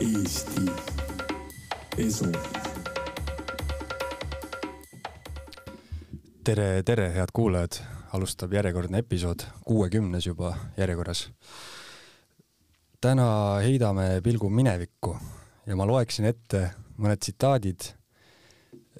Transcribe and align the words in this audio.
Eesti 0.00 0.60
Esu. 1.98 2.24
tere, 6.44 6.82
tere, 6.82 7.10
head 7.12 7.28
kuulajad, 7.32 7.76
alustab 8.16 8.52
järjekordne 8.52 8.98
episood, 8.98 9.44
kuuekümnes 9.64 10.26
juba 10.26 10.54
järjekorras. 10.76 11.30
täna 13.00 13.56
heidame 13.62 14.20
pilgu 14.24 14.50
minevikku 14.50 15.16
ja 15.66 15.76
ma 15.76 15.86
loeksin 15.86 16.24
ette 16.24 16.70
mõned 16.96 17.20
tsitaadid 17.20 17.92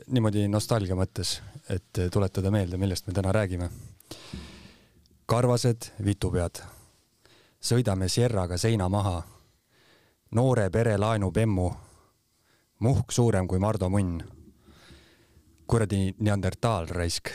niimoodi 0.07 0.48
nostalgia 0.48 0.95
mõttes, 0.95 1.41
et 1.69 2.05
tuletada 2.12 2.51
meelde, 2.51 2.77
millest 2.77 3.07
me 3.07 3.12
täna 3.12 3.32
räägime. 3.32 3.71
karvased 5.27 5.93
vitupead, 6.05 6.61
sõidame 7.61 8.09
Sierraga 8.09 8.59
seina 8.59 8.89
maha, 8.89 9.39
noore 10.30 10.70
pere 10.70 10.96
laenupemmu, 10.98 11.70
muhk 12.86 13.12
suurem 13.12 13.48
kui 13.48 13.58
Mardu 13.58 13.89
munn 13.90 14.20
kuradi 15.70 16.14
neandertaalraisk. 16.18 17.30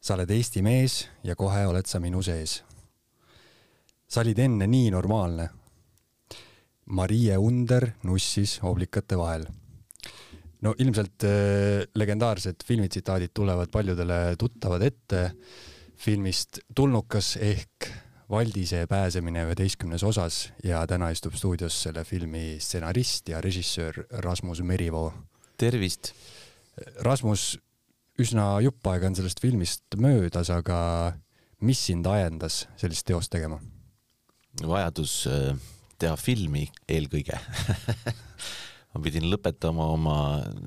sa 0.00 0.14
oled 0.14 0.30
Eesti 0.30 0.62
mees 0.62 1.08
ja 1.24 1.36
kohe 1.36 1.66
oled 1.66 1.86
sa 1.86 2.00
minu 2.00 2.22
sees. 2.22 2.62
sa 4.08 4.20
olid 4.20 4.38
enne 4.38 4.66
nii 4.66 4.90
normaalne. 4.90 5.48
Marie 6.86 7.36
Under 7.38 7.90
nussis 8.02 8.58
oblikate 8.62 9.18
vahel. 9.18 9.44
no 10.62 10.74
ilmselt 10.78 11.24
äh, 11.24 11.86
legendaarsed 11.94 12.64
filmitsitaadid 12.64 13.30
tulevad 13.34 13.70
paljudele 13.70 14.36
tuttavad 14.38 14.82
ette 14.82 15.32
filmist 15.96 16.58
Tulnukas 16.74 17.36
ehk 17.36 17.90
Valdise 18.30 18.84
pääsemine 18.86 19.42
üheteistkümnes 19.48 20.04
osas 20.06 20.52
ja 20.62 20.84
täna 20.86 21.08
istub 21.10 21.34
stuudios 21.34 21.74
selle 21.82 22.04
filmi 22.06 22.60
stsenarist 22.62 23.28
ja 23.28 23.40
režissöör 23.42 24.04
Rasmus 24.22 24.60
Merivoo. 24.62 25.12
tervist 25.58 26.12
Rasmus, 27.02 27.58
üsna 28.18 28.60
jupp 28.62 28.86
aega 28.86 29.10
on 29.10 29.18
sellest 29.18 29.42
filmist 29.42 29.98
möödas, 29.98 30.50
aga 30.50 31.12
mis 31.60 31.82
sind 31.86 32.06
ajendas 32.06 32.68
sellist 32.76 33.06
teost 33.06 33.32
tegema? 33.34 33.58
vajadus 34.62 35.26
äh, 35.26 35.58
teha 35.98 36.14
filmi 36.16 36.68
eelkõige 36.88 37.34
ma 38.94 39.02
pidin 39.02 39.26
lõpetama 39.26 39.90
oma 39.96 40.18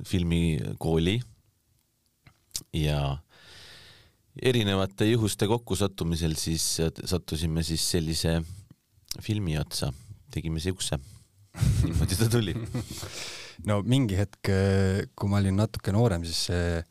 filmikooli 0.07 1.21
ja 2.75 3.22
erinevate 4.41 5.07
juhuste 5.11 5.47
kokkusattumisel 5.47 6.33
siis 6.39 6.65
sattusime 7.05 7.63
siis 7.63 7.83
sellise 7.95 8.39
filmi 9.21 9.57
otsa, 9.59 9.91
tegime 10.33 10.61
siukse. 10.63 10.97
niimoodi 11.85 12.17
ta 12.17 12.29
tuli 12.33 12.55
no 13.69 13.83
mingi 13.85 14.17
hetk, 14.17 14.49
kui 15.13 15.29
ma 15.29 15.37
olin 15.41 15.59
natuke 15.61 15.93
noorem, 15.93 16.25
siis 16.25 16.47
see 16.49 16.81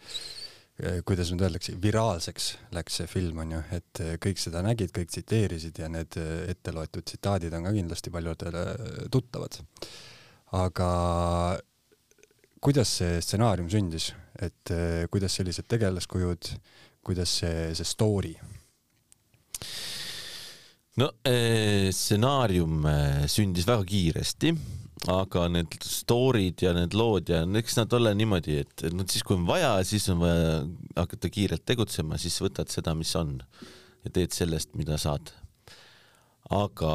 kuidas 1.06 1.30
nüüd 1.30 1.44
öeldakse, 1.46 1.74
viraalseks 1.82 2.46
läks 2.74 2.96
see 2.98 3.08
film, 3.10 3.42
on 3.44 3.52
ju, 3.54 3.60
et 3.76 4.00
kõik 4.22 4.40
seda 4.40 4.62
nägid, 4.64 4.90
kõik 4.94 5.10
tsiteerisid 5.12 5.78
ja 5.82 5.90
need 5.92 6.16
ette 6.48 6.72
loetud 6.74 7.04
tsitaadid 7.06 7.54
on 7.54 7.68
ka 7.68 7.74
kindlasti 7.76 8.10
paljudele 8.14 8.64
tuttavad. 9.12 9.60
aga 10.58 10.88
kuidas 12.62 12.96
see 12.98 13.20
stsenaarium 13.22 13.68
sündis, 13.70 14.12
et 14.40 14.72
kuidas 15.12 15.36
sellised 15.38 15.68
tegelaskujud, 15.70 16.50
kuidas 17.04 17.38
see, 17.42 17.72
see 17.78 17.88
story? 17.88 18.34
no 21.00 21.08
stsenaarium 21.24 22.86
sündis 23.30 23.68
väga 23.68 23.84
kiiresti 23.88 24.52
aga 25.10 25.48
need 25.50 25.74
story'd 25.82 26.62
ja 26.62 26.72
need 26.76 26.94
lood 26.94 27.30
ja 27.32 27.42
eks 27.58 27.78
nad 27.80 27.94
ole 27.96 28.12
niimoodi, 28.14 28.58
et 28.62 28.84
noh, 28.94 29.06
siis 29.10 29.24
kui 29.26 29.34
on 29.34 29.46
vaja, 29.48 29.74
siis 29.86 30.06
on 30.12 30.20
vaja 30.22 30.60
hakata 30.94 31.30
kiirelt 31.32 31.64
tegutsema, 31.66 32.18
siis 32.20 32.38
võtad 32.42 32.70
seda, 32.70 32.94
mis 32.94 33.10
on 33.18 33.38
ja 34.04 34.12
teed 34.14 34.34
sellest, 34.34 34.74
mida 34.78 34.98
saad. 35.00 35.32
aga 36.52 36.92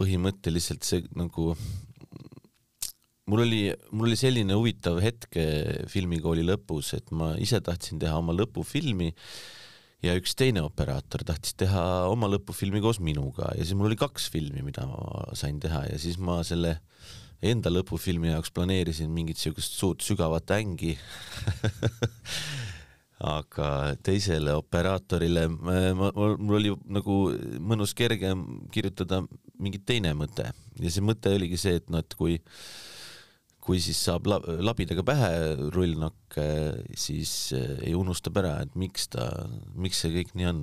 põhimõtteliselt 0.00 0.84
see 0.84 1.04
nagu 1.14 1.54
mul 3.30 3.44
oli, 3.46 3.62
mul 3.94 4.10
oli 4.10 4.18
selline 4.18 4.56
huvitav 4.58 4.98
hetk 5.04 5.38
filmikooli 5.90 6.44
lõpus, 6.46 6.94
et 6.98 7.10
ma 7.14 7.32
ise 7.40 7.60
tahtsin 7.64 8.00
teha 8.02 8.18
oma 8.18 8.34
lõpufilmi 8.36 9.10
ja 10.04 10.16
üks 10.18 10.34
teine 10.38 10.62
operaator 10.64 11.24
tahtis 11.28 11.54
teha 11.60 11.84
oma 12.10 12.30
lõpufilmi 12.32 12.80
koos 12.82 13.00
minuga 13.04 13.52
ja 13.56 13.64
siis 13.64 13.76
mul 13.76 13.90
oli 13.90 14.00
kaks 14.00 14.30
filmi, 14.32 14.64
mida 14.66 14.86
ma 14.88 15.28
sain 15.38 15.60
teha 15.62 15.84
ja 15.90 16.00
siis 16.00 16.18
ma 16.18 16.40
selle 16.46 16.78
enda 17.44 17.72
lõpufilmi 17.72 18.32
jaoks 18.34 18.52
planeerisin 18.56 19.12
mingit 19.12 19.40
siukest 19.40 19.76
suurt 19.76 20.04
sügavat 20.04 20.50
ängi 20.56 20.96
aga 23.20 23.68
teisele 24.04 24.54
operaatorile 24.56 25.46
ma, 25.52 25.76
ma, 25.96 26.10
mul 26.16 26.58
oli 26.60 26.72
nagu 26.88 27.16
mõnus 27.60 27.92
kergem 27.96 28.46
kirjutada 28.72 29.22
mingi 29.60 29.80
teine 29.84 30.14
mõte 30.16 30.48
ja 30.80 30.92
see 30.92 31.04
mõte 31.04 31.32
oligi 31.36 31.60
see, 31.60 31.80
et 31.80 31.92
noh, 31.92 32.00
et 32.00 32.16
kui 32.16 32.38
kui 33.60 33.80
siis 33.82 33.98
saab 34.06 34.26
labidaga 34.28 35.04
pähe 35.06 35.30
rullnokk, 35.74 36.38
siis 36.98 37.32
eh, 37.56 37.76
ei 37.90 37.94
unustab 37.96 38.40
ära, 38.40 38.56
et 38.64 38.76
miks 38.80 39.10
ta, 39.12 39.28
miks 39.76 40.00
see 40.02 40.14
kõik 40.16 40.34
nii 40.38 40.48
on. 40.50 40.62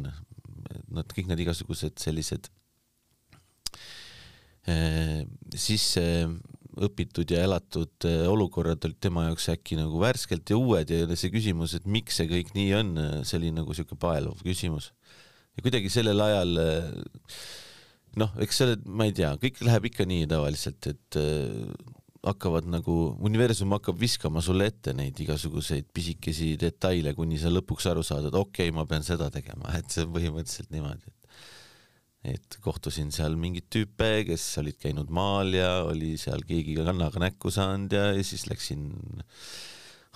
Nad 0.97 1.13
kõik 1.15 1.29
need 1.29 1.41
igasugused 1.45 1.99
sellised 2.01 2.49
eh, 4.67 5.23
sisse 5.55 6.03
õpitud 6.87 7.29
ja 7.33 7.43
elatud 7.47 8.07
eh, 8.09 8.25
olukorrad 8.29 8.83
olid 8.85 8.99
tema 9.01 9.27
jaoks 9.27 9.47
äkki 9.53 9.77
nagu 9.79 10.01
värskelt 10.01 10.49
ja 10.51 10.57
uued 10.59 10.91
ja 10.93 11.05
see 11.13 11.31
küsimus, 11.33 11.77
et 11.77 11.87
miks 11.89 12.19
see 12.19 12.29
kõik 12.31 12.51
nii 12.57 12.73
on, 12.81 12.91
see 13.23 13.39
oli 13.39 13.53
nagu 13.53 13.71
niisugune 13.73 14.01
paeluv 14.01 14.41
küsimus. 14.45 14.91
ja 15.55 15.65
kuidagi 15.65 15.93
sellel 15.93 16.21
ajal 16.27 16.59
noh, 18.17 18.35
eks 18.41 18.59
selle, 18.63 18.81
ma 18.89 19.07
ei 19.07 19.15
tea, 19.15 19.31
kõik 19.41 19.61
läheb 19.65 19.89
ikka 19.91 20.09
nii 20.09 20.27
tavaliselt, 20.29 20.91
et 20.91 21.21
hakkavad 22.27 22.67
nagu, 22.69 22.95
universum 23.27 23.75
hakkab 23.75 23.99
viskama 23.99 24.43
sulle 24.43 24.69
ette 24.71 24.93
neid 24.97 25.17
igasuguseid 25.23 25.87
pisikesi 25.93 26.53
detaile, 26.59 27.13
kuni 27.17 27.39
sa 27.41 27.51
lõpuks 27.53 27.87
aru 27.91 28.03
saad, 28.05 28.29
et 28.29 28.35
okei 28.37 28.67
okay,, 28.67 28.75
ma 28.75 28.85
pean 28.89 29.05
seda 29.05 29.29
tegema, 29.33 29.71
et 29.77 29.89
see 29.93 30.05
on 30.05 30.13
põhimõtteliselt 30.15 30.73
niimoodi, 30.75 31.07
et 31.11 31.17
et 32.27 32.57
kohtusin 32.63 33.11
seal 33.13 33.37
mingeid 33.39 33.69
tüüpe, 33.71 34.09
kes 34.27 34.43
olid 34.59 34.75
käinud 34.81 35.11
maal 35.13 35.53
ja 35.55 35.69
oli 35.87 36.15
seal 36.19 36.41
keegi 36.47 36.75
kannaga 36.79 37.21
näkku 37.23 37.51
saanud 37.53 37.93
ja, 37.93 38.09
ja 38.17 38.23
siis 38.25 38.47
läksin 38.49 38.89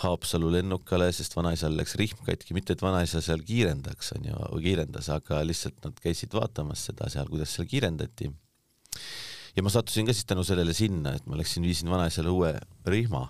Haapsalu 0.01 0.49
lennukale, 0.55 1.11
sest 1.13 1.35
vanaisal 1.37 1.75
läks 1.77 1.93
rihm 1.99 2.23
katki, 2.25 2.55
mitte 2.57 2.73
et 2.73 2.81
vanaisa 2.81 3.21
seal 3.21 3.43
kiirendaks, 3.45 4.15
on 4.15 4.23
ju, 4.31 4.37
kiirendas, 4.63 5.11
aga 5.13 5.43
lihtsalt 5.45 5.77
nad 5.85 5.99
käisid 6.01 6.33
vaatamas 6.33 6.87
seda 6.89 7.09
seal, 7.13 7.29
kuidas 7.29 7.53
seal 7.53 7.69
kiirendati 7.69 8.31
ja 9.55 9.65
ma 9.65 9.73
sattusin 9.73 10.07
ka 10.07 10.15
siis 10.15 10.27
tänu 10.29 10.45
sellele 10.47 10.73
sinna, 10.77 11.15
et 11.17 11.27
ma 11.29 11.39
läksin, 11.39 11.65
viisin 11.65 11.91
vanaisale 11.91 12.31
uue 12.31 12.53
rihma. 12.87 13.27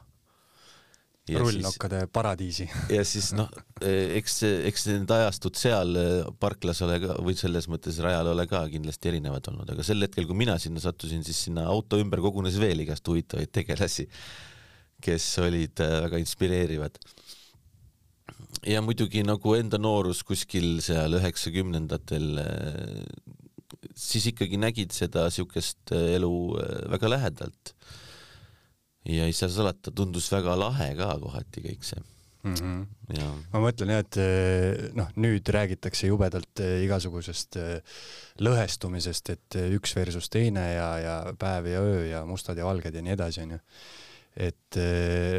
rullnokkade 1.31 2.07
paradiisi. 2.11 2.65
ja 2.95 3.03
siis 3.07 3.31
noh, 3.37 3.49
eks, 3.81 4.41
eks 4.67 4.87
need 4.89 5.11
ajastud 5.15 5.55
seal 5.55 5.99
parklas 6.41 6.81
ole 6.83 6.97
ka 7.03 7.17
või 7.23 7.37
selles 7.39 7.69
mõttes 7.71 8.01
rajal 8.03 8.33
ole 8.33 8.47
ka 8.51 8.65
kindlasti 8.71 9.13
erinevad 9.13 9.47
olnud, 9.51 9.69
aga 9.71 9.85
sel 9.85 10.01
hetkel, 10.03 10.27
kui 10.27 10.39
mina 10.43 10.57
sinna 10.59 10.83
sattusin, 10.83 11.23
siis 11.23 11.45
sinna 11.47 11.67
auto 11.71 12.01
ümber 12.01 12.23
kogunes 12.25 12.57
veel 12.59 12.83
igast 12.83 13.07
huvitavaid 13.07 13.53
tegelasi, 13.53 14.09
kes 15.01 15.29
olid 15.45 15.81
äh, 15.81 15.99
väga 16.07 16.19
inspireerivad 16.21 16.99
ja 18.67 18.81
muidugi 18.85 19.23
nagu 19.25 19.55
enda 19.57 19.79
noorus 19.81 20.21
kuskil 20.27 20.81
seal 20.85 21.15
üheksakümnendatel 21.17 22.41
äh, 22.41 23.05
siis 23.97 24.29
ikkagi 24.31 24.59
nägid 24.61 24.93
seda 24.96 25.26
niisugust 25.28 25.93
äh, 25.96 26.16
elu 26.17 26.32
äh, 26.59 26.72
väga 26.91 27.09
lähedalt. 27.09 27.76
ja 29.05 29.26
ei 29.26 29.34
saa 29.34 29.49
salata, 29.49 29.91
tundus 29.91 30.29
väga 30.32 30.53
lahe 30.59 30.91
ka 30.96 31.16
kohati 31.23 31.64
kõik 31.64 31.85
see 31.85 32.02
mm. 32.43 32.53
-hmm. 32.53 32.84
Ja. 33.17 33.29
ma 33.53 33.64
mõtlen 33.64 33.90
jah, 33.96 34.03
et 34.05 34.20
äh, 34.22 34.91
noh, 34.97 35.09
nüüd 35.16 35.47
räägitakse 35.49 36.08
jubedalt 36.08 36.61
igasugusest 36.61 37.58
lõhestumisest, 38.40 39.34
et 39.34 39.59
üks 39.78 39.96
versus 39.96 40.29
teine 40.29 40.67
ja, 40.73 40.91
ja 40.99 41.16
päev 41.40 41.67
ja 41.67 41.82
öö 41.82 42.05
ja 42.05 42.26
mustad 42.26 42.58
ja 42.58 42.66
valged 42.66 42.96
ja 42.96 43.02
nii 43.02 43.17
edasi, 43.17 43.41
onju. 43.41 43.59
et 44.37 44.78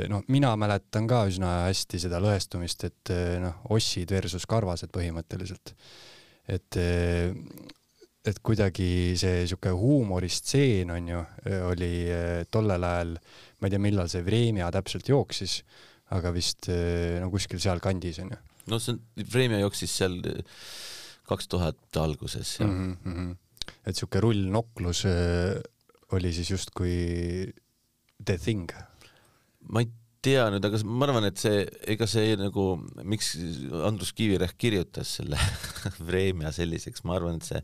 noh, 0.09 0.25
mina 0.29 0.57
mäletan 0.57 1.07
ka 1.09 1.25
üsna 1.31 1.53
hästi 1.69 2.03
seda 2.03 2.21
lõhestumist, 2.21 2.85
et 2.85 3.15
noh, 3.41 3.63
ossid 3.71 4.11
versus 4.11 4.47
karvased 4.47 4.91
põhimõtteliselt. 4.93 5.75
et 6.49 6.77
et 8.23 8.39
kuidagi 8.45 9.17
see 9.19 9.43
niisugune 9.43 9.75
huumoristseen 9.79 10.93
on 10.95 11.09
ju, 11.11 11.23
oli 11.67 11.91
eh, 12.07 12.45
tollel 12.51 12.85
ajal, 12.87 13.17
ma 13.59 13.69
ei 13.69 13.75
tea, 13.75 13.83
millal 13.83 14.11
see 14.11 14.23
Vremja 14.27 14.71
täpselt 14.75 15.11
jooksis, 15.11 15.59
aga 16.15 16.31
vist 16.35 16.69
eh, 16.71 17.19
no 17.23 17.31
kuskil 17.33 17.63
sealkandis 17.63 18.21
on 18.23 18.35
ju. 18.35 18.41
no 18.71 18.79
see 18.79 18.95
on, 18.95 19.01
Vremja 19.33 19.63
jooksis 19.65 19.97
seal 20.03 20.21
eh, 20.31 20.45
kaks 21.27 21.51
tuhat 21.51 21.99
alguses 21.99 22.59
jah 22.61 22.71
mm. 22.71 22.95
-hmm. 23.03 23.35
et 23.83 23.95
niisugune 23.95 24.23
rullnoklus 24.27 25.03
oli 26.13 26.33
siis 26.33 26.51
justkui 26.51 27.51
the 28.25 28.39
thing? 28.39 28.71
ma 29.67 29.83
ei 29.83 29.91
tea 30.23 30.47
nüüd, 30.55 30.63
aga 30.63 30.79
ma 30.87 31.09
arvan, 31.09 31.27
et 31.27 31.39
see, 31.43 31.67
ega 31.91 32.07
see 32.07 32.37
nagu, 32.39 32.77
miks 33.03 33.35
Andrus 33.83 34.13
Kivirähk 34.15 34.55
kirjutas 34.55 35.17
selle 35.19 35.39
Vremja 36.07 36.53
selliseks, 36.55 37.03
ma 37.03 37.19
arvan, 37.19 37.43
et 37.43 37.49
see 37.51 37.63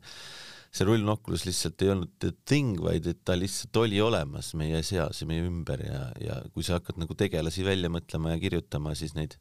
see 0.75 0.87
rullnokklus 0.87 1.47
lihtsalt 1.49 1.83
ei 1.83 1.93
olnud 1.95 2.15
the 2.23 2.33
thing, 2.47 2.79
vaid 2.85 3.07
et 3.11 3.21
ta 3.27 3.37
lihtsalt 3.39 3.77
oli 3.81 4.01
olemas 4.05 4.53
meie 4.59 4.83
seas 4.87 5.23
ja 5.23 5.29
meie 5.29 5.47
ümber 5.47 5.81
ja, 5.85 6.03
ja 6.23 6.41
kui 6.53 6.67
sa 6.67 6.79
hakkad 6.79 7.01
nagu 7.01 7.17
tegelasi 7.19 7.65
välja 7.67 7.91
mõtlema 7.93 8.35
ja 8.35 8.43
kirjutama, 8.43 8.95
siis 8.99 9.15
neid 9.17 9.39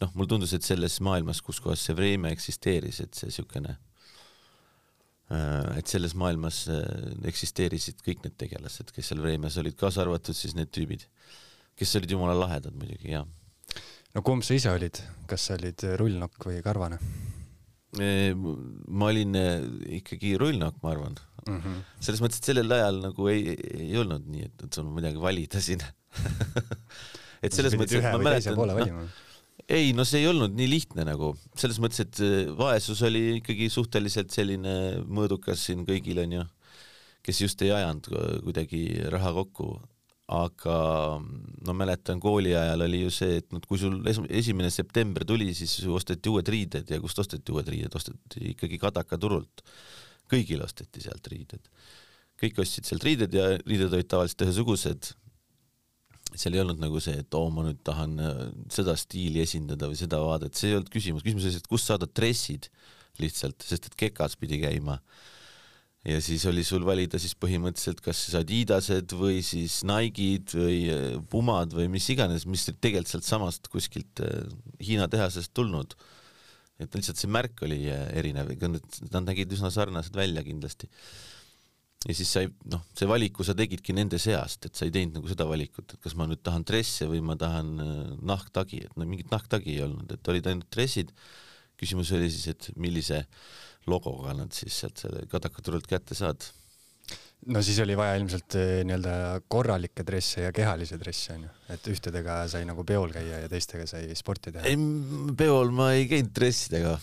noh, 0.00 0.12
mulle 0.14 0.30
tundus, 0.30 0.54
et 0.56 0.66
selles 0.66 0.98
maailmas, 1.04 1.42
kus 1.44 1.60
kohas 1.62 1.84
see 1.84 1.96
Vremja 1.96 2.32
eksisteeris, 2.36 3.00
et 3.04 3.16
see 3.16 3.30
niisugune 3.30 3.76
et 5.26 5.90
selles 5.90 6.12
maailmas 6.14 6.60
eksisteerisid 7.26 7.98
kõik 8.06 8.22
need 8.22 8.36
tegelased, 8.38 8.92
kes 8.94 9.10
seal 9.10 9.22
Vremjas 9.24 9.56
olid, 9.58 9.74
kaasa 9.78 10.04
arvatud 10.04 10.38
siis 10.38 10.54
need 10.54 10.70
tüübid, 10.70 11.02
kes 11.76 11.96
olid 11.98 12.14
jumala 12.14 12.36
lahedad 12.38 12.76
muidugi, 12.78 13.10
jaa. 13.16 13.24
no 14.14 14.22
kumb 14.26 14.46
sa 14.46 14.54
ise 14.54 14.70
olid, 14.70 15.02
kas 15.26 15.48
sa 15.48 15.58
olid 15.58 15.82
rullnokk 15.98 16.46
või 16.46 16.62
karvane? 16.62 17.00
Ma 17.96 19.10
olin 19.12 19.38
ikkagi 20.00 20.34
rullnokk, 20.40 20.82
ma 20.82 20.92
arvan 20.94 21.16
mm. 21.46 21.60
-hmm. 21.60 21.84
selles 22.00 22.22
mõttes, 22.24 22.40
et 22.42 22.50
sellel 22.50 22.76
ajal 22.78 23.00
nagu 23.04 23.28
ei, 23.32 23.54
ei 23.76 23.94
olnud 24.00 24.26
nii, 24.32 24.48
et, 24.48 24.66
et 24.66 24.78
sul 24.78 24.86
on 24.86 24.96
midagi 24.96 25.22
valida 25.22 25.62
siin 25.62 25.84
et 27.44 27.54
selles 27.54 27.76
mõttes, 27.78 28.00
et 28.00 28.10
ma 28.10 28.20
mäletan, 28.22 28.58
noh, 28.58 29.08
ei, 29.66 29.92
no 29.96 30.04
see 30.06 30.22
ei 30.22 30.28
olnud 30.30 30.54
nii 30.56 30.68
lihtne 30.70 31.06
nagu, 31.08 31.32
selles 31.58 31.80
mõttes, 31.82 32.04
et 32.04 32.20
vaesus 32.58 33.02
oli 33.06 33.40
ikkagi 33.40 33.70
suhteliselt 33.72 34.34
selline 34.34 35.02
mõõdukas 35.06 35.64
siin 35.68 35.84
kõigil 35.88 36.22
onju, 36.24 36.44
kes 37.26 37.42
just 37.42 37.62
ei 37.66 37.72
ajanud 37.74 38.10
kuidagi 38.46 38.82
raha 39.12 39.32
kokku, 39.40 39.74
aga 40.26 40.76
no 41.66 41.74
mäletan 41.78 42.18
kooli 42.22 42.50
ajal 42.58 42.82
oli 42.86 43.04
ju 43.04 43.12
see, 43.14 43.36
et 43.40 43.52
noh, 43.54 43.62
kui 43.62 43.78
sul 43.78 44.00
esimene 44.34 44.72
september 44.74 45.22
tuli, 45.26 45.52
siis 45.54 45.78
osteti 45.86 46.32
uued 46.32 46.48
riided 46.50 46.90
ja 46.90 46.98
kust 47.02 47.20
osteti 47.22 47.54
uued 47.54 47.68
riided, 47.70 47.94
osteti 47.94 48.50
ikkagi 48.54 48.80
Kadaka 48.82 49.18
turult. 49.22 49.62
kõigil 50.26 50.64
osteti 50.64 51.04
sealt 51.04 51.28
riided. 51.30 51.62
kõik 52.42 52.58
ostsid 52.58 52.84
sealt 52.84 53.04
riided 53.06 53.32
ja 53.32 53.52
riided 53.62 53.92
olid 53.92 54.08
tavaliselt 54.10 54.42
ühesugused. 54.48 55.12
seal 56.34 56.54
ei 56.54 56.60
olnud 56.60 56.82
nagu 56.82 57.00
see, 57.00 57.22
et 57.22 57.34
oo, 57.34 57.46
ma 57.50 57.62
nüüd 57.68 57.78
tahan 57.86 58.18
äh, 58.18 58.42
seda 58.68 58.96
stiili 58.98 59.40
esindada 59.40 59.86
või 59.86 59.96
seda 59.96 60.18
vaadet, 60.18 60.58
see 60.58 60.72
ei 60.72 60.80
olnud 60.80 60.90
küsimus, 60.90 61.22
küsimus 61.22 61.46
oli 61.46 61.54
see, 61.54 61.62
et 61.62 61.70
kust 61.70 61.86
saada 61.86 62.10
dressid 62.10 62.66
lihtsalt, 63.22 63.62
sest 63.62 63.86
et 63.86 63.94
kekas 63.94 64.34
pidi 64.36 64.58
käima 64.60 64.98
ja 66.06 66.20
siis 66.22 66.44
oli 66.46 66.62
sul 66.66 66.84
valida 66.86 67.18
siis 67.20 67.34
põhimõtteliselt 67.38 68.00
kas 68.04 68.20
Adidased 68.38 69.14
või 69.18 69.40
siis 69.44 69.80
Nike'id 69.86 70.54
või 70.54 70.76
äh, 70.92 71.06
Pumad 71.30 71.74
või 71.74 71.88
mis 71.92 72.06
iganes, 72.12 72.46
mis 72.46 72.66
tegelikult 72.68 73.10
sealt 73.10 73.26
samast 73.26 73.70
kuskilt 73.72 74.22
äh, 74.22 74.44
Hiina 74.86 75.08
tehasest 75.10 75.54
tulnud. 75.56 75.96
et 76.78 76.92
lihtsalt 76.94 77.18
see 77.18 77.30
märk 77.32 77.62
oli 77.66 77.86
äh, 77.90 78.06
erinev, 78.20 78.52
ega 78.54 78.70
need, 78.70 79.00
nad 79.10 79.26
nägid 79.26 79.56
üsna 79.56 79.72
sarnased 79.74 80.14
välja 80.14 80.44
kindlasti. 80.46 80.88
ja 82.06 82.14
siis 82.14 82.30
sai, 82.30 82.46
noh, 82.70 82.84
see 82.94 83.08
valiku 83.10 83.44
sa 83.44 83.56
tegidki 83.58 83.96
nende 83.96 84.20
seast, 84.22 84.68
et 84.68 84.78
sa 84.78 84.86
ei 84.86 84.94
teinud 84.94 85.18
nagu 85.18 85.32
seda 85.32 85.48
valikut, 85.48 85.96
et 85.96 86.02
kas 86.04 86.14
ma 86.14 86.28
nüüd 86.30 86.44
tahan 86.44 86.62
dresse 86.68 87.10
või 87.10 87.24
ma 87.24 87.34
tahan 87.40 87.74
nahktagi, 88.22 88.84
et 88.86 88.94
no 88.94 89.08
mingit 89.08 89.32
nahktagi 89.34 89.74
ei 89.74 89.82
olnud, 89.88 90.12
et 90.12 90.30
olid 90.30 90.52
ainult 90.52 90.70
dressid. 90.70 91.10
küsimus 91.76 92.12
oli 92.14 92.30
siis, 92.30 92.46
et 92.54 92.70
millise 92.76 93.24
logoga 93.90 94.34
nad 94.36 94.54
siis 94.54 94.82
sealt 94.82 95.02
selle 95.04 95.26
kadakaturult 95.30 95.86
kätte 95.90 96.14
saad? 96.18 96.40
no 97.52 97.62
siis 97.62 97.78
oli 97.84 97.96
vaja 97.98 98.16
ilmselt 98.18 98.56
eh, 98.58 98.80
nii-öelda 98.86 99.12
korralikke 99.52 100.02
dresse 100.06 100.46
ja 100.46 100.52
kehalisi 100.54 100.98
dresse 101.00 101.34
onju, 101.36 101.50
et 101.74 101.82
ühtedega 101.92 102.32
sai 102.50 102.62
nagu 102.68 102.84
peol 102.88 103.10
käia 103.14 103.36
ja 103.44 103.48
teistega 103.52 103.84
sai 103.90 104.02
sporti 104.18 104.48
teha. 104.54 104.64
ei, 104.66 104.76
peol 105.38 105.68
ma 105.74 105.92
ei 105.94 106.04
käinud 106.10 106.32
dressidega 106.36 106.96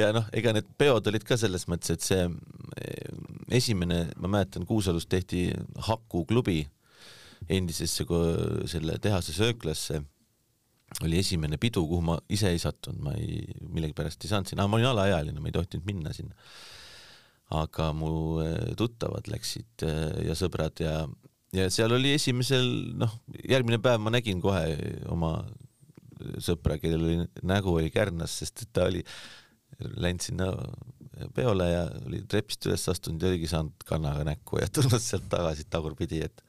ja 0.00 0.06
noh, 0.16 0.26
ega 0.32 0.48
need 0.56 0.68
peod 0.80 1.04
olid 1.10 1.24
ka 1.26 1.34
selles 1.40 1.64
mõttes, 1.70 1.90
et 1.94 2.02
see 2.06 2.22
eh, 2.24 2.30
esimene, 3.60 3.98
ma 4.16 4.26
mäletan, 4.38 4.66
Kuusalus 4.68 5.06
tehti 5.10 5.40
Haku 5.90 6.24
klubi 6.30 6.62
endisesse 7.52 8.06
selle 8.70 8.96
tehase 9.02 9.32
sööklasse 9.36 10.00
oli 11.02 11.18
esimene 11.18 11.58
pidu, 11.58 11.82
kuhu 11.88 12.04
ma 12.04 12.16
ise 12.32 12.52
ei 12.54 12.60
sattunud, 12.62 13.02
ma 13.02 13.14
ei, 13.18 13.42
millegipärast 13.74 14.24
ei 14.24 14.30
saanud 14.30 14.50
sinna, 14.50 14.66
ma 14.70 14.78
olin 14.78 14.92
alaealine, 14.92 15.42
ma 15.42 15.50
ei 15.50 15.56
tohtinud 15.56 15.86
minna 15.88 16.14
sinna. 16.16 16.34
aga 17.54 17.90
mu 17.94 18.40
eh, 18.42 18.72
tuttavad 18.78 19.26
läksid 19.30 19.84
eh, 19.86 20.24
ja 20.30 20.34
sõbrad 20.38 20.80
ja, 20.80 20.94
ja 21.54 21.66
seal 21.70 21.92
oli 21.92 22.14
esimesel, 22.16 22.66
noh, 22.98 23.12
järgmine 23.44 23.78
päev 23.84 24.00
ma 24.02 24.10
nägin 24.14 24.40
kohe 24.42 24.64
oma 25.12 25.36
sõpra, 26.42 26.78
kellel 26.80 27.04
oli 27.04 27.18
nägu 27.46 27.74
oli 27.74 27.92
kärnas, 27.92 28.38
sest 28.40 28.64
et 28.64 28.72
ta 28.74 28.88
oli 28.88 29.02
läinud 30.00 30.24
sinna 30.24 30.48
peole 31.34 31.68
ja 31.68 31.84
oli 32.06 32.22
trepist 32.30 32.66
üles 32.68 32.86
astunud 32.90 33.22
ja 33.22 33.30
oligi 33.30 33.50
saanud 33.50 33.84
kannaga 33.86 34.24
näkku 34.26 34.58
ja 34.62 34.70
tulnud 34.72 35.02
sealt 35.02 35.28
tagasi 35.30 35.66
tagurpidi, 35.70 36.22
et 36.24 36.42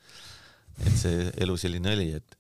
et 0.86 0.96
see 1.00 1.30
elu 1.44 1.54
selline 1.60 1.94
oli, 1.96 2.10
et 2.18 2.36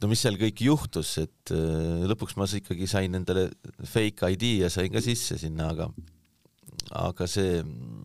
no 0.00 0.10
mis 0.10 0.22
seal 0.24 0.36
kõik 0.40 0.64
juhtus, 0.66 1.14
et 1.22 1.54
äh, 1.54 2.04
lõpuks 2.10 2.36
ma 2.36 2.48
ikkagi 2.48 2.88
sain 2.90 3.16
endale 3.18 3.48
fake 3.80 4.34
ID 4.36 4.46
ja 4.64 4.72
sain 4.72 4.92
ka 4.92 5.02
sisse 5.04 5.38
sinna, 5.40 5.70
aga 5.72 5.90
aga 6.96 7.26
see, 7.30 7.62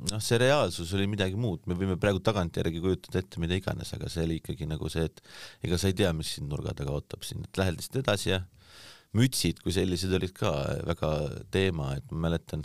noh, 0.10 0.22
see 0.24 0.40
reaalsus 0.42 0.94
oli 0.98 1.06
midagi 1.10 1.38
muud, 1.38 1.68
me 1.70 1.76
võime 1.78 1.98
praegu 2.02 2.22
tagantjärgi 2.24 2.82
kujutada 2.82 3.22
ette 3.22 3.42
mida 3.42 3.58
iganes, 3.58 3.92
aga 3.94 4.10
see 4.10 4.26
oli 4.26 4.40
ikkagi 4.40 4.68
nagu 4.70 4.90
see, 4.90 5.06
et 5.10 5.22
ega 5.68 5.78
sa 5.78 5.92
ei 5.92 5.98
tea, 5.98 6.10
mis 6.18 6.32
sind 6.38 6.50
nurga 6.50 6.74
taga 6.78 6.96
ootab 6.96 7.26
siin, 7.28 7.46
et 7.46 7.62
lähed 7.62 7.78
lihtsalt 7.78 8.02
edasi 8.02 8.32
ja 8.32 8.42
mütsid 9.18 9.60
kui 9.62 9.74
sellised 9.76 10.14
olid 10.18 10.34
ka 10.36 10.54
väga 10.88 11.12
teema, 11.54 11.92
et 12.00 12.08
ma 12.14 12.30
mäletan, 12.30 12.64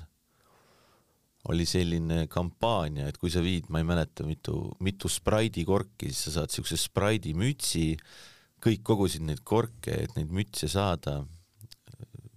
oli 1.51 1.67
selline 1.69 2.25
kampaania, 2.31 3.11
et 3.11 3.19
kui 3.23 3.31
sa 3.31 3.43
viid, 3.45 3.69
ma 3.71 3.83
ei 3.83 3.87
mäleta, 3.87 4.25
mitu, 4.27 4.57
mitu 4.83 5.11
Sprite'i 5.11 5.67
korki, 5.67 6.09
siis 6.11 6.25
sa 6.27 6.41
saad 6.41 6.55
siukse 6.55 6.79
Sprite'i 6.81 7.37
mütsi 7.39 7.93
kõik 8.67 8.83
kogusid 8.87 9.25
neid 9.27 9.43
korke, 9.47 9.95
et 10.07 10.17
neid 10.19 10.33
mütse 10.35 10.69
saada. 10.71 11.21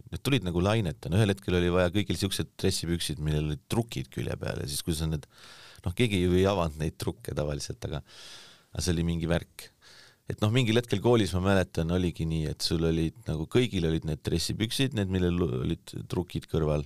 Need 0.09 0.23
tulid 0.25 0.45
nagu 0.45 0.61
lainetena, 0.63 1.17
ühel 1.19 1.33
hetkel 1.33 1.57
oli 1.59 1.71
vaja 1.73 1.91
kõigil 1.93 2.17
siuksed 2.17 2.53
dressipüksid, 2.57 3.19
millel 3.21 3.51
olid 3.51 3.65
trukid 3.69 4.09
külje 4.13 4.37
peal 4.41 4.61
ja 4.63 4.69
siis, 4.69 4.81
kui 4.85 4.95
sa 4.97 5.09
need, 5.09 5.27
noh, 5.85 5.93
keegi 5.97 6.23
ju 6.23 6.37
ei 6.37 6.47
avanud 6.49 6.79
neid 6.81 6.97
trukke 7.01 7.35
tavaliselt, 7.37 7.83
aga, 7.89 8.01
aga 8.73 8.85
see 8.85 8.95
oli 8.95 9.05
mingi 9.11 9.29
värk. 9.29 9.69
et 10.29 10.41
noh, 10.41 10.51
mingil 10.53 10.77
hetkel 10.77 11.01
koolis 11.01 11.31
ma 11.33 11.41
mäletan, 11.47 11.89
oligi 11.93 12.25
nii, 12.29 12.49
et 12.51 12.65
sul 12.65 12.83
olid 12.85 13.17
nagu 13.29 13.47
kõigil 13.49 13.85
olid 13.89 14.05
need 14.05 14.21
dressipüksid, 14.25 14.97
need, 14.97 15.09
millel 15.13 15.41
olid 15.41 15.93
trukid 16.09 16.45
kõrval 16.49 16.85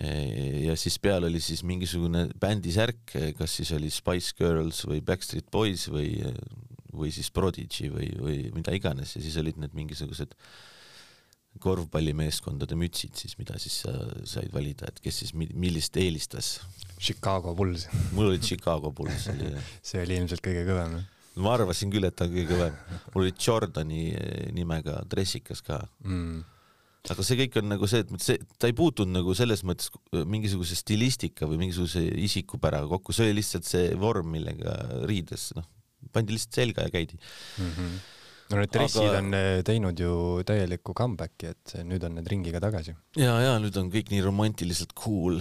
ja 0.00 0.76
siis 0.80 0.96
peal 1.02 1.26
oli 1.26 1.40
siis 1.42 1.60
mingisugune 1.66 2.28
bändisärk, 2.40 3.16
kas 3.36 3.56
siis 3.58 3.72
oli 3.76 3.90
Spice 3.92 4.32
Girls 4.38 4.84
või 4.88 5.02
Backstreet 5.04 5.50
Boys 5.52 5.88
või 5.92 6.14
või 6.92 7.12
siis 7.14 7.30
Prodigy 7.34 7.90
või, 7.92 8.10
või 8.18 8.36
mida 8.56 8.74
iganes 8.76 9.16
ja 9.16 9.22
siis 9.22 9.38
olid 9.40 9.60
need 9.60 9.74
mingisugused 9.76 10.34
korvpallimeeskondade 11.60 12.76
mütsid 12.78 13.16
siis, 13.18 13.34
mida 13.40 13.58
siis 13.58 13.80
sa 13.82 13.94
said 14.28 14.52
valida, 14.54 14.86
et 14.86 15.00
kes 15.02 15.24
siis 15.24 15.32
millist 15.34 15.96
eelistas. 15.98 16.60
Chicago 17.00 17.56
Bulls. 17.58 17.88
mul 18.12 18.30
oli 18.30 18.38
Chicago 18.38 18.92
Bulls 18.94 19.26
oli 19.32 19.50
jah. 19.50 19.72
see 19.90 20.04
oli 20.04 20.20
ilmselt 20.20 20.44
kõige 20.44 20.62
kõvem. 20.68 21.00
ma 21.40 21.56
arvasin 21.56 21.90
küll, 21.90 22.06
et 22.06 22.14
ta 22.16 22.28
on 22.28 22.36
kõige 22.36 22.54
kõvem. 22.54 22.78
mul 23.14 23.26
oli 23.26 23.34
Jordani 23.34 24.06
eh, 24.14 24.48
nimega 24.54 25.02
dressikas 25.10 25.64
ka 25.66 25.82
mm 26.04 26.58
aga 27.08 27.24
see 27.24 27.38
kõik 27.38 27.58
on 27.60 27.70
nagu 27.72 27.88
see, 27.88 28.02
et 28.04 28.22
see, 28.22 28.40
ta 28.60 28.68
ei 28.68 28.76
puutunud 28.76 29.14
nagu 29.14 29.32
selles 29.36 29.62
mõttes 29.64 29.88
mingisuguse 30.12 30.76
stilistika 30.76 31.48
või 31.48 31.62
mingisuguse 31.62 32.02
isikupäraga 32.26 32.90
kokku, 32.90 33.14
see 33.16 33.28
oli 33.28 33.38
lihtsalt 33.38 33.68
see 33.68 33.94
vorm, 34.00 34.28
millega 34.34 34.74
riides, 35.08 35.50
noh, 35.56 35.64
pandi 36.12 36.36
lihtsalt 36.36 36.58
selga 36.60 36.86
ja 36.86 36.94
käidi 36.94 37.18
mm. 37.18 37.70
-hmm. 37.70 37.94
no 38.50 38.60
need 38.60 38.72
dressid 38.74 39.06
Aga... 39.06 39.22
on 39.22 39.38
eh, 39.38 39.62
teinud 39.66 40.02
ju 40.04 40.12
täieliku 40.46 40.94
comeback'i, 40.96 41.54
et 41.54 41.76
nüüd 41.86 42.04
on 42.06 42.18
need 42.18 42.30
ringiga 42.32 42.62
tagasi. 42.62 42.96
ja, 43.16 43.36
ja 43.44 43.54
nüüd 43.62 43.76
on 43.80 43.92
kõik 43.92 44.10
nii 44.14 44.24
romantiliselt 44.26 44.94
cool. 44.98 45.40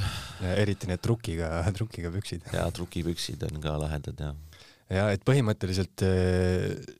eriti 0.55 0.89
need 0.91 1.03
trukiga, 1.05 1.51
trukiga 1.77 2.13
püksid. 2.13 2.47
ja 2.53 2.69
trukipüksid 2.71 3.43
on 3.49 3.61
ka 3.63 3.77
lahedad 3.81 4.25
ja. 4.25 4.33
ja 4.89 5.11
et 5.15 5.25
põhimõtteliselt 5.27 6.07
eh, 6.07 6.97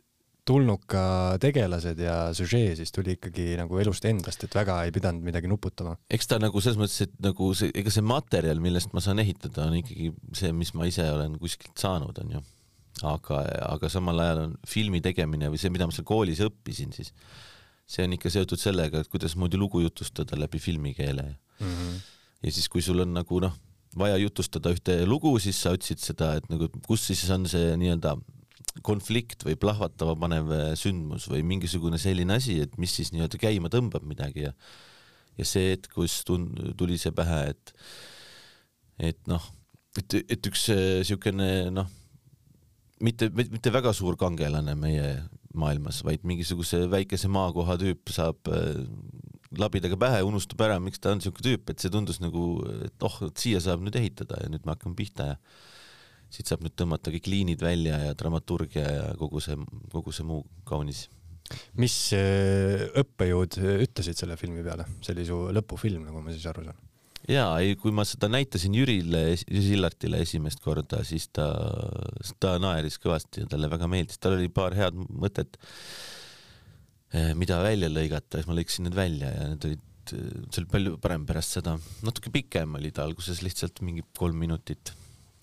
tulnuka 0.50 1.02
tegelased 1.42 2.00
ja 2.02 2.16
süžee 2.34 2.74
siis 2.78 2.94
tuli 2.94 3.14
ikkagi 3.18 3.52
nagu 3.60 3.78
elust 3.82 4.06
endast, 4.10 4.44
et 4.46 4.56
väga 4.58 4.80
ei 4.86 4.94
pidanud 4.96 5.26
midagi 5.26 5.50
nuputama. 5.52 5.96
eks 6.10 6.32
ta 6.32 6.40
nagu 6.42 6.62
selles 6.64 6.80
mõttes, 6.82 7.04
et 7.06 7.14
nagu 7.22 7.52
see, 7.58 7.70
ega 7.78 7.94
see 7.94 8.06
materjal, 8.06 8.62
millest 8.64 8.96
ma 8.96 9.04
saan 9.04 9.22
ehitada, 9.22 9.68
on 9.70 9.78
ikkagi 9.82 10.10
see, 10.40 10.54
mis 10.56 10.74
ma 10.78 10.90
ise 10.90 11.06
olen 11.12 11.38
kuskilt 11.42 11.78
saanud, 11.78 12.18
onju 12.24 12.42
aga, 13.08 13.44
aga 13.70 13.90
samal 13.92 14.20
ajal 14.24 14.44
on 14.48 14.58
filmi 14.68 15.02
tegemine 15.06 15.52
või 15.52 15.62
see, 15.62 15.72
mida 15.74 15.88
ma 15.88 15.96
seal 15.96 16.08
koolis 16.08 16.42
õppisin, 16.46 16.94
siis 16.96 17.14
see 17.90 18.06
on 18.06 18.16
ikka 18.16 18.32
seotud 18.34 18.62
sellega, 18.62 19.02
et 19.02 19.12
kuidasmoodi 19.12 19.58
lugu 19.58 19.82
jutustada 19.84 20.38
läbi 20.38 20.62
filmikeele 20.62 21.26
mm. 21.26 21.72
-hmm. 21.72 22.02
ja 22.44 22.52
siis, 22.52 22.70
kui 22.70 22.82
sul 22.86 23.00
on 23.06 23.14
nagu 23.14 23.40
noh, 23.42 23.56
vaja 23.98 24.18
jutustada 24.22 24.74
ühte 24.76 25.00
lugu, 25.06 25.32
siis 25.40 25.62
sa 25.62 25.74
otsid 25.74 26.02
seda, 26.04 26.36
et 26.38 26.50
nagu 26.50 26.70
kus 26.86 27.08
siis 27.10 27.30
on 27.34 27.48
see 27.50 27.74
nii-öelda 27.82 28.18
konflikt 28.86 29.44
või 29.46 29.58
plahvatama 29.60 30.16
panev 30.16 30.52
äh, 30.54 30.68
sündmus 30.78 31.26
või 31.32 31.42
mingisugune 31.44 31.98
selline 31.98 32.38
asi, 32.38 32.60
et 32.62 32.78
mis 32.78 32.94
siis 32.96 33.12
nii-öelda 33.16 33.40
käima 33.42 33.72
tõmbab 33.74 34.06
midagi 34.06 34.48
ja 34.48 34.54
ja 35.40 35.46
see 35.48 35.72
hetk, 35.72 35.94
kus 35.96 36.20
tun-, 36.28 36.52
tuli 36.78 36.98
see 37.00 37.14
pähe, 37.16 37.54
et 37.54 37.74
et 39.00 39.20
noh, 39.32 39.44
et, 39.98 40.18
et 40.28 40.50
üks 40.52 40.68
niisugune 40.70 41.70
noh, 41.72 41.88
mitte, 43.04 43.30
mitte 43.32 43.74
väga 43.74 43.94
suur 43.96 44.18
kangelane 44.20 44.76
meie 44.80 45.08
maailmas, 45.58 46.04
vaid 46.06 46.26
mingisuguse 46.28 46.84
väikese 46.92 47.32
maakoha 47.32 47.78
tüüp 47.82 48.12
saab 48.14 48.50
äh, 48.54 48.84
labidaga 49.58 49.98
pähe, 50.00 50.22
unustab 50.28 50.62
ära, 50.68 50.78
miks 50.84 51.02
ta 51.02 51.14
on 51.14 51.22
niisugune 51.22 51.46
tüüp, 51.48 51.72
et 51.72 51.82
see 51.82 51.92
tundus 51.94 52.20
nagu, 52.22 52.46
et 52.86 53.06
oh, 53.06 53.20
et 53.28 53.42
siia 53.42 53.62
saab 53.64 53.84
nüüd 53.86 53.98
ehitada 53.98 54.44
ja 54.44 54.50
nüüd 54.52 54.66
me 54.66 54.76
hakkame 54.76 54.98
pihta 55.00 55.32
ja 55.32 55.38
siit 56.30 56.50
saab 56.50 56.62
nüüd 56.66 56.76
tõmmata 56.78 57.14
kõik 57.14 57.30
liinid 57.32 57.64
välja 57.66 57.98
ja 58.04 58.18
dramaturgia 58.18 58.86
ja 58.86 59.08
kogu 59.18 59.42
see, 59.42 59.58
kogu 59.94 60.14
see 60.14 60.28
muu 60.28 60.44
kaunis. 60.70 61.08
mis 61.82 61.96
äh, 62.14 62.86
õppejõud 63.02 63.58
ütlesid 63.88 64.20
selle 64.20 64.38
filmi 64.38 64.62
peale, 64.66 64.86
see 65.02 65.16
oli 65.16 65.26
su 65.26 65.42
lõpufilm, 65.56 66.06
nagu 66.06 66.22
ma 66.22 66.36
siis 66.36 66.46
aru 66.52 66.68
saan? 66.68 66.89
Jaa, 67.30 67.50
ei, 67.62 67.76
kui 67.80 67.94
ma 67.96 68.06
seda 68.08 68.30
näitasin 68.32 68.76
Jürile, 68.78 69.24
Jüri 69.36 69.66
Sillartile 69.68 70.22
esimest 70.24 70.62
korda, 70.64 71.02
siis 71.08 71.28
ta, 71.36 71.50
ta 72.42 72.56
naeris 72.62 73.00
kõvasti 73.02 73.44
ja 73.44 73.50
talle 73.52 73.70
väga 73.72 73.90
meeldis, 73.92 74.22
tal 74.22 74.38
oli 74.38 74.50
paar 74.54 74.76
head 74.78 74.98
mõtet, 75.10 75.60
eh, 77.14 77.34
mida 77.38 77.60
välja 77.64 77.92
lõigata, 77.92 78.40
siis 78.40 78.50
ma 78.50 78.58
lõikasin 78.58 78.88
need 78.88 78.98
välja 78.98 79.34
ja 79.36 79.52
need 79.52 79.70
olid, 79.70 79.86
see 80.10 80.64
oli 80.64 80.72
palju 80.72 80.96
parem 81.04 81.28
pärast 81.30 81.60
seda, 81.60 81.76
natuke 82.06 82.34
pikem 82.34 82.80
oli 82.80 82.94
ta 82.96 83.06
alguses, 83.06 83.44
lihtsalt 83.46 83.84
mingi 83.86 84.06
kolm 84.18 84.40
minutit. 84.42 84.96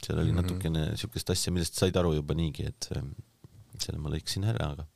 seal 0.03 0.19
oli 0.19 0.31
mm 0.31 0.39
-hmm. 0.39 0.43
natukene 0.43 0.97
siukest 0.97 1.31
asja, 1.31 1.53
millest 1.53 1.75
said 1.75 1.97
aru 1.97 2.13
juba 2.15 2.35
niigi, 2.35 2.67
et 2.67 2.89
eh, 2.95 3.03
selle 3.79 3.99
ma 3.99 4.11
lõikasin 4.11 4.45
ära, 4.45 4.73
aga, 4.75 4.87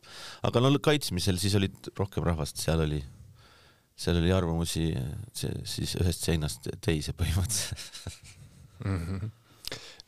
aga 0.42 0.60
no 0.60 0.78
kaitsmisel 0.78 1.38
siis 1.38 1.54
olid 1.54 1.90
rohkem 1.96 2.24
rahvast, 2.24 2.56
seal 2.58 2.80
oli 2.80 3.02
seal 4.00 4.20
oli 4.20 4.32
arvamusi 4.32 4.88
see, 5.36 5.52
siis 5.68 5.94
ühest 6.00 6.24
seinast 6.24 6.70
teise 6.84 7.14
põhimõtteliselt 7.16 8.20
mm. 8.84 8.98
-hmm. 9.06 9.32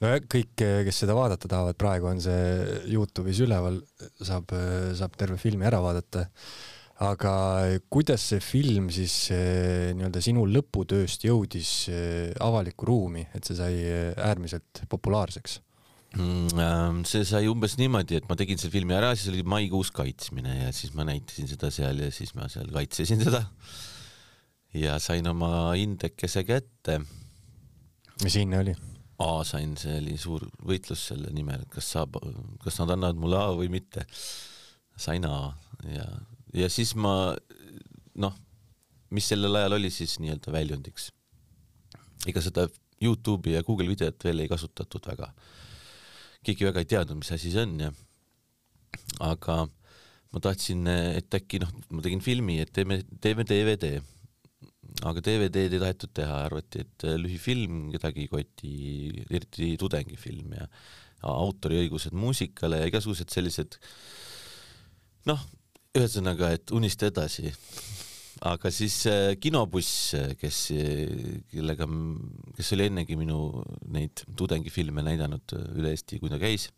no 0.02 0.12
kõik, 0.32 0.52
kes 0.88 1.02
seda 1.04 1.16
vaadata 1.16 1.50
tahavad, 1.50 1.78
praegu 1.80 2.08
on 2.10 2.22
see 2.24 2.44
Youtube'is 2.92 3.42
üleval, 3.44 3.82
saab, 4.20 4.54
saab 4.98 5.18
terve 5.20 5.40
filmi 5.40 5.68
ära 5.68 5.82
vaadata. 5.84 6.28
aga 7.02 7.34
kuidas 7.90 8.28
see 8.30 8.40
film 8.40 8.88
siis 8.94 9.14
eh, 9.34 9.90
nii-öelda 9.96 10.20
sinu 10.22 10.44
lõputööst 10.46 11.24
jõudis 11.26 11.88
eh, 11.90 12.30
avalikku 12.40 12.86
ruumi, 12.86 13.26
et 13.34 13.44
see 13.44 13.58
sai 13.58 13.74
äärmiselt 14.16 14.84
populaarseks? 14.88 15.60
Mm, 16.12 16.58
ähm, 16.60 16.98
see 17.08 17.24
sai 17.24 17.46
umbes 17.48 17.78
niimoodi, 17.80 18.18
et 18.18 18.26
ma 18.28 18.36
tegin 18.36 18.58
selle 18.60 18.74
filmi 18.74 18.92
ära, 18.92 19.14
siis 19.16 19.30
oli 19.32 19.44
maikuus 19.48 19.88
kaitsmine 19.96 20.58
ja 20.58 20.72
siis 20.76 20.92
ma 20.92 21.06
näitasin 21.08 21.48
seda 21.48 21.70
seal 21.72 22.02
ja 22.04 22.10
siis 22.12 22.34
ma 22.36 22.50
seal 22.52 22.68
kaitsesin 22.74 23.22
seda. 23.24 23.46
ja 24.76 24.98
sain 25.00 25.28
oma 25.30 25.72
indekese 25.80 26.44
kätte. 26.44 26.98
mis 28.22 28.36
hinne 28.36 28.60
oli? 28.60 28.74
A 29.24 29.30
sain, 29.48 29.72
see 29.80 29.94
oli 30.02 30.18
suur 30.20 30.44
võitlus 30.60 31.06
selle 31.12 31.32
nimel, 31.32 31.64
et 31.64 31.72
kas 31.72 31.88
saab, 31.94 32.20
kas 32.60 32.76
nad 32.82 32.92
annavad 32.92 33.20
mulle 33.22 33.40
A 33.40 33.48
või 33.56 33.70
mitte. 33.72 34.04
sain 34.96 35.24
A 35.24 35.54
ja, 35.88 36.04
ja 36.52 36.68
siis 36.68 36.92
ma 36.92 37.32
noh, 38.20 38.36
mis 39.16 39.32
sellel 39.32 39.56
ajal 39.62 39.78
oli 39.78 39.88
siis 39.88 40.18
nii-öelda 40.20 40.52
väljundiks. 40.52 41.08
ega 42.28 42.44
seda 42.44 42.68
Youtube'i 43.00 43.56
ja 43.56 43.64
Google 43.64 43.88
videot 43.88 44.28
veel 44.28 44.44
ei 44.44 44.52
kasutatud 44.52 45.08
väga 45.08 45.32
keegi 46.46 46.66
väga 46.68 46.82
ei 46.82 46.90
teadnud, 46.90 47.20
mis 47.20 47.32
asi 47.34 47.52
see 47.52 47.62
on 47.62 47.76
ja 47.86 47.92
aga 49.22 49.62
ma 50.32 50.40
tahtsin, 50.42 50.88
et 50.88 51.34
äkki 51.36 51.60
noh, 51.62 51.70
ma 51.92 52.02
tegin 52.04 52.22
filmi, 52.24 52.58
et 52.62 52.72
teeme, 52.74 53.02
teeme 53.20 53.44
DVD. 53.48 53.98
aga 55.08 55.22
DVD-d 55.24 55.76
ei 55.76 55.80
tahetud 55.80 56.12
teha, 56.16 56.42
arvati, 56.46 56.84
et 56.84 57.06
lühifilm 57.20 57.90
kedagi 57.94 58.26
ei 58.26 58.30
koti, 58.32 58.72
eriti 59.30 59.72
tudengifilm 59.80 60.52
ja 60.58 60.68
autoriõigused 61.32 62.16
muusikale 62.18 62.82
ja 62.82 62.88
igasugused 62.90 63.30
sellised 63.32 63.78
noh, 65.30 65.44
ühesõnaga, 65.96 66.50
et 66.56 66.72
unista 66.74 67.08
edasi 67.08 67.52
aga 68.42 68.70
siis 68.74 68.96
äh, 69.10 69.34
kinobuss, 69.40 70.12
kes, 70.40 70.60
kellega, 71.52 71.86
kes 72.56 72.72
oli 72.76 72.88
ennegi 72.90 73.18
minu 73.18 73.38
neid 73.94 74.24
tudengifilme 74.38 75.04
näidanud 75.06 75.54
üle 75.76 75.92
Eesti, 75.94 76.18
kui 76.22 76.32
ta 76.32 76.40
käis, 76.42 76.68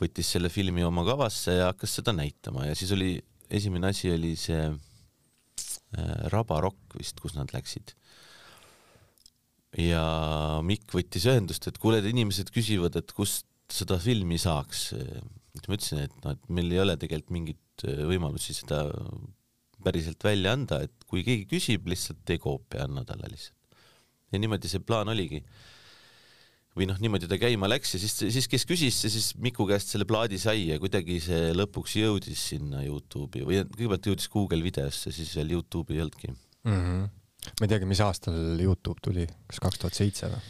võttis 0.00 0.34
selle 0.34 0.50
filmi 0.52 0.84
oma 0.84 1.04
kavasse 1.06 1.56
ja 1.60 1.70
hakkas 1.70 1.98
seda 2.00 2.14
näitama 2.16 2.68
ja 2.68 2.74
siis 2.76 2.92
oli, 2.96 3.16
esimene 3.48 3.92
asi 3.92 4.10
oli 4.12 4.34
see 4.40 4.66
äh, 4.68 6.14
Rabarokk 6.34 6.98
vist, 6.98 7.20
kus 7.22 7.36
nad 7.38 7.54
läksid. 7.54 7.94
ja 9.80 10.04
Mikk 10.62 10.92
võttis 10.98 11.24
ühendust, 11.30 11.70
et 11.70 11.80
kuule, 11.80 12.02
inimesed 12.04 12.52
küsivad, 12.54 12.98
et 13.00 13.16
kust 13.16 13.48
seda 13.72 13.96
filmi 13.98 14.36
saaks. 14.38 14.90
siis 14.92 15.70
ma 15.70 15.78
ütlesin, 15.78 16.04
et 16.04 16.20
noh, 16.20 16.36
et 16.36 16.52
meil 16.52 16.68
ei 16.74 16.82
ole 16.82 16.98
tegelikult 17.00 17.32
mingit 17.32 17.86
võimalusi 18.10 18.54
seda 18.54 18.84
päriselt 19.84 20.24
välja 20.24 20.54
anda, 20.56 20.80
et 20.86 21.06
kui 21.08 21.24
keegi 21.26 21.46
küsib, 21.50 21.86
lihtsalt 21.90 22.24
tee 22.26 22.40
koopia, 22.42 22.88
anna 22.88 23.04
talle 23.08 23.30
lihtsalt. 23.30 23.56
ja 24.32 24.40
niimoodi 24.42 24.70
see 24.70 24.82
plaan 24.82 25.12
oligi. 25.12 25.44
või 26.74 26.88
noh, 26.90 26.98
niimoodi 26.98 27.28
ta 27.30 27.38
käima 27.38 27.68
läks 27.70 27.94
ja 27.94 28.00
siis, 28.02 28.16
siis 28.34 28.48
kes 28.50 28.64
küsis, 28.66 28.96
see 29.04 29.12
siis 29.14 29.28
Miku 29.38 29.66
käest 29.68 29.92
selle 29.94 30.08
plaadi 30.10 30.40
sai 30.42 30.66
ja 30.72 30.78
kuidagi 30.82 31.20
see 31.22 31.52
lõpuks 31.54 31.94
jõudis 32.00 32.48
sinna 32.50 32.82
Youtube'i 32.82 33.46
või 33.46 33.60
kõigepealt 33.62 34.10
jõudis 34.10 34.26
Google 34.32 34.64
videosse, 34.64 35.14
siis 35.14 35.30
veel 35.38 35.54
Youtube'i 35.54 36.00
ei 36.00 36.02
olnudki 36.02 36.32
mm. 36.32 36.74
-hmm. 36.74 37.06
ma 37.60 37.68
ei 37.68 37.72
teagi, 37.76 37.86
mis 37.86 38.02
aastal 38.02 38.58
Youtube 38.58 38.98
tuli, 39.06 39.28
kas 39.46 39.62
kaks 39.62 39.84
tuhat 39.84 40.02
seitse 40.02 40.32
või? 40.34 40.42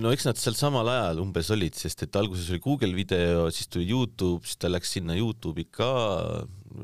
no 0.00 0.12
eks 0.14 0.24
nad 0.24 0.38
seal 0.40 0.56
samal 0.56 0.88
ajal 0.88 1.20
umbes 1.20 1.50
olid, 1.52 1.76
sest 1.76 2.06
et 2.06 2.16
alguses 2.16 2.48
oli 2.48 2.62
Google 2.64 2.96
video, 2.96 3.44
siis 3.52 3.68
tuli 3.68 3.90
Youtube, 3.90 4.46
siis 4.48 4.56
ta 4.56 4.70
läks 4.70 4.94
sinna 4.96 5.16
Youtube'i 5.18 5.66
ka, 5.68 5.90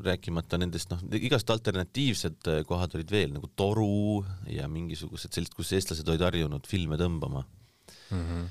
rääkimata 0.03 0.59
nendest 0.59 0.91
noh, 0.91 1.01
igast 1.15 1.49
alternatiivsed 1.53 2.49
äh, 2.51 2.61
kohad 2.67 2.95
olid 2.97 3.11
veel 3.11 3.33
nagu 3.35 3.49
Toru 3.55 4.23
ja 4.51 4.67
mingisugused 4.71 5.33
sellised, 5.33 5.55
kus 5.57 5.73
eestlased 5.77 6.07
olid 6.11 6.25
harjunud 6.27 6.67
filme 6.69 6.99
tõmbama 6.99 7.43
mm. 7.43 8.23
-hmm. 8.23 8.45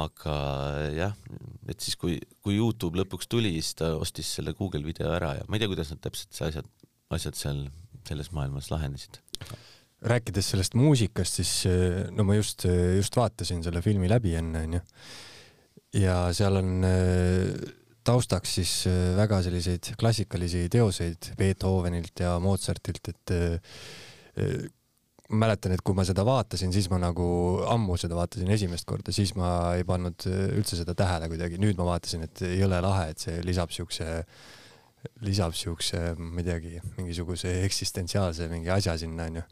aga 0.00 0.36
jah, 0.96 1.16
et 1.68 1.80
siis 1.80 1.96
kui, 2.00 2.18
kui 2.42 2.58
Youtube 2.58 3.02
lõpuks 3.02 3.30
tuli, 3.30 3.54
siis 3.58 3.78
ta 3.82 3.94
ostis 3.96 4.34
selle 4.38 4.54
Google 4.58 4.84
video 4.86 5.12
ära 5.14 5.36
ja 5.38 5.48
ma 5.48 5.56
ei 5.56 5.62
tea, 5.62 5.70
kuidas 5.72 5.94
nad 5.94 6.02
täpselt 6.02 6.34
see 6.34 6.50
asjad, 6.50 6.70
asjad 7.10 7.38
seal 7.38 7.66
selles 8.08 8.32
maailmas 8.34 8.70
lahenesid 8.72 9.20
rääkides 10.00 10.54
sellest 10.54 10.74
muusikast, 10.74 11.42
siis 11.42 11.66
äh, 11.68 12.06
no 12.10 12.24
ma 12.24 12.38
just, 12.38 12.64
äh, 12.64 12.96
just 12.96 13.16
vaatasin 13.16 13.62
selle 13.62 13.82
filmi 13.84 14.08
läbi 14.08 14.34
enne, 14.34 14.64
onju. 14.66 14.80
ja 16.00 16.22
seal 16.34 16.56
on 16.56 16.82
taustaks 18.06 18.56
siis 18.58 18.72
äh, 18.88 19.14
väga 19.18 19.40
selliseid 19.44 19.92
klassikalisi 20.00 20.66
teoseid 20.72 21.32
Beethovenilt 21.38 22.22
ja 22.22 22.36
Mozartilt, 22.42 23.12
et 23.12 23.32
äh, 23.34 23.72
äh, 24.40 24.68
mäletan, 25.30 25.74
et 25.76 25.82
kui 25.86 25.94
ma 25.94 26.04
seda 26.06 26.24
vaatasin, 26.26 26.72
siis 26.74 26.88
ma 26.90 26.98
nagu 27.02 27.24
ammu 27.70 27.98
seda 28.00 28.16
vaatasin 28.18 28.50
esimest 28.50 28.88
korda, 28.88 29.14
siis 29.14 29.34
ma 29.38 29.76
ei 29.78 29.84
pannud 29.86 30.26
üldse 30.26 30.80
seda 30.80 30.96
tähele 30.98 31.28
kuidagi, 31.30 31.60
nüüd 31.62 31.78
ma 31.78 31.86
vaatasin, 31.92 32.24
et 32.26 32.42
jõle 32.58 32.80
lahe, 32.82 33.12
et 33.12 33.22
see 33.22 33.36
lisab 33.46 33.70
siukse, 33.74 34.08
lisab 35.22 35.54
siukse, 35.54 36.00
ma 36.18 36.42
ei 36.42 36.48
teagi, 36.48 36.72
mingisuguse 36.96 37.60
eksistentsiaalse 37.68 38.50
mingi 38.50 38.74
asja 38.74 38.96
sinna 38.98 39.28
onju, 39.30 39.44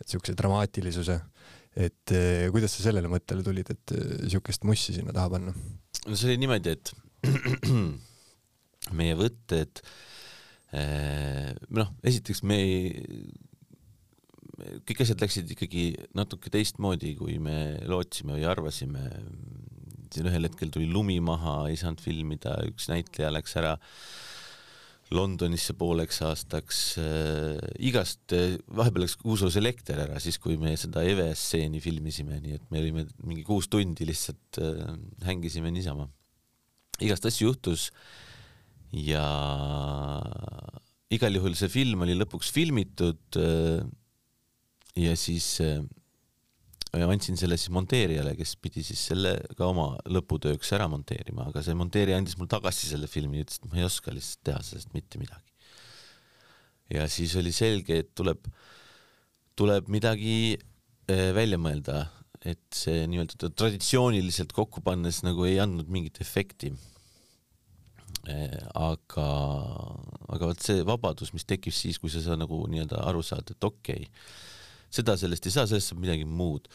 et 0.00 0.14
siukse 0.14 0.32
dramaatilisuse. 0.38 1.20
et 1.76 2.12
kuidas 2.48 2.72
sa 2.72 2.86
sellele 2.86 3.10
mõttele 3.12 3.44
tulid, 3.44 3.68
et 3.68 3.92
siukest 4.32 4.64
mussi 4.64 4.96
sinna 4.96 5.12
taha 5.12 5.34
panna? 5.36 5.52
no 6.06 6.16
see 6.16 6.30
oli 6.30 6.40
niimoodi, 6.40 6.72
et 6.72 6.94
meie 8.98 9.16
võtted, 9.18 9.82
eh, 10.76 11.50
noh, 11.74 11.92
esiteks 12.06 12.42
me 12.46 12.58
ei, 12.62 13.26
kõik 14.88 15.02
asjad 15.04 15.20
läksid 15.22 15.50
ikkagi 15.52 15.88
natuke 16.16 16.52
teistmoodi, 16.52 17.14
kui 17.18 17.38
me 17.42 17.76
lootsime 17.88 18.36
või 18.36 18.46
arvasime. 18.48 19.10
siin 20.14 20.30
ühel 20.30 20.46
hetkel 20.46 20.70
tuli 20.72 20.86
lumi 20.88 21.18
maha, 21.20 21.66
ei 21.68 21.76
saanud 21.76 22.00
filmida, 22.00 22.56
üks 22.70 22.88
näitleja 22.88 23.32
läks 23.34 23.56
ära 23.58 23.74
Londonisse 25.14 25.74
pooleks 25.78 26.18
aastaks 26.26 26.78
äh,, 26.98 27.58
igast 27.78 28.32
äh,, 28.34 28.56
vahepeal 28.66 29.04
läks 29.04 29.18
Kuusos 29.20 29.58
elekter 29.58 30.00
ära, 30.02 30.18
siis 30.22 30.38
kui 30.42 30.56
me 30.58 30.72
seda 30.80 31.04
Eve 31.06 31.28
stseeni 31.38 31.82
filmisime, 31.82 32.40
nii 32.42 32.56
et 32.58 32.70
me 32.72 32.80
olime 32.82 33.04
mingi 33.22 33.44
kuus 33.46 33.68
tundi 33.70 34.08
lihtsalt 34.08 34.58
äh, 34.62 34.96
hängisime 35.28 35.70
niisama 35.74 36.08
igast 37.04 37.26
asju 37.28 37.50
juhtus 37.50 37.90
ja 38.96 39.26
igal 41.12 41.36
juhul 41.36 41.54
see 41.58 41.70
film 41.70 42.04
oli 42.06 42.16
lõpuks 42.16 42.50
filmitud. 42.54 43.38
Äh, 43.40 43.84
ja 44.96 45.12
siis 45.18 45.58
äh, 45.64 45.82
andsin 46.96 47.36
selle 47.36 47.58
siis 47.60 47.72
monteerijale, 47.74 48.32
kes 48.38 48.54
pidi 48.62 48.84
siis 48.86 49.02
selle 49.10 49.36
ka 49.58 49.68
oma 49.68 49.90
lõputööks 50.08 50.72
ära 50.76 50.86
monteerima, 50.88 51.50
aga 51.50 51.62
see 51.64 51.76
monteerija 51.76 52.20
andis 52.20 52.38
mulle 52.38 52.54
tagasi 52.54 52.88
selle 52.92 53.10
filmi, 53.10 53.42
ütles, 53.44 53.60
et 53.60 53.68
ma 53.68 53.80
ei 53.82 53.88
oska 53.88 54.14
lihtsalt 54.14 54.46
teha 54.48 54.62
sellest 54.64 54.94
mitte 54.96 55.20
midagi. 55.20 55.44
ja 56.94 57.08
siis 57.10 57.34
oli 57.36 57.52
selge, 57.52 58.00
et 58.04 58.14
tuleb, 58.14 58.46
tuleb 59.58 59.90
midagi 59.92 60.56
äh, 60.56 61.32
välja 61.36 61.58
mõelda, 61.60 62.06
et 62.46 62.66
see 62.74 63.06
nii-öelda 63.10 63.50
traditsiooniliselt 63.58 64.52
kokku 64.56 64.82
pannes 64.86 65.22
nagu 65.26 65.46
ei 65.48 65.58
andnud 65.62 65.90
mingit 65.90 66.20
efekti 66.22 66.72
Eh, 68.26 68.58
aga, 68.74 69.24
aga 70.34 70.48
vot 70.50 70.62
see 70.62 70.82
vabadus, 70.86 71.30
mis 71.34 71.46
tekib 71.46 71.74
siis, 71.74 72.00
kui 72.02 72.10
sa, 72.10 72.22
sa 72.24 72.34
nagu 72.38 72.58
nii-öelda 72.70 72.98
aru 73.06 73.22
saad, 73.22 73.52
et 73.54 73.66
okei 73.66 74.02
okay,, 74.02 74.32
seda 74.96 75.14
sellest 75.20 75.46
ei 75.46 75.54
saa, 75.54 75.68
sellest 75.70 75.92
saab 75.92 76.00
midagi 76.02 76.26
muud. 76.26 76.66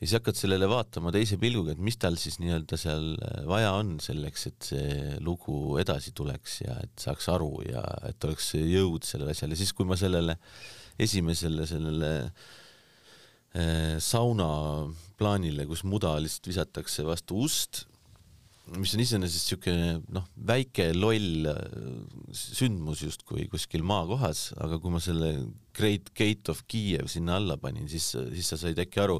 ja 0.00 0.04
siis 0.04 0.16
hakkad 0.18 0.36
sellele 0.36 0.68
vaatama 0.68 1.12
teise 1.12 1.38
pilguga, 1.40 1.72
et 1.72 1.80
mis 1.84 1.96
tal 2.00 2.18
siis 2.20 2.36
nii-öelda 2.42 2.76
seal 2.80 3.14
eh, 3.16 3.40
vaja 3.48 3.72
on 3.78 3.96
selleks, 4.02 4.46
et 4.50 4.68
see 4.72 5.16
lugu 5.24 5.78
edasi 5.80 6.12
tuleks 6.16 6.60
ja 6.66 6.76
et 6.84 6.92
saaks 7.00 7.30
aru 7.32 7.52
ja 7.64 7.84
et 8.10 8.28
oleks 8.28 8.52
jõud 8.60 9.08
sellele 9.08 9.32
asjale, 9.36 9.56
siis 9.56 9.72
kui 9.76 9.88
ma 9.88 9.96
sellele 10.00 10.36
esimesele 11.00 11.64
sellele 11.68 12.12
eh, 12.26 12.48
sauna 13.50 14.46
plaanile, 15.18 15.64
kus 15.66 15.80
muda 15.82 16.12
lihtsalt 16.22 16.46
visatakse 16.52 17.02
vastu 17.02 17.40
ust 17.42 17.80
mis 18.78 18.92
on 18.94 19.02
iseenesest 19.02 19.48
niisugune 19.48 19.94
noh, 20.14 20.26
väike 20.46 20.90
loll 20.94 21.48
äh, 21.50 21.56
sündmus 22.36 23.02
justkui 23.02 23.48
kuskil 23.50 23.82
maakohas, 23.86 24.50
aga 24.62 24.78
kui 24.82 24.92
ma 24.94 25.00
selle 25.02 25.32
Great 25.76 26.12
Gate 26.16 26.52
of 26.52 26.62
Kiev 26.70 27.10
sinna 27.10 27.38
alla 27.40 27.56
panin, 27.60 27.88
siis, 27.90 28.12
siis 28.14 28.52
sa 28.52 28.60
said 28.60 28.78
äkki 28.82 29.02
aru, 29.02 29.18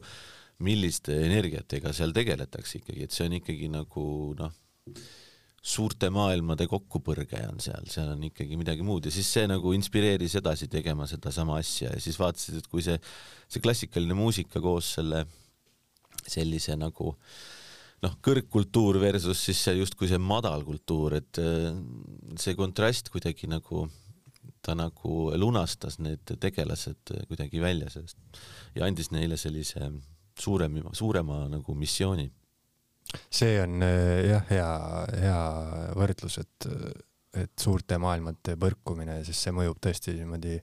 milliste 0.67 1.17
energiatega 1.25 1.95
seal 1.97 2.15
tegeletakse 2.15 2.79
ikkagi, 2.79 3.07
et 3.07 3.17
see 3.17 3.27
on 3.27 3.39
ikkagi 3.41 3.71
nagu 3.73 4.05
noh, 4.39 4.55
suurte 5.61 6.09
maailmade 6.13 6.65
kokkupõrge 6.71 7.43
on 7.51 7.61
seal, 7.61 7.85
seal 7.93 8.15
on 8.15 8.23
ikkagi 8.31 8.57
midagi 8.57 8.85
muud 8.87 9.05
ja 9.05 9.13
siis 9.13 9.29
see 9.29 9.45
nagu 9.51 9.75
inspireeris 9.77 10.39
edasi 10.41 10.71
tegema 10.73 11.05
sedasama 11.09 11.59
asja 11.61 11.93
ja 11.93 12.01
siis 12.01 12.17
vaatasid, 12.21 12.63
et 12.63 12.69
kui 12.73 12.85
see, 12.85 12.97
see 13.51 13.61
klassikaline 13.61 14.17
muusika 14.17 14.63
koos 14.65 14.95
selle 14.97 15.27
sellise 16.25 16.77
nagu 16.81 17.13
noh, 18.01 18.15
kõrgkultuur 18.25 19.01
versus 19.03 19.45
siis 19.45 19.61
see 19.67 19.77
justkui 19.83 20.09
see 20.09 20.21
madalkultuur, 20.21 21.19
et 21.21 21.41
äh, 21.43 21.75
see 22.41 22.57
kontrast 22.57 23.13
kuidagi 23.13 23.51
nagu 23.51 23.89
ta 24.65 24.75
nagu 24.77 25.31
lunastas 25.41 25.99
need 26.01 26.33
tegelased 26.41 27.13
kuidagi 27.29 27.61
välja 27.63 27.89
sellest 27.93 28.41
ja 28.77 28.85
andis 28.89 29.09
neile 29.13 29.39
sellise 29.41 29.91
suurem, 30.41 30.81
suurema 30.97 31.45
nagu 31.53 31.75
missiooni. 31.77 32.29
See 33.31 33.57
on 33.63 33.81
äh, 33.87 34.27
jah, 34.31 34.45
hea, 34.51 34.73
hea 35.25 35.41
võrdlus, 35.99 36.41
et, 36.43 36.69
et 37.45 37.55
suurte 37.59 37.99
maailmate 38.03 38.57
põrkumine, 38.61 39.21
sest 39.27 39.47
see 39.47 39.57
mõjub 39.57 39.81
tõesti 39.83 40.15
niimoodi 40.19 40.59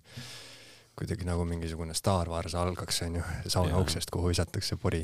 kuidagi 0.97 1.27
nagu 1.27 1.43
mingisugune 1.45 1.93
Star 1.93 2.29
Wars 2.31 2.55
algaks, 2.57 3.03
onju, 3.05 3.25
sauna 3.45 3.77
uksest, 3.83 4.09
kuhu 4.13 4.31
visatakse 4.33 4.79
pori 4.81 5.03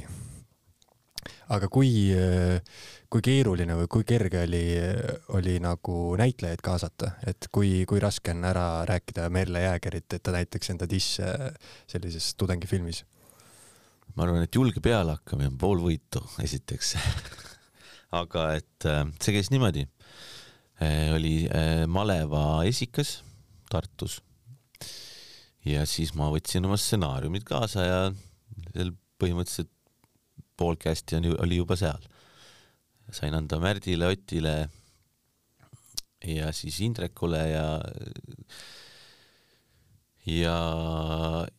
aga 1.54 1.68
kui, 1.72 1.90
kui 3.12 3.24
keeruline 3.24 3.76
või 3.78 3.90
kui 3.92 4.06
kerge 4.08 4.44
oli, 4.48 4.64
oli 5.38 5.58
nagu 5.64 5.98
näitlejaid 6.20 6.64
kaasata, 6.66 7.14
et 7.30 7.50
kui, 7.54 7.84
kui 7.90 8.02
raske 8.04 8.34
on 8.34 8.44
ära 8.50 8.68
rääkida 8.90 9.30
Merle 9.34 9.64
Jäägerit, 9.66 10.08
et 10.14 10.24
ta 10.24 10.34
näitaks 10.36 10.74
enda 10.74 10.90
disse 10.90 11.30
sellises 11.90 12.34
tudengifilmis? 12.40 13.04
Ma 14.16 14.26
arvan, 14.26 14.44
et 14.46 14.56
julge 14.56 14.84
pealehakkamine 14.84 15.52
on 15.52 15.58
pool 15.62 15.82
võitu, 15.84 16.22
esiteks 16.44 16.96
aga 18.22 18.50
et 18.60 18.90
äh, 18.90 19.06
see 19.20 19.36
käis 19.38 19.50
niimoodi. 19.54 19.88
Äh, 20.84 21.10
oli 21.16 21.36
äh, 21.48 21.84
maleva 21.90 22.64
esikas 22.68 23.22
Tartus 23.70 24.20
ja 25.66 25.86
siis 25.88 26.12
ma 26.18 26.28
võtsin 26.34 26.66
oma 26.68 26.78
stsenaariumid 26.80 27.46
kaasa 27.48 27.86
ja 27.86 28.00
seal 28.74 28.92
põhimõtteliselt 29.22 29.72
pool 30.60 30.78
kästi 30.80 31.18
on 31.18 31.30
oli 31.46 31.60
juba 31.62 31.78
seal. 31.80 32.02
sain 33.14 33.34
anda 33.38 33.60
Märdile, 33.62 34.10
Otile 34.10 34.56
ja 36.26 36.52
siis 36.56 36.80
Indrekule 36.82 37.42
ja 37.52 37.66
ja, 40.30 40.58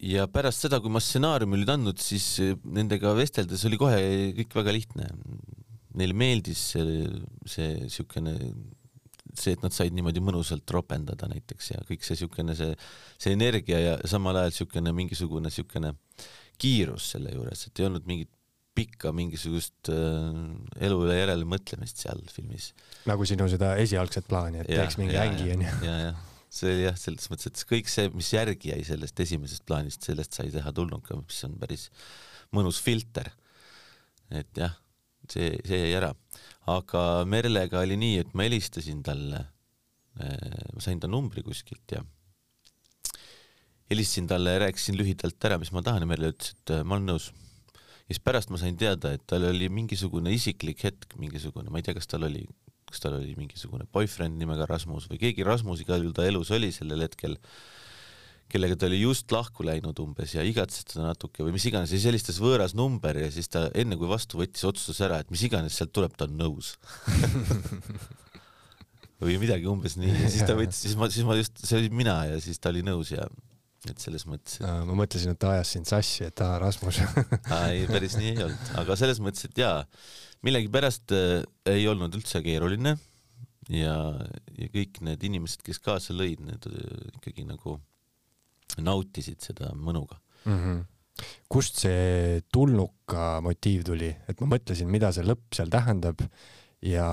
ja 0.00 0.27
pärast 0.33 0.64
seda, 0.64 0.81
kui 0.83 0.92
ma 0.92 1.03
stsenaariumi 1.03 1.59
olid 1.59 1.72
andnud, 1.74 2.00
siis 2.03 2.29
nendega 2.64 3.14
vesteldes 3.16 3.64
oli 3.68 3.81
kohe 3.81 4.00
kõik 4.40 4.57
väga 4.61 4.74
lihtne. 4.77 5.11
Neile 5.94 6.16
meeldis 6.18 6.61
see, 6.72 7.05
see 7.46 7.74
niisugune, 7.85 8.35
see, 9.35 9.55
et 9.55 9.62
nad 9.62 9.74
said 9.74 9.94
niimoodi 9.94 10.22
mõnusalt 10.24 10.66
ropendada 10.74 11.29
näiteks 11.31 11.74
ja 11.74 11.83
kõik 11.87 12.07
see 12.07 12.16
niisugune, 12.16 12.57
see, 12.59 12.72
see 13.20 13.35
energia 13.37 13.83
ja 13.83 13.98
samal 14.11 14.40
ajal 14.40 14.55
niisugune 14.55 14.94
mingisugune 14.96 15.53
niisugune 15.53 15.94
kiirus 16.59 17.12
selle 17.14 17.35
juures, 17.35 17.66
et 17.68 17.81
ei 17.81 17.87
olnud 17.88 18.09
mingit 18.11 18.31
pikka 18.74 19.12
mingisugust 19.14 19.90
äh, 19.92 20.35
elu 20.83 21.00
üle 21.07 21.14
järele 21.14 21.46
mõtlemist 21.46 22.00
seal 22.03 22.22
filmis. 22.35 22.72
nagu 23.07 23.27
sinu 23.29 23.46
seda 23.50 23.74
esialgset 23.79 24.27
plaani, 24.31 24.64
et 24.64 24.72
ja, 24.72 24.83
teeks 24.83 24.98
mingi 24.98 25.14
ja, 25.14 25.27
ängi 25.29 25.53
onju. 25.55 25.74
ja, 25.87 25.98
jah, 26.09 26.22
see 26.55 26.71
oli 26.73 26.87
jah, 26.87 26.97
selles 26.99 27.29
mõttes, 27.31 27.51
et 27.51 27.69
kõik 27.71 27.90
see, 27.90 28.11
mis 28.14 28.31
järgi 28.35 28.73
jäi 28.73 28.85
sellest 28.87 29.21
esimesest 29.25 29.64
plaanist, 29.69 30.07
sellest 30.07 30.37
sai 30.37 30.53
teha 30.55 30.73
tulnuka, 30.77 31.17
mis 31.19 31.40
on 31.49 31.57
päris 31.61 31.88
mõnus 32.55 32.81
filter. 32.83 33.33
et 34.35 34.51
jah, 34.59 34.75
see, 35.31 35.53
see 35.67 35.81
jäi 35.85 35.95
ära. 35.99 36.14
aga 36.71 37.25
Merlega 37.29 37.83
oli 37.85 37.99
nii, 38.01 38.19
et 38.25 38.35
ma 38.35 38.47
helistasin 38.47 39.03
talle, 39.05 39.45
äh, 40.21 40.69
ma 40.73 40.85
sain 40.85 41.01
ta 41.01 41.11
numbri 41.11 41.43
kuskilt 41.47 41.97
ja 41.97 42.05
helistasin 43.90 44.27
talle 44.31 44.55
ja 44.55 44.64
rääkisin 44.64 44.97
lühidalt 44.99 45.45
ära, 45.45 45.59
mis 45.61 45.73
ma 45.75 45.83
tahan 45.85 46.07
ja 46.07 46.09
Merle 46.09 46.33
ütles, 46.33 46.55
et 46.57 46.77
äh, 46.79 46.85
ma 46.87 46.97
olen 46.97 47.12
nõus 47.12 47.33
ja 48.05 48.12
siis 48.12 48.21
pärast 48.25 48.53
ma 48.53 48.61
sain 48.61 48.77
teada, 48.77 49.14
et 49.17 49.25
tal 49.31 49.47
oli 49.49 49.71
mingisugune 49.73 50.33
isiklik 50.35 50.83
hetk, 50.85 51.17
mingisugune, 51.21 51.71
ma 51.73 51.81
ei 51.81 51.87
tea, 51.87 51.97
kas 51.97 52.09
tal 52.11 52.27
oli, 52.29 52.45
kas 52.94 53.02
tal 53.02 53.18
oli 53.18 53.35
mingisugune 53.38 53.88
boyfriend 53.92 54.38
nimega 54.40 54.68
Rasmus 54.70 55.09
või 55.11 55.20
keegi 55.20 55.46
Rasmus 55.46 55.83
igal 55.85 56.04
juhul 56.04 56.16
ta 56.16 56.26
elus 56.28 56.52
oli 56.54 56.70
sellel 56.74 57.04
hetkel, 57.04 57.37
kellega 58.52 58.78
ta 58.78 58.87
oli 58.87 59.00
just 59.02 59.33
lahku 59.35 59.66
läinud 59.66 59.98
umbes 60.04 60.37
ja 60.37 60.44
igatses 60.46 60.87
teda 60.92 61.09
natuke 61.11 61.42
või 61.42 61.57
mis 61.57 61.66
iganes 61.68 61.90
ja 61.90 61.98
siis 61.98 62.11
helistas 62.12 62.38
võõras 62.42 62.76
number 62.78 63.18
ja 63.18 63.30
siis 63.35 63.50
ta 63.50 63.66
enne 63.74 63.98
kui 63.98 64.11
vastu 64.11 64.38
võttis, 64.40 64.66
otsustas 64.68 65.02
ära, 65.07 65.22
et 65.24 65.33
mis 65.35 65.42
iganes 65.48 65.76
sealt 65.76 65.94
tuleb, 65.96 66.14
ta 66.16 66.28
on 66.28 66.38
nõus 66.38 66.76
või 69.24 69.38
midagi 69.40 69.68
umbes 69.70 69.96
nii. 69.98 70.12
Ja 70.24 70.30
siis 70.30 70.46
ta 70.46 70.57
võttis, 70.59 70.85
siis 70.85 70.94
ma, 71.00 71.09
siis 71.12 71.26
ma 71.26 71.37
just, 71.38 71.59
see 71.64 71.80
olin 71.80 71.96
mina 71.96 72.16
ja 72.28 72.38
siis 72.42 72.61
ta 72.61 72.72
oli 72.74 72.85
nõus 72.87 73.14
ja 73.14 73.26
et 73.90 74.01
selles 74.01 74.25
mõttes 74.29 74.61
et.... 74.61 74.68
ma 74.88 74.97
mõtlesin, 74.97 75.35
et 75.35 75.40
ta 75.40 75.55
ajas 75.55 75.75
sind 75.77 75.88
sassi, 75.88 76.25
et 76.29 76.44
aa, 76.44 76.59
Rasmus. 76.62 77.01
Ei, 77.64 77.85
päris 77.90 78.16
nii 78.20 78.33
ei 78.35 78.44
olnud, 78.47 78.70
aga 78.83 78.97
selles 79.01 79.20
mõttes, 79.25 79.49
et 79.49 79.61
jaa, 79.61 79.83
millegipärast 80.47 81.14
äh, 81.16 81.42
ei 81.73 81.87
olnud 81.90 82.14
üldse 82.18 82.42
keeruline 82.44 82.97
ja, 83.73 83.97
ja 84.59 84.70
kõik 84.73 85.01
need 85.07 85.29
inimesed, 85.31 85.64
kes 85.64 85.81
kaasa 85.85 86.16
lõid, 86.16 86.42
need 86.44 86.68
äh, 86.70 87.12
ikkagi 87.18 87.47
nagu 87.49 87.79
nautisid 88.81 89.44
seda 89.44 89.73
mõnuga. 89.77 90.20
Mm. 90.44 90.59
-hmm 90.59 90.83
kust 91.47 91.77
see 91.79 92.40
tulnuka 92.51 93.38
motiiv 93.44 93.85
tuli, 93.87 94.09
et 94.11 94.40
ma 94.42 94.49
mõtlesin, 94.57 94.88
mida 94.90 95.12
see 95.14 95.23
lõpp 95.23 95.55
seal 95.55 95.70
tähendab 95.70 96.25
ja 96.83 97.07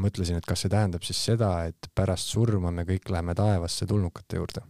mõtlesin, 0.00 0.38
et 0.40 0.48
kas 0.48 0.64
see 0.64 0.72
tähendab 0.72 1.04
siis 1.04 1.20
seda, 1.28 1.50
et 1.68 1.90
pärast 1.92 2.32
surma 2.32 2.72
me 2.72 2.86
kõik 2.88 3.10
läheme 3.12 3.36
taevasse 3.36 3.84
tulnukate 3.90 4.40
juurde 4.40 4.64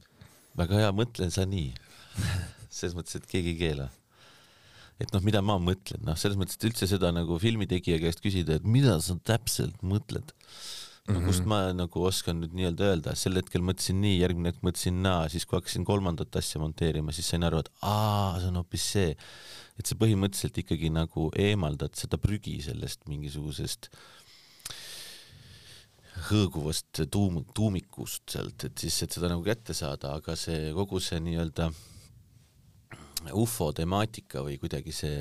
väga 0.56 0.82
hea, 0.82 0.94
mõtlen 0.96 1.32
sa 1.34 1.46
nii 1.48 1.70
selles 2.76 2.96
mõttes, 2.96 3.18
et 3.18 3.28
keegi 3.30 3.54
ei 3.54 3.60
keela. 3.60 3.90
et 5.02 5.12
noh, 5.12 5.22
mida 5.24 5.42
ma 5.44 5.58
mõtlen, 5.60 6.00
noh, 6.06 6.16
selles 6.16 6.38
mõttes, 6.40 6.56
et 6.56 6.66
üldse 6.70 6.88
seda 6.88 7.12
nagu 7.12 7.38
filmitegija 7.40 8.00
käest 8.00 8.22
küsida, 8.24 8.56
et 8.56 8.64
mida 8.64 8.96
sa 9.04 9.18
täpselt 9.28 9.82
mõtled 9.84 10.32
no 11.06 11.18
-hmm. 11.20 11.26
kust 11.28 11.44
ma 11.46 11.60
nagu 11.76 12.02
oskan 12.08 12.40
nüüd 12.40 12.56
nii-öelda 12.56 12.88
öelda, 12.90 13.14
sel 13.14 13.36
hetkel 13.38 13.62
mõtlesin 13.62 14.00
nii, 14.02 14.16
järgmine 14.24 14.50
hetk 14.50 14.64
mõtlesin 14.66 15.02
naa, 15.04 15.28
siis 15.30 15.44
kui 15.46 15.58
hakkasin 15.60 15.84
kolmandat 15.84 16.40
asja 16.40 16.60
monteerima, 16.60 17.12
siis 17.12 17.28
sain 17.30 17.44
aru, 17.46 17.60
et 17.62 17.70
aa, 17.82 18.40
see 18.40 18.50
on 18.50 18.58
hoopis 18.62 18.90
see, 18.96 19.14
et 19.78 19.86
sa 19.86 19.94
põhimõtteliselt 20.00 20.58
ikkagi 20.64 20.90
nagu 20.90 21.30
eemaldad 21.36 21.94
seda 21.94 22.18
prügi 22.18 22.58
sellest 22.64 23.04
mingisugusest 23.06 23.92
äh, 23.92 24.15
hõõguvast 26.30 27.04
tuum-, 27.12 27.44
tuumikust 27.54 28.36
sealt, 28.36 28.64
et 28.68 28.86
siis, 28.86 29.02
et 29.04 29.12
seda 29.16 29.30
nagu 29.30 29.44
kätte 29.46 29.76
saada, 29.76 30.16
aga 30.16 30.36
see 30.38 30.72
kogu 30.76 31.00
see 31.02 31.20
nii-öelda 31.22 31.70
ufo 33.36 33.70
temaatika 33.74 34.42
või 34.44 34.58
kuidagi 34.60 34.92
see, 34.94 35.14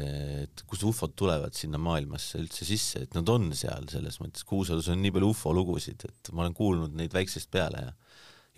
et 0.43 0.63
kus 0.69 0.83
ufod 0.85 1.15
tulevad 1.17 1.55
sinna 1.57 1.79
maailmasse 1.81 2.39
üldse 2.41 2.67
sisse, 2.67 3.05
et 3.05 3.15
nad 3.17 3.29
on 3.31 3.49
seal 3.57 3.87
selles 3.91 4.19
mõttes, 4.21 4.45
Kuusalus 4.47 4.89
on 4.93 5.01
nii 5.01 5.13
palju 5.15 5.31
ufo 5.33 5.53
lugusid, 5.55 6.05
et 6.05 6.31
ma 6.33 6.43
olen 6.45 6.57
kuulnud 6.57 6.97
neid 6.97 7.15
väiksest 7.15 7.49
peale 7.53 7.87
ja 7.87 7.95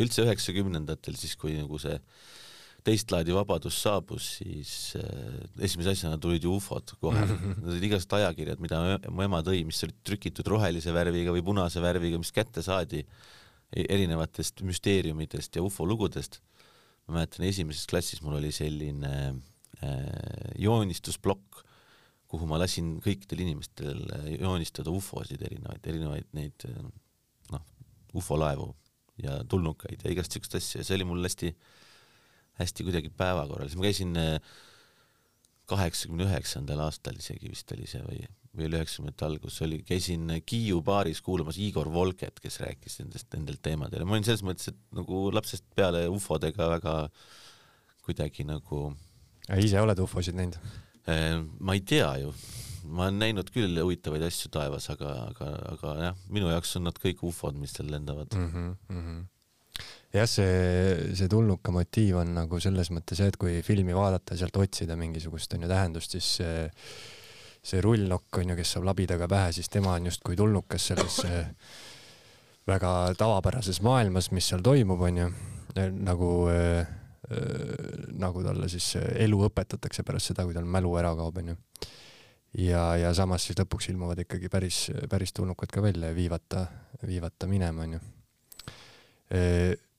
üldse 0.04 0.26
üheksakümnendatel 0.26 1.16
siis, 1.18 1.38
kui 1.40 1.56
nagu 1.58 1.80
see 1.82 1.96
teist 2.88 3.12
laadi 3.12 3.36
vabadus 3.36 3.78
saabus, 3.84 4.28
siis 4.40 4.72
äh, 5.00 5.40
esimese 5.68 5.92
asjana 5.94 6.20
tulid 6.22 6.46
ju 6.46 6.56
ufod 6.56 6.94
kohe. 7.02 7.24
Need 7.28 7.72
olid 7.74 7.88
igasugused 7.90 8.16
ajakirjad, 8.20 8.64
mida 8.64 8.80
mu 9.12 9.26
ema 9.26 9.42
tõi, 9.46 9.64
mis 9.68 9.82
olid 9.86 9.98
trükitud 10.08 10.48
rohelise 10.54 10.94
värviga 10.96 11.36
või 11.36 11.44
punase 11.46 11.84
värviga, 11.84 12.20
mis 12.22 12.34
kätte 12.36 12.64
saadi 12.66 13.04
e-, 13.04 13.86
erinevatest 13.86 14.64
müsteeriumidest 14.68 15.60
ja 15.60 15.66
ufolugudest. 15.66 16.42
ma 17.08 17.20
mäletan, 17.20 17.46
esimeses 17.48 17.88
klassis 17.88 18.24
mul 18.24 18.40
oli 18.40 18.52
selline 18.56 19.14
äh, 19.84 20.52
joonistusplokk, 20.60 21.64
kuhu 22.28 22.48
ma 22.48 22.60
lasin 22.60 22.98
kõikidel 23.04 23.46
inimestel 23.46 24.02
joonistada 24.36 24.92
ufosid, 24.92 25.44
erinevaid, 25.48 25.86
erinevaid 25.88 26.28
neid 26.36 26.66
noh, 27.54 27.64
ufolaevu 28.20 28.74
ja 29.24 29.40
tulnukaid 29.50 30.04
ja 30.04 30.12
igast 30.12 30.36
siukest 30.36 30.58
asja 30.60 30.82
ja 30.82 30.88
see 30.88 30.98
oli 30.98 31.08
mul 31.08 31.24
hästi 31.24 31.54
hästi 32.58 32.88
kuidagi 32.88 33.12
päevakorral, 33.14 33.70
siis 33.70 33.80
ma 33.80 33.86
käisin 33.86 34.18
äh, 34.22 34.38
kaheksakümne 35.68 36.28
üheksandal 36.28 36.82
aastal 36.86 37.18
isegi 37.20 37.52
vist 37.52 37.72
oli 37.76 37.88
see 37.90 38.02
või, 38.06 38.22
või 38.56 38.70
oli 38.70 38.80
üheksakümnendate 38.80 39.28
algus, 39.28 39.60
oli, 39.66 39.82
käisin 39.88 40.30
Kiiu 40.48 40.80
baaris 40.86 41.22
kuulamas 41.26 41.60
Igor 41.62 41.92
Volket, 41.94 42.40
kes 42.44 42.62
rääkis 42.64 43.02
nendest, 43.02 43.30
nendel 43.36 43.60
teemadel 43.64 44.04
ja 44.04 44.08
ma 44.08 44.16
olin 44.16 44.28
selles 44.28 44.46
mõttes, 44.48 44.72
et 44.72 44.80
nagu 44.96 45.28
lapsest 45.36 45.68
peale 45.76 46.06
ufodega 46.12 46.70
väga 46.78 46.96
kuidagi 48.08 48.48
nagu. 48.48 48.86
ise 49.60 49.82
oled 49.84 50.00
ufosid 50.00 50.40
näinud? 50.40 50.56
Äh, 51.12 51.42
ma 51.60 51.76
ei 51.76 51.84
tea 51.88 52.14
ju, 52.24 52.32
ma 52.88 53.10
olen 53.10 53.20
näinud 53.26 53.52
küll 53.52 53.80
huvitavaid 53.84 54.24
asju 54.28 54.52
taevas, 54.54 54.88
aga, 54.94 55.14
aga, 55.34 55.54
aga 55.74 55.96
jah, 56.08 56.22
minu 56.32 56.52
jaoks 56.54 56.78
on 56.80 56.88
nad 56.88 57.00
kõik 57.04 57.28
ufod, 57.28 57.60
mis 57.60 57.76
seal 57.76 57.92
lendavad 57.92 58.32
mm. 58.36 58.54
-hmm, 58.54 58.78
mm 58.94 59.04
-hmm 59.04 59.26
jah, 60.14 60.28
see, 60.30 61.14
see 61.18 61.28
tulnuka 61.32 61.74
motiiv 61.76 62.22
on 62.22 62.34
nagu 62.38 62.60
selles 62.64 62.92
mõttes 62.96 63.20
see, 63.20 63.32
et 63.32 63.38
kui 63.40 63.60
filmi 63.66 63.96
vaadata 63.96 64.38
sealt 64.40 64.56
otsida 64.60 64.96
mingisugust 65.00 65.58
onju 65.58 65.70
tähendust, 65.70 66.16
siis 66.16 66.30
see, 66.40 66.64
see 67.68 67.84
rullnokk 67.84 68.42
onju, 68.42 68.56
kes 68.60 68.76
saab 68.76 68.88
labidaga 68.88 69.28
pähe, 69.32 69.52
siis 69.58 69.70
tema 69.74 69.98
on 69.98 70.08
justkui 70.08 70.38
tulnukas 70.40 70.92
selles 70.94 71.20
väga 72.68 72.94
tavapärases 73.20 73.82
maailmas, 73.84 74.32
mis 74.36 74.48
seal 74.52 74.64
toimub, 74.64 75.04
onju, 75.10 75.28
nagu 75.98 76.32
äh, 76.52 76.96
nagu 78.18 78.44
talle 78.46 78.70
siis 78.72 78.94
elu 78.96 79.40
õpetatakse 79.50 80.06
pärast 80.08 80.32
seda, 80.32 80.46
kui 80.48 80.56
tal 80.56 80.68
mälu 80.68 80.94
ära 81.00 81.12
kaob, 81.20 81.42
onju. 81.42 81.58
ja, 82.64 82.84
ja 82.96 83.12
samas 83.16 83.44
siis 83.44 83.60
lõpuks 83.60 83.90
ilmuvad 83.92 84.24
ikkagi 84.24 84.48
päris, 84.52 84.86
päris 85.12 85.36
tulnukad 85.36 85.74
ka 85.74 85.84
välja 85.84 86.14
ja 86.14 86.16
viivad 86.16 86.48
ta, 86.48 86.64
viivad 87.04 87.36
ta 87.36 87.52
minema, 87.52 87.84
onju 87.84 88.00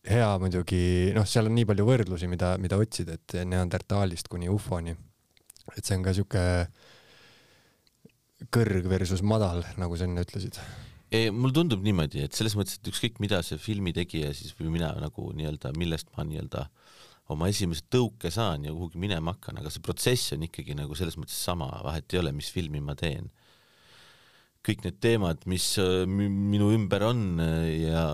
hea 0.09 0.29
muidugi, 0.40 0.83
noh, 1.16 1.27
seal 1.29 1.49
on 1.51 1.57
nii 1.59 1.66
palju 1.68 1.87
võrdlusi, 1.87 2.29
mida, 2.31 2.55
mida 2.62 2.79
otsida, 2.81 3.18
et 3.18 3.38
neandertaalist 3.49 4.31
kuni 4.33 4.49
ufoni. 4.53 4.94
et 5.77 5.85
see 5.85 5.99
on 5.99 6.05
ka 6.07 6.14
sihuke 6.16 6.42
kõrg 8.55 8.87
versus 8.88 9.23
madal, 9.23 9.64
nagu 9.81 9.99
sa 9.99 10.07
enne 10.09 10.25
ütlesid. 10.25 10.61
mulle 11.33 11.55
tundub 11.55 11.83
niimoodi, 11.85 12.23
et 12.25 12.33
selles 12.33 12.57
mõttes, 12.57 12.79
et 12.79 12.88
ükskõik 12.88 13.21
mida 13.21 13.42
see 13.42 13.59
filmi 13.59 13.92
tegija 13.92 14.33
siis 14.35 14.55
või 14.59 14.73
mina 14.79 14.92
nagu 15.01 15.33
nii-öelda, 15.33 15.73
millest 15.77 16.09
ma 16.16 16.25
nii-öelda 16.25 16.68
oma 17.29 17.49
esimese 17.49 17.85
tõuke 17.92 18.31
saan 18.33 18.64
ja 18.64 18.73
kuhugi 18.73 18.99
minema 19.01 19.35
hakkan, 19.35 19.61
aga 19.61 19.71
see 19.71 19.85
protsess 19.85 20.33
on 20.33 20.47
ikkagi 20.49 20.77
nagu 20.77 20.97
selles 20.97 21.18
mõttes 21.21 21.37
sama, 21.37 21.68
vahet 21.85 22.09
ei 22.12 22.23
ole, 22.23 22.33
mis 22.33 22.49
filmi 22.53 22.81
ma 22.81 22.97
teen 22.97 23.29
kõik 24.68 24.85
need 24.85 24.99
teemad, 25.03 25.44
mis 25.51 25.66
äh, 25.81 26.05
minu 26.09 26.73
ümber 26.75 27.05
on 27.09 27.23
äh, 27.40 27.88
ja 27.88 28.05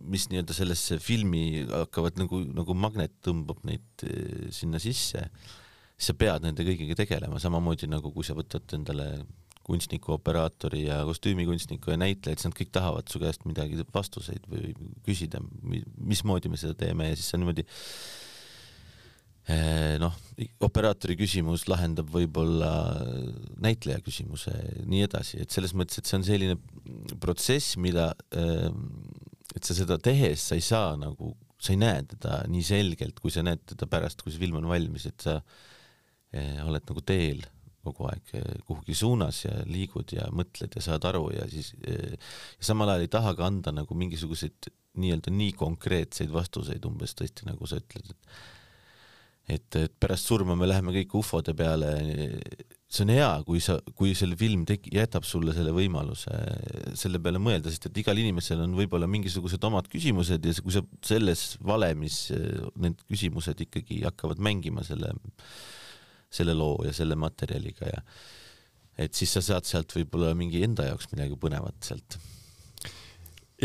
mis 0.00 0.28
nii-öelda 0.30 0.54
sellesse 0.56 0.98
filmi 1.02 1.64
hakkavad 1.70 2.20
nagu, 2.20 2.42
nagu 2.54 2.76
magnet 2.78 3.16
tõmbab 3.24 3.64
neid 3.68 4.06
äh, 4.06 4.48
sinna 4.54 4.80
sisse, 4.82 5.24
sa 5.98 6.14
pead 6.14 6.44
nende 6.46 6.66
kõigiga 6.66 6.94
tegelema, 6.98 7.40
samamoodi 7.42 7.90
nagu 7.90 8.12
kui 8.14 8.26
sa 8.26 8.36
võtad 8.38 8.76
endale 8.76 9.08
kunstniku, 9.68 10.14
operaatori 10.14 10.86
ja 10.86 11.02
kostüümikunstniku 11.04 11.92
ja 11.92 11.98
näitlejaid, 12.00 12.40
siis 12.40 12.48
nad 12.48 12.56
kõik 12.56 12.70
tahavad 12.72 13.10
su 13.12 13.20
käest 13.20 13.44
midagi, 13.44 13.76
vastuseid 13.92 14.46
või 14.48 14.72
küsida, 15.04 15.42
mismoodi 15.98 16.48
me 16.48 16.60
seda 16.60 16.78
teeme 16.78 17.10
ja 17.10 17.18
siis 17.18 17.28
sa 17.34 17.40
niimoodi 17.40 17.66
Eh, 19.48 19.94
noh, 19.96 20.12
operaatori 20.60 21.14
küsimus 21.16 21.62
lahendab 21.70 22.10
võib-olla 22.12 22.68
näitleja 23.64 24.02
küsimuse, 24.04 24.52
nii 24.84 25.06
edasi, 25.06 25.38
et 25.40 25.54
selles 25.54 25.72
mõttes, 25.72 25.96
et 26.02 26.10
see 26.10 26.18
on 26.18 26.26
selline 26.26 26.58
protsess, 27.22 27.78
mida, 27.80 28.10
eh, 28.36 28.68
et 29.56 29.64
sa 29.64 29.76
seda 29.76 29.98
tehes, 30.02 30.42
sa 30.50 30.58
ei 30.58 30.64
saa 30.64 30.96
nagu, 31.00 31.32
sa 31.58 31.74
ei 31.74 31.80
näe 31.80 32.02
teda 32.14 32.42
nii 32.50 32.64
selgelt, 32.66 33.20
kui 33.22 33.32
sa 33.34 33.44
näed 33.46 33.64
teda 33.74 33.88
pärast, 33.90 34.22
kui 34.22 34.34
see 34.34 34.42
film 34.42 34.60
on 34.60 34.68
valmis, 34.70 35.06
et 35.08 35.24
sa 35.24 35.38
eh, 36.32 36.58
oled 36.64 36.84
nagu 36.90 37.04
teel 37.06 37.44
kogu 37.88 38.08
aeg 38.10 38.32
kuhugi 38.66 38.94
suunas 38.98 39.44
ja 39.46 39.52
liigud 39.64 40.12
ja 40.12 40.26
mõtled 40.34 40.74
ja 40.76 40.82
saad 40.84 41.06
aru 41.08 41.30
ja 41.32 41.46
siis 41.48 41.70
ja 41.78 42.66
samal 42.68 42.90
ajal 42.92 43.06
ei 43.06 43.12
taha 43.12 43.32
ka 43.38 43.46
anda 43.46 43.72
nagu 43.72 43.96
mingisuguseid 43.96 44.68
nii-öelda 44.98 45.32
nii 45.32 45.54
konkreetseid 45.56 46.32
vastuseid, 46.34 46.84
umbes 46.88 47.14
tõesti 47.16 47.46
nagu 47.48 47.68
sa 47.70 47.78
ütled, 47.80 48.10
et 48.12 48.32
et, 49.48 49.76
et 49.80 49.94
pärast 50.00 50.28
surma 50.28 50.56
me 50.58 50.68
läheme 50.68 50.92
kõik 51.00 51.14
ufode 51.22 51.54
peale. 51.56 51.94
See 52.88 53.04
on 53.04 53.12
hea, 53.12 53.28
kui 53.44 53.60
sa, 53.60 53.76
kui 53.96 54.14
selle 54.16 54.36
film 54.40 54.62
tegi, 54.68 54.90
jätab 54.96 55.26
sulle 55.28 55.52
selle 55.56 55.74
võimaluse 55.76 56.32
selle 56.96 57.20
peale 57.20 57.40
mõelda, 57.42 57.68
sest 57.72 57.90
et 57.90 58.00
igal 58.00 58.16
inimesel 58.20 58.62
on 58.64 58.76
võib-olla 58.78 59.08
mingisugused 59.10 59.64
omad 59.68 59.90
küsimused 59.92 60.48
ja 60.48 60.54
kui 60.64 60.72
sa 60.72 60.82
selles 61.04 61.42
valemis 61.68 62.22
need 62.80 63.04
küsimused 63.04 63.60
ikkagi 63.66 64.00
hakkavad 64.06 64.40
mängima 64.40 64.86
selle, 64.88 65.12
selle 66.32 66.56
loo 66.56 66.80
ja 66.86 66.96
selle 66.96 67.18
materjaliga 67.20 67.92
ja 67.92 68.02
et 69.04 69.14
siis 69.14 69.36
sa 69.36 69.44
saad 69.44 69.68
sealt 69.68 69.92
võib-olla 69.94 70.32
mingi 70.38 70.64
enda 70.64 70.88
jaoks 70.88 71.12
midagi 71.12 71.36
põnevat 71.38 71.84
sealt 71.84 72.16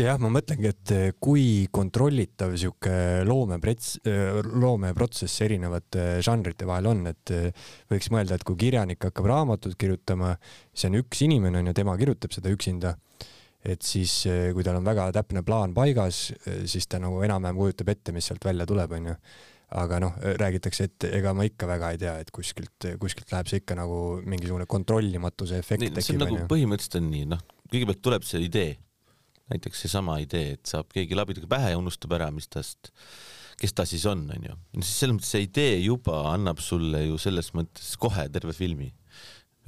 jah, 0.00 0.18
ma 0.18 0.30
mõtlengi, 0.32 0.70
et 0.70 0.92
eh, 0.94 1.04
kui 1.22 1.66
kontrollitav 1.74 2.54
sihuke 2.58 3.22
loomeprets-, 3.28 4.00
eh, 4.08 4.40
loomeprotsess 4.42 5.44
erinevate 5.46 6.06
žanrite 6.24 6.66
vahel 6.68 6.90
on, 6.90 7.04
et 7.10 7.34
eh, 7.34 7.70
võiks 7.92 8.10
mõelda, 8.14 8.38
et 8.38 8.46
kui 8.46 8.58
kirjanik 8.58 9.06
hakkab 9.06 9.28
raamatut 9.30 9.78
kirjutama, 9.78 10.34
see 10.74 10.90
on 10.90 10.98
üks 11.02 11.24
inimene 11.26 11.62
on 11.62 11.70
ju, 11.70 11.76
tema 11.78 11.96
kirjutab 12.00 12.34
seda 12.34 12.52
üksinda. 12.54 12.96
et 13.64 13.80
siis, 13.80 14.26
kui 14.52 14.60
tal 14.60 14.76
on 14.76 14.84
väga 14.84 15.06
täpne 15.16 15.40
plaan 15.40 15.72
paigas, 15.72 16.34
siis 16.68 16.84
ta 16.84 16.98
nagu 17.00 17.22
enam-vähem 17.24 17.56
kujutab 17.56 17.88
ette, 17.94 18.12
mis 18.12 18.26
sealt 18.28 18.44
välja 18.44 18.66
tuleb, 18.68 18.92
onju 18.92 19.14
aga 19.80 20.00
noh, 20.04 20.18
räägitakse, 20.20 20.84
et 20.84 21.06
ega 21.08 21.32
ma 21.32 21.46
ikka 21.48 21.66
väga 21.70 21.94
ei 21.94 22.02
tea, 22.02 22.12
et 22.20 22.28
kuskilt, 22.28 22.90
kuskilt 23.00 23.32
läheb 23.32 23.48
see 23.48 23.62
ikka 23.62 23.78
nagu 23.78 24.20
mingisugune 24.20 24.68
kontrollimatuse 24.68 25.62
efekt 25.64 25.86
tekib. 25.86 26.04
see 26.04 26.18
on 26.18 26.26
nagu 26.26 26.42
põhimõtteliselt 26.52 27.00
on 27.00 27.08
nii, 27.08 27.24
noh, 27.32 27.40
kõigepealt 27.72 28.04
tuleb 28.04 28.28
see 28.28 28.44
idee 28.44 28.74
näiteks 29.52 29.84
seesama 29.84 30.18
idee, 30.22 30.54
et 30.56 30.70
saab 30.70 30.90
keegi 30.94 31.16
labidaga 31.16 31.48
pähe 31.50 31.72
ja 31.74 31.80
unustab 31.80 32.14
ära, 32.16 32.30
mis 32.34 32.48
tast, 32.48 32.90
kes 33.60 33.74
ta 33.76 33.86
siis 33.88 34.06
on, 34.10 34.24
onju. 34.34 34.56
siis 34.80 34.92
selles 35.02 35.16
mõttes 35.18 35.32
see 35.34 35.46
idee 35.46 35.78
juba 35.84 36.20
annab 36.32 36.62
sulle 36.64 37.04
ju 37.04 37.20
selles 37.20 37.52
mõttes 37.56 37.94
kohe 38.00 38.26
terve 38.32 38.56
filmi 38.56 38.90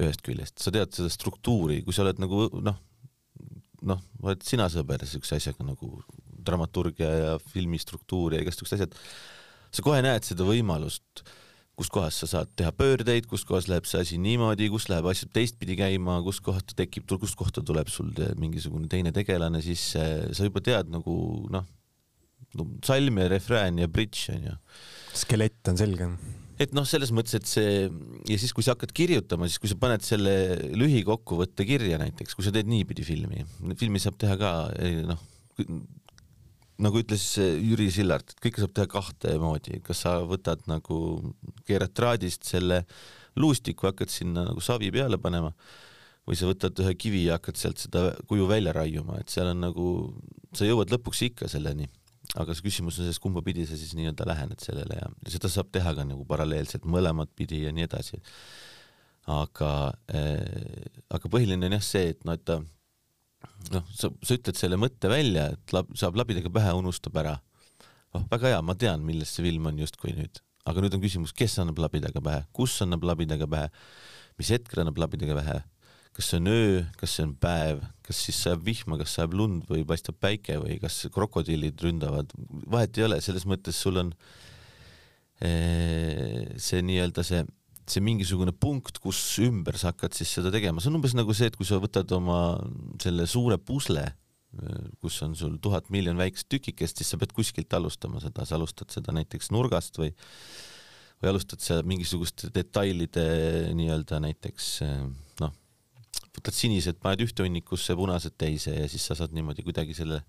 ühest 0.01 0.25
küljest, 0.25 0.59
sa 0.61 0.73
tead 0.75 0.93
seda 0.93 1.09
struktuuri, 1.13 1.81
kui 1.85 1.95
sa 1.97 2.05
oled 2.05 2.21
nagu 2.21 2.49
noh, 2.61 2.77
noh, 3.89 4.03
oled 4.25 4.45
sina 4.45 4.69
sõber 4.73 5.05
siukse 5.09 5.39
asjaga 5.39 5.65
nagu 5.65 6.01
dramaturgia 6.47 7.09
ja 7.11 7.33
filmi 7.53 7.81
struktuur 7.81 8.37
ja 8.37 8.43
igasugused 8.45 8.79
asjad, 8.79 8.97
sa 9.73 9.85
kohe 9.85 10.03
näed 10.05 10.27
seda 10.27 10.47
võimalust 10.47 11.25
kus 11.77 11.91
kohas 11.93 12.17
sa 12.23 12.29
saad 12.31 12.53
teha 12.57 12.73
pöördeid, 12.73 13.27
kus 13.29 13.45
kohas 13.45 13.67
läheb 13.69 13.85
see 13.89 14.01
asi 14.01 14.19
niimoodi, 14.21 14.71
kus 14.73 14.89
läheb 14.89 15.07
asjad 15.11 15.33
teistpidi 15.37 15.77
käima, 15.77 16.19
kus 16.25 16.41
kohast 16.45 16.73
tekib, 16.79 17.05
kust 17.21 17.37
kohta 17.37 17.61
tuleb 17.65 17.91
sul 17.93 18.15
mingisugune 18.41 18.89
teine 18.89 19.13
tegelane, 19.17 19.61
siis 19.65 19.91
sa 19.93 20.49
juba 20.49 20.65
tead 20.65 20.89
nagu 20.93 21.17
noh 21.53 21.67
no,, 22.57 22.67
salm 22.87 23.21
ja 23.21 23.29
refrään 23.29 23.81
ja 23.83 23.89
bridž 23.93 24.31
onju. 24.33 24.57
skelett 25.17 25.69
on 25.69 25.77
selge. 25.81 26.09
et 26.61 26.73
noh, 26.77 26.87
selles 26.89 27.13
mõttes, 27.13 27.37
et 27.37 27.51
see 27.51 27.85
ja 28.31 28.39
siis, 28.41 28.55
kui 28.57 28.65
sa 28.65 28.73
hakkad 28.73 28.95
kirjutama, 28.97 29.49
siis 29.51 29.61
kui 29.61 29.69
sa 29.69 29.77
paned 29.81 30.05
selle 30.07 30.33
lühikokkuvõtte 30.81 31.69
kirja 31.69 32.01
näiteks, 32.01 32.37
kui 32.37 32.47
sa 32.47 32.55
teed 32.57 32.73
niipidi 32.73 33.05
filmi, 33.05 33.45
filmi 33.77 34.01
saab 34.01 34.17
teha 34.23 34.39
ka 34.41 34.55
noh, 35.13 35.21
nagu 36.83 37.01
ütles 37.01 37.25
Jüri 37.39 37.89
Sillart, 37.93 38.35
et 38.35 38.43
kõike 38.45 38.63
saab 38.63 38.75
teha 38.77 38.89
kahte 38.91 39.35
moodi, 39.41 39.81
kas 39.85 40.05
sa 40.05 40.19
võtad 40.29 40.65
nagu, 40.71 40.99
keerad 41.69 41.95
traadist 41.97 42.45
selle 42.49 42.83
luustiku, 43.37 43.89
hakkad 43.91 44.13
sinna 44.13 44.47
nagu 44.51 44.63
savi 44.65 44.91
peale 44.93 45.19
panema 45.21 45.53
või 46.27 46.39
sa 46.39 46.49
võtad 46.49 46.77
ühe 46.83 46.95
kivi 46.99 47.27
ja 47.29 47.39
hakkad 47.39 47.61
sealt 47.61 47.81
seda 47.85 48.09
kuju 48.29 48.49
välja 48.51 48.75
raiuma, 48.77 49.21
et 49.23 49.33
seal 49.33 49.53
on 49.53 49.63
nagu, 49.69 49.87
sa 50.57 50.69
jõuad 50.69 50.91
lõpuks 50.93 51.23
ikka 51.29 51.51
selleni, 51.51 51.89
aga 52.35 52.55
see 52.57 52.67
küsimus 52.67 52.99
on 52.99 53.07
selles, 53.07 53.21
kumba 53.23 53.45
pidi 53.47 53.67
sa 53.69 53.79
siis 53.79 53.95
nii-öelda 53.97 54.27
lähened 54.29 54.63
sellele 54.65 54.99
ja 54.99 55.11
seda 55.33 55.51
saab 55.53 55.71
teha 55.75 55.95
ka 55.97 56.05
nagu 56.09 56.27
paralleelselt 56.29 56.89
mõlemat 56.91 57.31
pidi 57.39 57.63
ja 57.63 57.73
nii 57.73 57.87
edasi. 57.87 58.21
aga 59.27 59.71
äh,, 60.15 60.91
aga 61.11 61.29
põhiline 61.31 61.67
on 61.67 61.79
jah 61.79 61.83
see, 61.83 62.11
et 62.15 62.25
no 62.25 62.35
et 62.35 62.45
ta 62.47 62.61
noh, 63.75 63.85
sa, 63.95 64.11
sa 64.23 64.39
ütled 64.39 64.59
selle 64.59 64.79
mõtte 64.81 65.11
välja, 65.11 65.51
et 65.57 65.77
lab, 65.77 65.93
saab 65.99 66.19
labidaga 66.19 66.53
pähe, 66.53 66.75
unustab 66.79 67.17
ära. 67.23 67.37
noh, 68.15 68.27
väga 68.33 68.55
hea, 68.55 68.61
ma 68.65 68.77
tean, 68.79 69.05
millest 69.07 69.37
see 69.37 69.47
film 69.47 69.69
on 69.71 69.79
justkui 69.83 70.15
nüüd, 70.17 70.43
aga 70.67 70.83
nüüd 70.85 70.95
on 70.97 71.03
küsimus, 71.03 71.35
kes 71.37 71.59
annab 71.63 71.81
labidaga 71.83 72.23
pähe, 72.25 72.45
kus 72.57 72.79
annab 72.85 73.05
labidaga 73.07 73.49
pähe, 73.51 73.71
mis 74.41 74.53
hetkel 74.55 74.83
annab 74.85 75.01
labidaga 75.01 75.37
pähe, 75.41 75.59
kas 76.17 76.31
see 76.31 76.41
on 76.41 76.49
öö, 76.49 76.81
kas 76.97 77.13
see 77.13 77.27
on 77.27 77.35
päev, 77.37 77.83
kas 78.07 78.23
siis 78.25 78.39
sajab 78.41 78.63
vihma, 78.65 78.97
kas 79.03 79.19
sajab 79.19 79.35
lund? 79.37 79.67
Või 79.69 79.85
paistab 79.89 80.17
päike? 80.23 80.57
Või 80.63 80.79
kas 80.81 81.03
krokodillid 81.13 81.83
ründavad, 81.85 82.33
vahet 82.73 82.97
ei 82.97 83.05
ole, 83.05 83.21
selles 83.25 83.45
mõttes 83.49 83.77
sul 83.77 84.01
on 84.01 84.15
eh, 85.45 86.55
see 86.57 86.81
nii-öelda 86.89 87.25
see, 87.27 87.43
see 87.91 88.03
mingisugune 88.03 88.53
punkt, 88.53 88.99
kus 89.03 89.19
ümber 89.45 89.79
sa 89.79 89.93
hakkad 89.93 90.17
siis 90.17 90.33
seda 90.39 90.51
tegema, 90.55 90.83
see 90.83 90.91
on 90.91 90.99
umbes 90.99 91.15
nagu 91.15 91.35
see, 91.37 91.51
et 91.51 91.59
kui 91.59 91.69
sa 91.69 91.81
võtad 91.83 92.11
oma 92.17 92.39
selle 93.03 93.29
suure 93.31 93.59
pusle, 93.63 94.05
kus 95.03 95.19
on 95.27 95.35
sul 95.37 95.59
tuhat 95.63 95.91
miljon 95.93 96.17
väikest 96.19 96.49
tükikest, 96.53 96.99
siis 96.99 97.13
sa 97.13 97.19
pead 97.21 97.35
kuskilt 97.37 97.75
alustama 97.77 98.23
seda, 98.23 98.47
sa 98.49 98.57
alustad 98.57 98.91
seda 98.95 99.15
näiteks 99.15 99.53
nurgast 99.55 100.01
või 100.01 100.15
või 101.23 101.31
alustad 101.31 101.63
sa 101.65 101.79
mingisuguste 101.87 102.51
detailide 102.53 103.25
nii-öelda 103.77 104.19
näiteks 104.21 104.67
noh, 105.41 105.55
võtad 106.37 106.57
sinised, 106.57 106.99
paned 107.01 107.25
ühte 107.25 107.47
hunnikusse, 107.47 107.97
punased 107.97 108.37
teise 108.39 108.75
ja 108.75 108.89
siis 108.91 109.07
sa 109.09 109.17
saad 109.19 109.33
niimoodi 109.37 109.65
kuidagi 109.65 109.97
selle, 109.97 110.21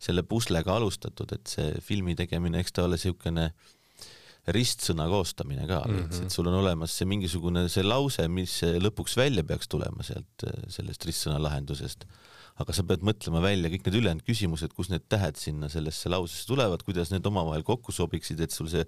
selle 0.00 0.24
puslega 0.28 0.78
alustatud, 0.78 1.36
et 1.36 1.50
see 1.56 1.74
filmi 1.84 2.16
tegemine, 2.16 2.62
eks 2.62 2.72
ta 2.72 2.86
ole 2.86 2.96
niisugune 2.96 3.50
ristsõna 4.52 5.06
koostamine 5.08 5.66
ka 5.66 5.80
mm, 5.86 5.96
-hmm. 5.96 6.26
et 6.26 6.34
sul 6.34 6.48
on 6.50 6.58
olemas 6.60 6.92
see 6.92 7.08
mingisugune 7.08 7.66
see 7.72 7.84
lause, 7.86 8.28
mis 8.28 8.60
lõpuks 8.60 9.16
välja 9.16 9.44
peaks 9.44 9.70
tulema 9.72 10.04
sealt 10.04 10.44
sellest 10.68 11.06
ristsõna 11.08 11.40
lahendusest 11.40 12.04
aga 12.62 12.74
sa 12.76 12.84
pead 12.86 13.02
mõtlema 13.06 13.42
välja 13.42 13.70
kõik 13.72 13.86
need 13.88 13.96
ülejäänud 13.98 14.26
küsimused, 14.26 14.74
kus 14.76 14.90
need 14.92 15.06
tähed 15.10 15.38
sinna 15.40 15.70
sellesse 15.72 16.10
lausesse 16.12 16.46
tulevad, 16.46 16.84
kuidas 16.86 17.10
need 17.10 17.26
omavahel 17.26 17.64
kokku 17.66 17.94
sobiksid, 17.94 18.42
et 18.44 18.54
sul 18.54 18.68
see 18.70 18.84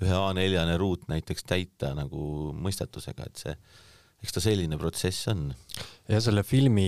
ühe 0.00 0.18
A4-ne 0.18 0.76
ruut 0.80 1.08
näiteks 1.10 1.48
täita 1.48 1.92
nagu 1.98 2.52
mõistatusega, 2.54 3.26
et 3.26 3.42
see 3.42 3.56
eks 4.22 4.36
ta 4.36 4.42
selline 4.44 4.78
protsess 4.78 5.26
on. 5.32 5.48
ja 6.06 6.20
selle 6.22 6.44
filmi 6.46 6.86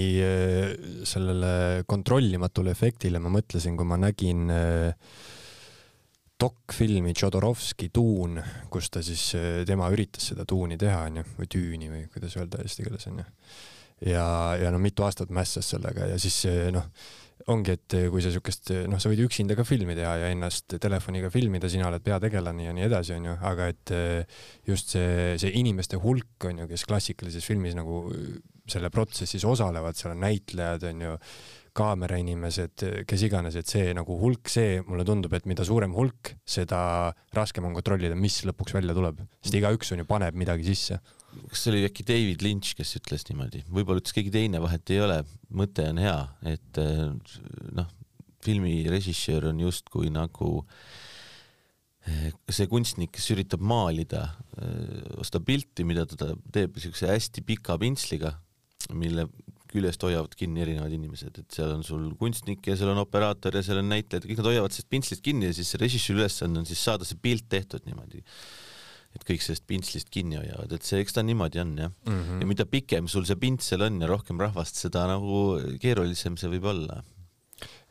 sellele 1.09 1.83
kontrollimatule 1.91 2.71
efektile 2.71 3.19
ma 3.19 3.33
mõtlesin, 3.35 3.75
kui 3.75 3.89
ma 3.91 3.99
nägin 3.99 4.47
dokfilmi 6.41 7.15
Tšodorovski 7.15 7.91
Tuun, 7.95 8.41
kus 8.73 8.91
ta 8.91 9.03
siis, 9.05 9.31
tema 9.69 9.89
üritas 9.95 10.31
seda 10.33 10.47
tuuni 10.49 10.79
teha, 10.81 11.05
onju, 11.09 11.27
või 11.39 11.51
tüüni 11.51 11.91
või 11.93 12.07
kuidas 12.13 12.35
öelda 12.41 12.63
eesti 12.65 12.87
keeles, 12.87 13.07
onju. 13.11 13.27
ja, 14.11 14.25
ja 14.61 14.73
no 14.75 14.81
mitu 14.83 15.07
aastat 15.07 15.31
mässas 15.31 15.71
sellega 15.75 16.11
ja 16.11 16.19
siis 16.21 16.43
noh 16.75 16.91
ongi, 17.51 17.75
et 17.75 17.97
kui 18.13 18.23
sa 18.25 18.31
siukest, 18.33 18.71
noh, 18.89 19.01
sa 19.03 19.11
võid 19.11 19.25
üksinda 19.27 19.57
ka 19.59 19.67
filmi 19.67 19.97
teha 19.97 20.15
ja 20.23 20.31
ennast 20.33 20.77
telefoniga 20.81 21.31
filmida, 21.33 21.69
sina 21.71 21.89
oled 21.91 22.05
peategelane 22.05 22.69
ja 22.69 22.75
nii 22.77 22.87
edasi, 22.87 23.17
onju, 23.19 23.35
aga 23.51 23.69
et 23.73 23.93
eh, 23.95 24.39
just 24.69 24.95
see, 24.95 25.35
see 25.41 25.53
inimeste 25.61 26.01
hulk 26.01 26.49
onju, 26.51 26.69
kes 26.71 26.87
klassikalises 26.89 27.45
filmis 27.45 27.77
nagu 27.77 28.05
selle 28.71 28.89
protsessis 28.93 29.45
osalevad, 29.45 29.99
seal 29.99 30.15
on 30.15 30.25
näitlejad, 30.25 30.89
onju, 30.95 31.19
kaamerainimesed, 31.75 32.85
kes 33.09 33.25
iganes, 33.27 33.57
et 33.59 33.71
see 33.71 33.91
nagu 33.97 34.17
hulk, 34.21 34.51
see 34.51 34.79
mulle 34.87 35.05
tundub, 35.07 35.35
et 35.35 35.47
mida 35.51 35.67
suurem 35.67 35.95
hulk, 35.97 36.35
seda 36.47 36.79
raskem 37.35 37.67
on 37.67 37.75
kontrollida, 37.77 38.17
mis 38.19 38.41
lõpuks 38.47 38.77
välja 38.77 38.95
tuleb, 38.97 39.25
sest 39.43 39.59
igaüks 39.59 39.91
on 39.95 40.03
ju, 40.03 40.09
paneb 40.09 40.39
midagi 40.39 40.69
sisse. 40.69 41.01
Kas 41.51 41.65
see 41.65 41.73
oli 41.73 41.83
äkki 41.89 42.07
David 42.07 42.45
Lynch, 42.47 42.77
kes 42.79 42.95
ütles 43.01 43.27
niimoodi, 43.27 43.65
võib-olla 43.75 44.03
ütles 44.03 44.15
keegi 44.15 44.31
teine, 44.35 44.63
vahet 44.63 44.95
ei 44.95 45.01
ole, 45.03 45.19
mõte 45.51 45.89
on 45.91 45.99
hea, 46.03 46.19
et 46.55 46.83
eh, 46.83 47.09
noh, 47.75 47.91
filmi 48.45 48.77
režissöör 48.93 49.49
on 49.51 49.65
justkui 49.65 50.13
nagu 50.15 50.53
eh, 52.07 52.31
see 52.55 52.71
kunstnik, 52.71 53.17
kes 53.17 53.33
üritab 53.35 53.65
maalida 53.67 54.29
eh, 54.61 55.25
seda 55.27 55.43
pilti, 55.43 55.87
mida 55.89 56.07
ta 56.07 56.37
teeb 56.55 56.79
niisuguse 56.79 57.11
hästi 57.11 57.43
pika 57.49 57.81
pintsliga, 57.83 58.37
mille 58.95 59.27
küljest 59.75 60.05
hoiavad 60.07 60.35
kinni 60.39 60.63
erinevad 60.65 60.93
inimesed, 60.95 61.41
et 61.43 61.57
seal 61.57 61.73
on 61.75 61.83
sul 61.87 62.07
kunstnik 62.21 62.67
ja 62.71 62.77
seal 62.79 62.93
on 62.95 63.03
operaator 63.03 63.59
ja 63.59 63.65
seal 63.67 63.83
on 63.83 63.91
näitlejad, 63.93 64.29
kõik 64.29 64.41
nad 64.41 64.51
hoiavad 64.53 64.75
sellest 64.75 64.93
pintslist 64.93 65.25
kinni 65.25 65.51
ja 65.51 65.57
siis 65.57 65.75
režissööri 65.81 66.23
ülesanne 66.23 66.63
on 66.63 66.69
siis 66.69 66.83
saada 66.87 67.09
see 67.09 67.19
pilt 67.21 67.51
tehtud 67.53 67.85
niimoodi 67.89 68.23
et 69.15 69.25
kõik 69.27 69.43
sellest 69.45 69.65
pintslist 69.71 70.11
kinni 70.13 70.39
hoiavad, 70.41 70.73
et 70.75 70.87
see, 70.87 71.01
eks 71.03 71.15
ta 71.15 71.23
niimoodi 71.27 71.61
on 71.63 71.75
jah 71.79 71.91
mm. 71.91 72.15
-hmm. 72.15 72.41
ja 72.43 72.51
mida 72.51 72.67
pikem 72.67 73.09
sul 73.11 73.27
see 73.29 73.39
pintsel 73.39 73.85
on 73.87 74.01
ja 74.03 74.11
rohkem 74.11 74.41
rahvast, 74.41 74.81
seda 74.81 75.07
nagu 75.11 75.61
keerulisem 75.83 76.39
see 76.41 76.51
võib 76.57 76.67
olla. 76.73 77.03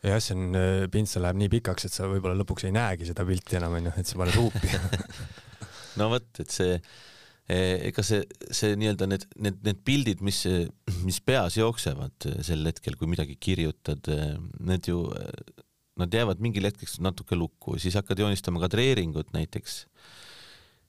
jah, 0.04 0.20
see 0.20 0.36
on, 0.36 0.52
äh, 0.60 0.84
pintsel 0.92 1.24
läheb 1.24 1.40
nii 1.40 1.50
pikaks, 1.56 1.88
et 1.88 1.96
sa 1.96 2.08
võib-olla 2.10 2.36
lõpuks 2.42 2.68
ei 2.68 2.76
näegi 2.76 3.08
seda 3.08 3.24
pilti 3.24 3.56
enam 3.56 3.78
onju, 3.80 3.94
et 3.96 4.06
sa 4.06 4.20
paned 4.20 4.36
ruupi 4.36 4.68
no 6.00 6.10
vot, 6.12 6.28
et 6.40 6.50
see 6.50 6.76
ega 7.48 8.02
see, 8.06 8.22
see 8.56 8.72
nii-öelda 8.80 9.08
need, 9.10 9.26
need, 9.36 9.58
need 9.66 9.80
pildid, 9.84 10.22
mis, 10.24 10.38
mis 11.04 11.18
peas 11.20 11.58
jooksevad 11.58 12.28
sel 12.46 12.64
hetkel, 12.64 12.96
kui 12.96 13.10
midagi 13.10 13.36
kirjutad, 13.36 14.08
need 14.64 14.88
ju, 14.88 15.02
nad 16.00 16.14
jäävad 16.14 16.40
mingil 16.42 16.66
hetkeks 16.68 16.98
natuke 17.04 17.36
lukku, 17.38 17.78
siis 17.78 17.96
hakkad 17.98 18.24
joonistama 18.24 18.62
kadreeringut 18.64 19.34
näiteks. 19.34 19.84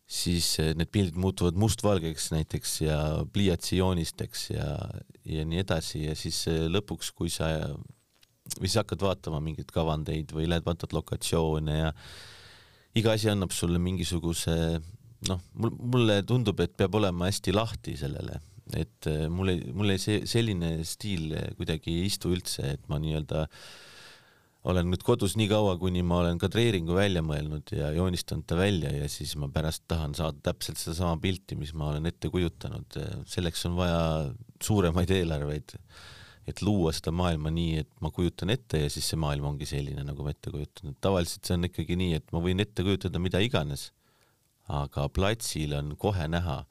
Siis 0.06 0.52
eh, 0.62 0.74
need 0.78 0.91
pildid 0.94 1.18
muutuvad 1.18 1.58
mustvalgeks 1.58 2.30
näiteks 2.30 2.76
ja 2.84 2.98
pliiatsijoonisteks 3.34 4.50
ja, 4.54 4.68
ja 5.26 5.46
nii 5.50 5.63
edasi. 5.63 6.04
Ja 6.06 6.13
siis 6.18 6.44
eh, 6.52 6.68
lõpuks, 6.70 7.10
kui 7.18 7.32
sa 7.34 7.50
või 8.60 8.70
siis 8.70 8.78
hakkad 8.78 9.02
vaatama 9.02 9.41
mingeid 9.41 9.72
kavandeid 9.74 10.34
või 10.36 10.46
lähed 10.50 10.65
vaatad 10.68 10.94
lokatsioone 10.94 11.80
ja 11.80 11.89
iga 12.96 13.15
asi 13.18 13.32
annab 13.32 13.54
sulle 13.54 13.82
mingisuguse 13.82 14.78
noh, 15.30 15.41
mul, 15.54 15.73
mulle 15.95 16.19
tundub, 16.28 16.60
et 16.63 16.75
peab 16.78 16.95
olema 16.99 17.30
hästi 17.30 17.56
lahti 17.56 17.95
sellele, 17.99 18.39
et 18.75 19.10
eh, 19.12 19.25
mulle, 19.32 19.60
mulle 19.73 19.97
see 20.01 20.23
selline 20.30 20.78
stiil 20.88 21.34
kuidagi 21.58 21.93
ei 21.93 22.08
istu 22.10 22.34
üldse, 22.36 22.75
et 22.75 22.88
ma 22.91 23.01
nii-öelda 23.01 23.45
olen 24.65 24.89
nüüd 24.89 25.04
kodus 25.06 25.36
nii 25.38 25.47
kaua, 25.51 25.75
kuni 25.82 26.01
ma 26.06 26.19
olen 26.23 26.39
kadreeringu 26.41 26.95
välja 26.97 27.21
mõelnud 27.25 27.69
ja 27.75 27.91
joonistanud 27.93 28.47
ta 28.49 28.58
välja 28.58 28.91
ja 28.95 29.08
siis 29.12 29.36
ma 29.38 29.49
pärast 29.54 29.86
tahan 29.91 30.15
saada 30.17 30.41
täpselt 30.49 30.82
sedasama 30.82 31.19
pilti, 31.21 31.58
mis 31.60 31.73
ma 31.78 31.91
olen 31.91 32.10
ette 32.10 32.32
kujutanud. 32.34 32.97
selleks 33.30 33.65
on 33.69 33.75
vaja 33.78 33.99
suuremaid 34.63 35.13
eelarveid, 35.13 35.75
et 36.49 36.62
luua 36.65 36.93
seda 36.97 37.13
maailma 37.13 37.54
nii, 37.54 37.84
et 37.84 37.91
ma 38.01 38.10
kujutan 38.13 38.54
ette 38.54 38.82
ja 38.86 38.89
siis 38.89 39.12
see 39.12 39.21
maailm 39.21 39.51
ongi 39.51 39.69
selline, 39.69 40.01
nagu 40.06 40.25
ma 40.25 40.34
ette 40.34 40.54
kujutan. 40.54 40.97
tavaliselt 41.01 41.45
see 41.45 41.60
on 41.60 41.69
ikkagi 41.69 41.99
nii, 42.01 42.17
et 42.21 42.34
ma 42.34 42.41
võin 42.41 42.65
ette 42.65 42.86
kujutada 42.86 43.21
mida 43.21 43.41
iganes, 43.45 43.91
aga 44.71 45.10
platsil 45.13 45.75
on 45.78 45.93
kohe 45.99 46.28
näha. 46.28 46.63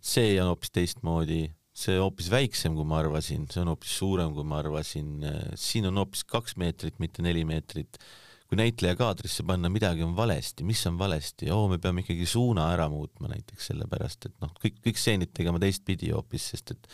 see 0.00 0.36
on 0.40 0.52
hoopis 0.52 0.70
teistmoodi. 0.70 1.46
See 1.76 1.98
hoopis 2.00 2.30
väiksem, 2.32 2.72
kui 2.72 2.86
ma 2.88 3.02
arvasin, 3.02 3.42
see 3.52 3.60
on 3.60 3.68
hoopis 3.68 3.98
suurem, 3.98 4.30
kui 4.32 4.46
ma 4.48 4.62
arvasin, 4.62 5.26
siin 5.60 5.90
on 5.90 5.98
hoopis 6.00 6.22
kaks 6.24 6.54
meetrit, 6.56 6.96
mitte 7.02 7.20
neli 7.22 7.44
meetrit. 7.44 7.98
kui 8.46 8.56
näitleja 8.56 8.94
kaadrisse 8.94 9.42
panna, 9.42 9.66
midagi 9.68 10.04
on 10.06 10.12
valesti, 10.16 10.62
mis 10.64 10.78
on 10.86 10.94
valesti, 10.96 11.48
oo, 11.50 11.64
me 11.66 11.80
peame 11.82 12.04
ikkagi 12.04 12.28
suuna 12.30 12.68
ära 12.70 12.86
muutma 12.88 13.26
näiteks 13.32 13.72
sellepärast, 13.72 14.28
et 14.28 14.36
noh, 14.40 14.52
kõik, 14.62 14.76
kõik 14.84 15.00
stseenid 15.02 15.32
tegema 15.34 15.58
teistpidi 15.58 16.12
hoopis, 16.14 16.44
sest 16.52 16.70
et 16.76 16.86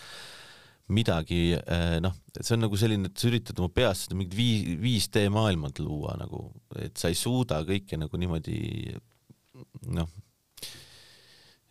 midagi 0.97 1.53
eh, 1.53 1.99
noh, 2.03 2.17
see 2.39 2.57
on 2.57 2.65
nagu 2.65 2.81
selline, 2.81 3.11
et 3.11 3.21
sa 3.21 3.29
üritad 3.29 3.61
oma 3.61 3.69
peas 3.69 4.07
seda 4.07 4.17
mingit 4.17 4.35
vii-, 4.39 4.79
5D 4.81 5.27
maailmat 5.33 5.83
luua 5.85 6.17
nagu, 6.21 6.47
et 6.81 6.97
sa 6.97 7.13
ei 7.13 7.19
suuda 7.19 7.61
kõike 7.69 8.01
nagu 8.01 8.19
niimoodi 8.19 8.97
noh, 9.91 10.11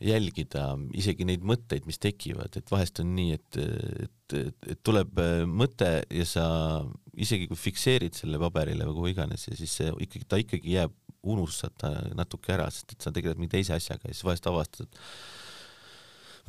jälgida 0.01 0.65
isegi 0.97 1.25
neid 1.29 1.43
mõtteid, 1.45 1.85
mis 1.89 1.99
tekivad, 2.01 2.55
et 2.57 2.71
vahest 2.73 3.01
on 3.03 3.11
nii, 3.15 3.35
et, 3.37 3.59
et, 4.05 4.35
et, 4.39 4.69
et 4.73 4.81
tuleb 4.85 5.19
äh, 5.21 5.43
mõte 5.45 5.91
ja 6.09 6.25
sa 6.27 6.45
isegi 7.11 7.49
kui 7.51 7.59
fikseerid 7.59 8.17
selle 8.17 8.39
paberile 8.41 8.87
või 8.87 8.97
kuhu 8.97 9.11
iganes 9.13 9.45
ja 9.49 9.57
siis 9.59 9.75
see 9.77 9.91
ikkagi, 10.07 10.25
ta 10.27 10.41
ikkagi 10.41 10.77
jääb, 10.77 10.95
unustad 11.21 11.75
ta 11.77 11.91
natuke 12.17 12.55
ära, 12.55 12.65
sest 12.73 12.95
et 12.95 13.05
sa 13.05 13.11
tegeled 13.13 13.37
mingi 13.37 13.59
teise 13.59 13.75
asjaga 13.75 14.09
ja 14.09 14.15
siis 14.15 14.25
vahest 14.25 14.47
avastad, 14.49 14.87
et 14.89 15.03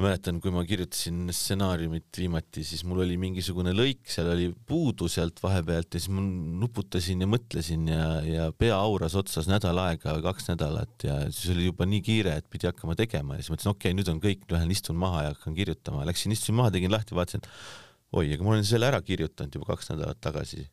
ma 0.03 0.11
mäletan, 0.11 0.39
kui 0.43 0.51
ma 0.51 0.63
kirjutasin 0.67 1.31
stsenaariumit 1.31 2.19
viimati, 2.19 2.65
siis 2.67 2.83
mul 2.89 3.05
oli 3.05 3.15
mingisugune 3.21 3.71
lõik, 3.77 4.03
seal 4.11 4.33
oli 4.33 4.49
puudu 4.67 5.07
sealt 5.11 5.39
vahepealt 5.43 5.95
ja 5.95 6.01
siis 6.03 6.11
ma 6.15 6.25
nuputasin 6.63 7.23
ja 7.23 7.29
mõtlesin 7.31 7.87
ja, 7.91 8.07
ja 8.27 8.49
pea 8.59 8.75
auras 8.75 9.15
otsas 9.19 9.47
nädal 9.51 9.79
aega, 9.85 10.17
kaks 10.25 10.51
nädalat 10.51 11.07
ja 11.07 11.19
siis 11.31 11.53
oli 11.55 11.69
juba 11.69 11.87
nii 11.89 12.03
kiire, 12.05 12.35
et 12.41 12.49
pidi 12.51 12.67
hakkama 12.69 12.97
tegema 12.99 13.39
ja 13.39 13.45
siis 13.45 13.53
mõtlesin, 13.55 13.75
okei 13.75 13.93
okay,, 13.93 13.99
nüüd 14.01 14.11
on 14.11 14.21
kõik, 14.25 14.47
lähen 14.51 14.75
istun 14.75 14.99
maha 14.99 15.29
ja 15.29 15.35
hakkan 15.37 15.57
kirjutama. 15.57 16.07
Läksin, 16.09 16.35
istusin 16.35 16.59
maha, 16.59 16.75
tegin 16.75 16.93
lahti, 16.93 17.17
vaatasin, 17.19 17.45
et 17.45 18.19
oi, 18.19 18.27
aga 18.35 18.47
ma 18.47 18.57
olen 18.57 18.67
selle 18.69 18.91
ära 18.91 19.01
kirjutanud 19.07 19.55
juba 19.61 19.71
kaks 19.71 19.93
nädalat 19.95 20.21
tagasi. 20.25 20.67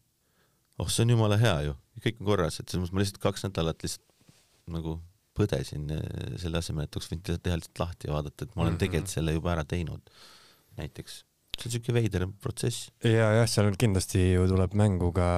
oh, 0.80 0.90
see 0.90 1.06
on 1.06 1.14
jumala 1.14 1.38
hea 1.38 1.56
ju, 1.70 1.78
kõik 2.02 2.24
on 2.24 2.32
korras, 2.34 2.60
et 2.60 2.72
selles 2.72 2.88
mõttes 2.88 2.96
ma 2.96 3.04
lihtsalt 3.04 3.24
kaks 3.30 3.46
nädalat 3.46 3.86
lihtsalt 3.86 4.06
nagu 4.70 5.00
põdesin 5.40 5.88
eh, 5.96 6.36
selle 6.42 6.62
asemel, 6.62 6.88
et 6.88 7.00
oleks 7.00 7.10
võinud 7.14 7.32
teha 7.32 7.58
lihtsalt 7.62 7.84
lahti 7.84 8.10
ja 8.10 8.18
vaadata, 8.18 8.46
et 8.46 8.54
ma 8.56 8.64
olen 8.64 8.74
mm 8.74 8.76
-hmm. 8.76 8.86
tegelikult 8.86 9.16
selle 9.16 9.36
juba 9.38 9.56
ära 9.56 9.66
teinud, 9.66 10.14
näiteks 10.80 11.24
see 11.60 11.68
on 11.68 11.74
siuke 11.76 11.94
veider 11.94 12.28
protsess. 12.40 12.90
ja 13.04 13.32
jah, 13.42 13.48
seal 13.48 13.76
kindlasti 13.76 14.34
ju 14.34 14.48
tuleb 14.48 14.76
mängu 14.80 15.12
ka 15.16 15.30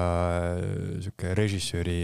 eh, 0.54 1.00
siuke 1.06 1.34
režissööri 1.38 2.00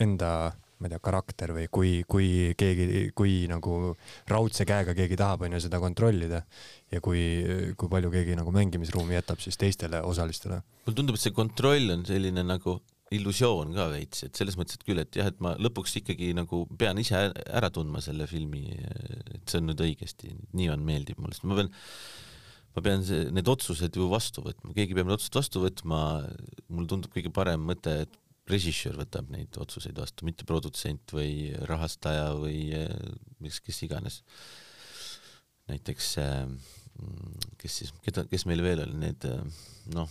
enda 0.00 0.52
ma 0.82 0.88
ei 0.88 0.92
tea, 0.96 1.02
karakter 1.06 1.52
või 1.54 1.68
kui, 1.70 1.90
kui 2.10 2.28
keegi, 2.58 3.10
kui 3.14 3.44
nagu 3.50 3.94
raudse 4.30 4.66
käega 4.66 4.96
keegi 4.98 5.18
tahab, 5.20 5.44
onju, 5.46 5.60
seda 5.62 5.78
kontrollida 5.82 6.42
ja 6.90 7.00
kui, 7.04 7.22
kui 7.78 7.92
palju 7.92 8.10
keegi 8.10 8.34
nagu 8.38 8.50
mängimisruumi 8.54 9.14
jätab 9.14 9.38
siis 9.44 9.60
teistele 9.60 10.02
osalistele. 10.02 10.58
mulle 10.82 10.98
tundub, 10.98 11.18
et 11.18 11.22
see 11.22 11.36
kontroll 11.36 11.94
on 11.94 12.02
selline 12.08 12.42
nagu 12.42 12.80
illusioon 13.16 13.74
ka 13.76 13.88
veits, 13.92 14.24
et 14.26 14.38
selles 14.38 14.56
mõttes, 14.58 14.78
et 14.78 14.86
küll, 14.86 15.00
et 15.02 15.18
jah, 15.18 15.28
et 15.30 15.38
ma 15.44 15.54
lõpuks 15.60 15.98
ikkagi 16.00 16.32
nagu 16.36 16.64
pean 16.78 17.00
ise 17.02 17.28
ära 17.44 17.70
tundma 17.74 18.02
selle 18.04 18.26
filmi, 18.30 18.66
et 18.72 19.44
see 19.46 19.60
on 19.60 19.70
nüüd 19.70 19.82
õigesti, 19.84 20.32
nii 20.56 20.70
on, 20.72 20.84
meeldib 20.86 21.20
mulle, 21.20 21.36
sest 21.36 21.46
ma 21.48 21.58
pean, 21.58 21.70
ma 22.76 22.84
pean 22.86 23.06
see, 23.06 23.28
need 23.36 23.50
otsused 23.52 24.00
ju 24.00 24.08
vastu 24.12 24.44
võtma, 24.44 24.72
keegi 24.76 24.96
peab 24.96 25.10
need 25.10 25.18
otsused 25.18 25.38
vastu 25.40 25.64
võtma, 25.64 26.02
mulle 26.72 26.90
tundub 26.90 27.14
kõige 27.14 27.32
parem 27.34 27.64
mõte, 27.68 28.02
et 28.06 28.18
režissöör 28.50 28.98
võtab 29.02 29.30
neid 29.32 29.56
otsuseid 29.60 29.98
vastu, 29.98 30.26
mitte 30.26 30.46
produtsent 30.48 31.14
või 31.14 31.52
rahastaja 31.68 32.32
või 32.38 32.72
eh, 32.74 32.90
mis, 33.42 33.60
kes 33.62 33.82
iganes. 33.86 34.22
näiteks 35.70 36.08
eh, 36.22 36.46
mm, 36.46 37.52
kes 37.62 37.76
siis, 37.82 37.92
keda, 38.02 38.26
kes 38.30 38.46
meil 38.50 38.64
veel 38.64 38.82
oli, 38.86 38.98
need 39.04 39.28
eh, 39.28 39.60
noh, 39.94 40.10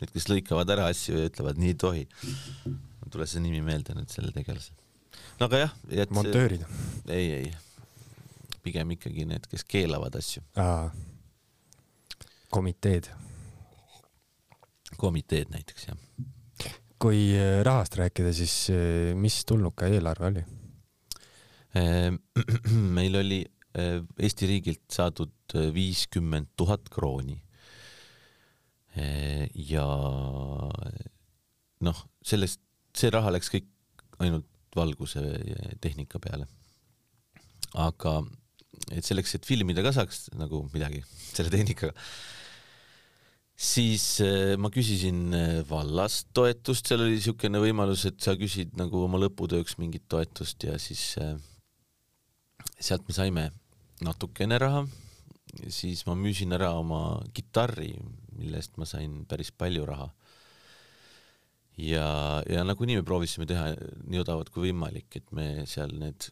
need, 0.00 0.12
kes 0.14 0.28
lõikavad 0.30 0.70
ära 0.74 0.88
asju 0.92 1.18
ja 1.18 1.28
ütlevad 1.30 1.60
nii 1.60 1.72
ei 1.74 1.78
tohi. 1.80 2.06
mul 2.64 3.06
ei 3.06 3.14
tule 3.14 3.28
see 3.30 3.42
nimi 3.44 3.62
meelde 3.64 3.96
nüüd 3.96 4.10
selle 4.12 4.32
tegelase. 4.34 4.74
no 5.40 5.48
aga 5.48 5.64
jah, 5.64 5.74
et 5.90 6.14
montöörid. 6.14 6.64
ei, 7.08 7.30
ei, 7.40 7.52
pigem 8.64 8.94
ikkagi 8.96 9.26
need, 9.28 9.46
kes 9.50 9.66
keelavad 9.68 10.16
asju, 10.18 10.42
komiteed. 12.54 13.10
komiteed 14.96 15.50
näiteks 15.52 15.88
jah. 15.88 15.98
kui 16.98 17.32
äh, 17.36 17.60
rahast 17.66 17.98
rääkida, 18.00 18.32
siis 18.32 18.70
äh, 18.72 19.14
mis 19.18 19.42
tulnuka 19.44 19.90
eelarve 19.90 20.30
oli? 20.30 20.44
Ehm, 21.74 22.20
meil 22.98 23.20
oli 23.20 23.44
Eesti 23.74 24.46
riigilt 24.46 24.84
saadud 24.94 25.54
viiskümmend 25.74 26.52
tuhat 26.54 26.86
krooni. 26.94 27.34
Ja 28.94 29.84
noh, 31.84 32.02
sellest, 32.22 32.60
see 32.94 33.10
raha 33.10 33.32
läks 33.34 33.50
kõik 33.50 33.66
ainult 34.22 34.46
valguse 34.74 35.22
tehnika 35.82 36.20
peale. 36.22 36.46
aga 37.74 38.20
et 38.94 39.06
selleks, 39.06 39.34
et 39.36 39.46
filmida 39.46 39.82
ka 39.84 39.92
saaks 39.94 40.28
nagu 40.38 40.64
midagi 40.72 41.02
selle 41.34 41.50
tehnikaga, 41.52 41.94
siis 43.54 44.04
eh, 44.24 44.54
ma 44.60 44.70
küsisin 44.74 45.20
eh, 45.36 45.60
vallast 45.68 46.30
toetust, 46.36 46.88
seal 46.88 47.04
oli 47.04 47.18
niisugune 47.18 47.62
võimalus, 47.62 48.06
et 48.10 48.18
sa 48.22 48.36
küsid 48.38 48.74
nagu 48.78 49.04
oma 49.06 49.20
lõputööks 49.22 49.78
mingit 49.80 50.06
toetust 50.10 50.66
ja 50.66 50.78
siis 50.82 51.14
eh, 51.22 51.36
sealt 52.78 53.06
me 53.08 53.16
saime 53.16 53.48
natukene 54.04 54.58
raha, 54.58 54.84
siis 55.70 56.02
ma 56.08 56.16
müüsin 56.18 56.54
ära 56.56 56.72
oma 56.80 57.22
kitarri, 57.36 57.92
mille 58.38 58.60
eest 58.60 58.78
ma 58.80 58.88
sain 58.88 59.22
päris 59.30 59.52
palju 59.52 59.86
raha. 59.88 60.08
ja, 61.80 62.06
ja 62.48 62.64
nagunii 62.64 63.00
me 63.00 63.06
proovisime 63.06 63.46
teha 63.50 63.72
nii 63.76 64.22
odavalt 64.22 64.52
kui 64.54 64.68
võimalik, 64.68 65.10
et 65.18 65.32
me 65.34 65.66
seal 65.70 65.94
need, 65.98 66.28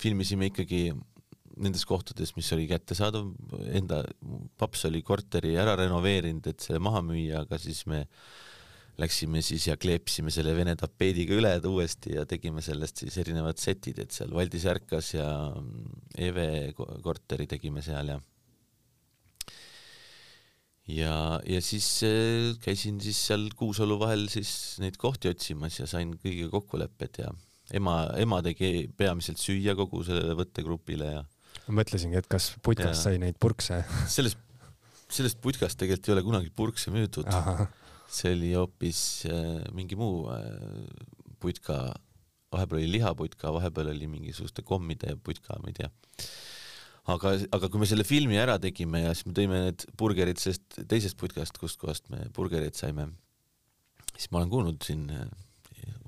filmisime 0.00 0.48
ikkagi 0.48 0.90
nendes 1.60 1.84
kohtades, 1.84 2.32
mis 2.36 2.48
oli 2.56 2.66
kättesaadav, 2.70 3.26
enda, 3.76 4.00
paps 4.60 4.86
oli 4.88 5.02
korteri 5.04 5.56
ära 5.60 5.74
renoveerinud, 5.80 6.46
et 6.48 6.64
selle 6.64 6.80
maha 6.82 7.02
müüa, 7.04 7.44
aga 7.44 7.58
siis 7.60 7.82
me 7.90 8.06
läksime 9.00 9.40
siis 9.44 9.66
ja 9.68 9.76
kleepsime 9.80 10.32
selle 10.34 10.52
vene 10.56 10.74
tapeediga 10.78 11.36
üle 11.36 11.52
uuesti 11.70 12.14
ja 12.16 12.26
tegime 12.28 12.62
sellest 12.64 13.00
siis 13.04 13.16
erinevad 13.22 13.60
setid, 13.60 14.00
et 14.02 14.12
seal 14.12 14.32
Valdis 14.36 14.66
ärkas 14.68 15.14
ja 15.14 15.28
Eve 16.18 16.72
ko- 16.76 16.90
korteri 17.04 17.48
tegime 17.50 17.84
seal 17.84 18.12
ja 18.14 18.18
ja, 20.96 21.14
ja 21.46 21.60
siis 21.64 21.88
äh, 22.06 22.56
käisin 22.62 23.00
siis 23.02 23.20
seal 23.30 23.48
Kuusalu 23.56 23.98
vahel 24.00 24.26
siis 24.32 24.78
neid 24.82 24.98
kohti 25.00 25.30
otsimas 25.32 25.78
ja 25.80 25.88
sain 25.90 26.16
kõigiga 26.18 26.50
kokkulepped 26.54 27.22
ja 27.22 27.32
ema, 27.76 27.96
ema 28.20 28.40
tegi 28.44 28.88
peamiselt 28.96 29.40
süüa 29.42 29.76
kogu 29.78 30.02
sellele 30.06 30.36
võttegrupile 30.38 31.12
ja 31.14 31.24
ma 31.68 31.80
mõtlesingi, 31.80 32.18
et 32.20 32.28
kas 32.30 32.52
putkast 32.64 33.06
sai 33.06 33.20
neid 33.22 33.38
purkse. 33.40 33.82
sellest, 34.16 34.38
sellest 35.10 35.40
putkast 35.42 35.78
tegelikult 35.80 36.10
ei 36.10 36.16
ole 36.16 36.26
kunagi 36.26 36.52
purkse 36.54 36.94
müüdud. 36.94 37.30
see 38.10 38.34
oli 38.34 38.54
hoopis 38.58 39.00
äh, 39.30 39.60
mingi 39.76 39.98
muu 39.98 40.24
äh, 40.34 40.46
putka, 41.40 41.82
vahepeal 42.52 42.80
oli 42.80 42.92
lihaputka, 42.96 43.52
vahepeal 43.54 43.92
oli 43.94 44.08
mingisuguste 44.10 44.64
kommide 44.66 45.14
putka, 45.22 45.58
ma 45.62 45.70
ei 45.70 45.78
tea. 45.78 45.90
aga, 47.08 47.34
aga 47.56 47.70
kui 47.72 47.82
me 47.82 47.88
selle 47.88 48.04
filmi 48.04 48.38
ära 48.40 48.58
tegime 48.62 49.04
ja 49.04 49.14
siis 49.14 49.28
me 49.28 49.36
tõime 49.36 49.60
need 49.66 49.86
burgerid 49.98 50.40
sellest 50.42 50.82
teisest 50.90 51.18
putkast, 51.20 51.58
kustkohast 51.60 52.10
me 52.12 52.26
burgereid 52.36 52.76
saime, 52.78 53.08
siis 54.16 54.30
ma 54.30 54.42
olen 54.42 54.52
kuulnud 54.52 54.82
siin, 54.84 55.06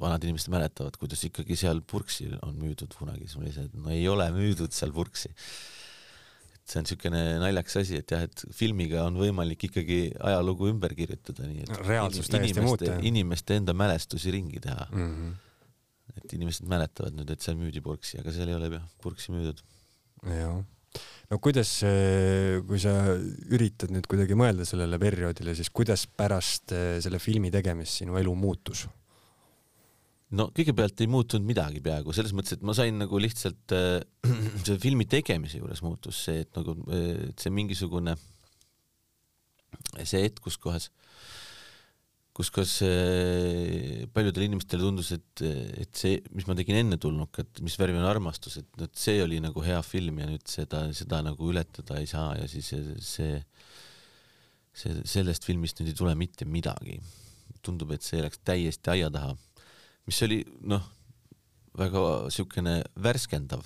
vanad 0.00 0.24
inimesed 0.24 0.52
mäletavad, 0.52 0.96
kuidas 1.00 1.22
ikkagi 1.28 1.56
seal 1.58 1.80
purksi 1.86 2.28
on 2.42 2.58
müüdud 2.60 2.92
kunagi, 2.98 3.28
siis 3.28 3.38
ma 3.40 3.48
et 3.64 3.78
no 3.78 3.94
ei 3.94 4.04
ole 4.10 4.28
müüdud 4.34 4.74
seal 4.76 4.92
purksi 4.94 5.32
et 6.62 6.70
see 6.70 6.78
on 6.78 6.86
niisugune 6.86 7.22
naljakas 7.42 7.80
asi, 7.80 7.98
et 7.98 8.12
jah, 8.14 8.22
et 8.22 8.44
filmiga 8.54 9.02
on 9.08 9.16
võimalik 9.18 9.66
ikkagi 9.66 9.98
ajalugu 10.30 10.68
ümber 10.70 10.94
kirjutada, 10.94 11.48
nii 11.48 11.64
et 11.64 11.72
Reaalsust 11.88 12.30
täiesti 12.30 12.54
inimeste- 12.54 12.66
muuta, 12.68 12.98
inimeste 13.08 13.58
enda 13.58 13.74
mälestusi 13.74 14.34
ringi 14.34 14.62
teha 14.62 14.86
mm. 14.92 15.00
mm. 15.00 15.16
-hmm. 15.16 16.20
et 16.22 16.36
inimesed 16.38 16.70
mäletavad 16.70 17.18
nüüd, 17.18 17.32
et 17.34 17.42
seal 17.42 17.58
müüdi 17.58 17.82
purksi, 17.82 18.20
aga 18.22 18.34
seal 18.36 18.52
ei 18.52 18.58
ole 18.60 18.80
purksi 19.02 19.34
müüdud. 19.34 19.64
jah. 20.22 20.62
No 21.30 21.38
kuidas, 21.42 21.78
kui 22.68 22.80
sa 22.82 22.96
üritad 23.52 23.92
nüüd 23.94 24.08
kuidagi 24.10 24.36
mõelda 24.38 24.66
sellele 24.68 24.98
perioodile, 25.00 25.54
siis 25.56 25.70
kuidas 25.72 26.04
pärast 26.06 26.74
eh, 26.76 26.98
selle 27.04 27.22
filmi 27.22 27.52
tegemist 27.54 28.02
sinu 28.02 28.18
elu 28.20 28.34
muutus? 28.36 28.86
no 30.36 30.48
kõigepealt 30.56 31.00
ei 31.04 31.10
muutunud 31.12 31.46
midagi 31.46 31.82
peaaegu, 31.84 32.14
selles 32.16 32.32
mõttes, 32.36 32.56
et 32.56 32.64
ma 32.66 32.74
sain 32.76 32.96
nagu 33.00 33.20
lihtsalt 33.20 33.74
äh, 33.76 34.00
selle 34.64 34.78
filmi 34.82 35.06
tegemise 35.10 35.60
juures 35.60 35.82
muutus 35.84 36.24
see, 36.26 36.44
et 36.46 36.52
nagu 36.58 36.76
äh, 36.88 37.28
et 37.28 37.42
see 37.44 37.52
mingisugune, 37.54 38.16
see 40.00 40.24
hetk, 40.24 40.40
kus 40.44 40.58
kohas, 40.60 40.88
kus 42.32 42.48
kohas 42.54 42.78
äh, 42.86 44.06
paljudele 44.14 44.48
inimestele 44.48 44.86
tundus, 44.86 45.12
et, 45.16 45.42
et 45.84 45.92
see, 45.98 46.16
mis 46.32 46.46
ma 46.48 46.56
tegin 46.56 46.78
enne 46.80 46.96
tulnukat, 47.00 47.60
mis 47.64 47.76
värvi 47.80 48.00
on 48.00 48.08
armastus, 48.08 48.56
et 48.62 48.80
nüüd 48.80 48.96
see 48.96 49.18
oli 49.24 49.40
nagu 49.44 49.64
hea 49.64 49.80
film 49.84 50.22
ja 50.22 50.30
nüüd 50.30 50.46
seda, 50.48 50.86
seda 50.96 51.20
nagu 51.26 51.52
ületada 51.52 52.00
ei 52.00 52.08
saa 52.08 52.32
ja 52.40 52.48
siis 52.48 52.72
see, 52.72 52.96
see, 53.04 53.36
see, 54.72 55.02
sellest 55.18 55.44
filmist 55.44 55.80
nüüd 55.80 55.92
ei 55.92 55.98
tule 56.00 56.16
mitte 56.16 56.48
midagi. 56.48 57.00
tundub, 57.62 57.92
et 57.94 58.02
see 58.02 58.18
läks 58.18 58.40
täiesti 58.42 58.90
aia 58.90 59.06
taha 59.12 59.36
mis 60.08 60.22
oli 60.26 60.40
noh, 60.68 60.82
väga 61.78 62.02
siukene 62.32 62.80
värskendav, 63.02 63.64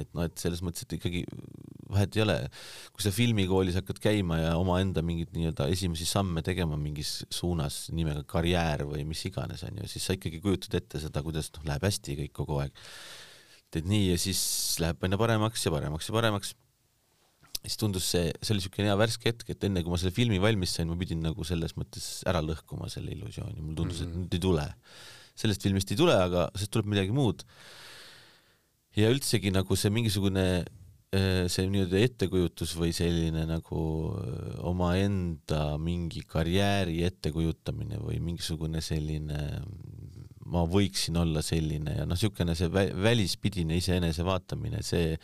et 0.00 0.10
noh, 0.16 0.26
et 0.26 0.40
selles 0.40 0.62
mõttes, 0.64 0.86
et 0.86 0.96
ikkagi 0.96 1.22
vahet 1.94 2.16
ei 2.18 2.24
ole, 2.24 2.36
kui 2.94 3.04
sa 3.04 3.12
filmikoolis 3.14 3.78
hakkad 3.78 4.00
käima 4.02 4.40
ja 4.40 4.54
omaenda 4.58 5.04
mingeid 5.06 5.34
nii-öelda 5.36 5.68
esimesi 5.72 6.06
samme 6.08 6.42
tegema 6.46 6.78
mingis 6.80 7.20
suunas 7.32 7.84
nimega 7.94 8.24
karjäär 8.28 8.86
või 8.88 9.04
mis 9.08 9.22
iganes 9.28 9.62
onju, 9.68 9.86
siis 9.90 10.08
sa 10.08 10.16
ikkagi 10.18 10.42
kujutad 10.44 10.78
ette 10.80 11.02
seda, 11.02 11.22
kuidas 11.26 11.52
noh, 11.56 11.66
läheb 11.70 11.86
hästi 11.86 12.18
kõik 12.24 12.34
kogu 12.40 12.60
aeg. 12.64 12.84
teed 13.74 13.88
nii 13.90 14.12
ja 14.12 14.18
siis 14.20 14.40
läheb 14.82 15.02
aina 15.02 15.18
paremaks 15.18 15.66
ja 15.66 15.72
paremaks 15.74 16.10
ja 16.10 16.14
paremaks. 16.14 16.54
siis 17.64 17.76
tundus 17.80 18.06
see, 18.12 18.30
see 18.42 18.54
oli 18.54 18.62
siukene 18.62 18.90
hea 18.90 18.96
värske 18.98 19.30
hetk, 19.30 19.50
et 19.50 19.64
enne 19.64 19.82
kui 19.82 19.90
ma 19.90 19.98
selle 20.00 20.14
filmi 20.14 20.40
valmis 20.42 20.74
sain, 20.76 20.88
ma 20.88 20.98
pidin 21.00 21.22
nagu 21.24 21.44
selles 21.44 21.76
mõttes 21.80 22.22
ära 22.28 22.42
lõhkuma 22.44 22.90
selle 22.92 23.14
illusiooni, 23.14 23.62
mulle 23.62 23.78
tundus 23.78 24.02
mm, 24.02 24.06
-hmm. 24.06 24.24
et 24.24 24.24
nüüd 24.24 24.38
ei 24.38 24.48
tule 24.48 24.66
sellest 25.38 25.64
filmist 25.66 25.90
ei 25.92 25.98
tule, 25.98 26.14
aga 26.14 26.48
sellest 26.54 26.72
tuleb 26.74 26.90
midagi 26.94 27.14
muud. 27.14 27.42
Ja 28.98 29.10
üldsegi 29.12 29.52
nagu 29.54 29.76
see 29.78 29.92
mingisugune 29.94 30.46
äh, 30.62 31.44
see 31.50 31.66
nii-öelda 31.70 32.02
ettekujutus 32.08 32.74
või 32.78 32.94
selline 32.96 33.46
nagu 33.50 33.82
äh, 34.20 34.54
omaenda 34.70 35.74
mingi 35.82 36.24
karjääri 36.28 37.02
ettekujutamine 37.08 38.00
või 38.02 38.20
mingisugune 38.22 38.82
selline 38.84 39.42
ma 40.44 40.64
võiksin 40.68 41.16
olla 41.18 41.42
selline 41.44 41.98
ja 42.00 42.06
noh, 42.06 42.18
niisugune 42.18 42.56
see 42.58 42.70
vä 42.72 42.88
välispidine 43.06 43.78
iseenese 43.80 44.26
vaatamine, 44.26 44.82
see 44.84 45.14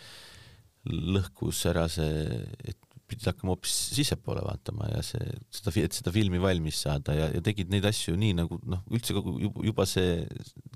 lõhkus 0.88 1.60
ära 1.68 1.84
see, 1.92 2.24
et 2.64 2.78
pidid 3.10 3.26
hakkama 3.28 3.54
hoopis 3.54 3.74
sissepoole 3.96 4.42
vaatama 4.46 4.88
ja 4.92 5.00
see, 5.04 5.26
seda, 5.52 5.72
et 5.82 5.96
seda 5.96 6.12
filmi 6.14 6.40
valmis 6.42 6.78
saada 6.86 7.16
ja, 7.16 7.28
ja 7.34 7.42
tegid 7.44 7.72
neid 7.72 7.86
asju 7.90 8.14
nii 8.18 8.36
nagu 8.38 8.60
noh, 8.70 8.84
üldse 8.94 9.16
kogu 9.16 9.36
juba 9.66 9.86
see 9.88 10.22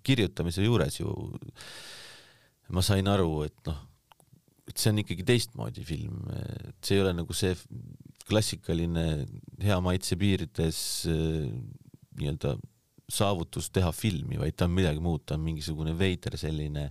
kirjutamise 0.07 0.67
juures 0.67 0.99
ju 1.01 1.15
ma 2.73 2.83
sain 2.85 3.09
aru, 3.11 3.45
et 3.47 3.59
noh, 3.69 3.81
et 4.69 4.81
see 4.81 4.93
on 4.93 5.01
ikkagi 5.03 5.27
teistmoodi 5.29 5.85
film, 5.85 6.23
et 6.33 6.79
see 6.85 6.97
ei 6.97 7.05
ole 7.05 7.13
nagu 7.17 7.37
see 7.37 7.53
klassikaline 8.25 9.27
hea 9.61 9.81
maitse 9.85 10.17
piirides 10.21 10.79
äh, 11.13 11.51
nii-öelda 12.17 12.55
saavutus 13.13 13.69
teha 13.75 13.91
filmi, 13.93 14.39
vaid 14.41 14.57
ta 14.57 14.65
on 14.69 14.73
midagi 14.73 15.03
muud, 15.05 15.27
ta 15.29 15.37
on 15.37 15.45
mingisugune 15.45 15.93
veider 15.99 16.39
selline, 16.41 16.89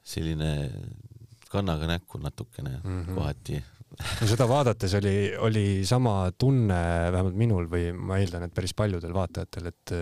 selline 0.00 0.52
kannaga 1.52 1.90
näkku 1.90 2.18
natukene 2.22 2.78
mm 2.78 3.02
-hmm. 3.02 3.14
kohati 3.14 3.60
no 4.00 4.28
seda 4.28 4.46
vaadates 4.48 4.94
oli, 4.98 5.16
oli 5.36 5.64
sama 5.88 6.32
tunne 6.38 6.80
vähemalt 7.12 7.36
minul 7.36 7.68
või 7.70 7.90
ma 7.92 8.18
eeldan, 8.20 8.46
et 8.46 8.54
päris 8.54 8.74
paljudel 8.74 9.14
vaatajatel, 9.16 9.68
et 9.72 9.94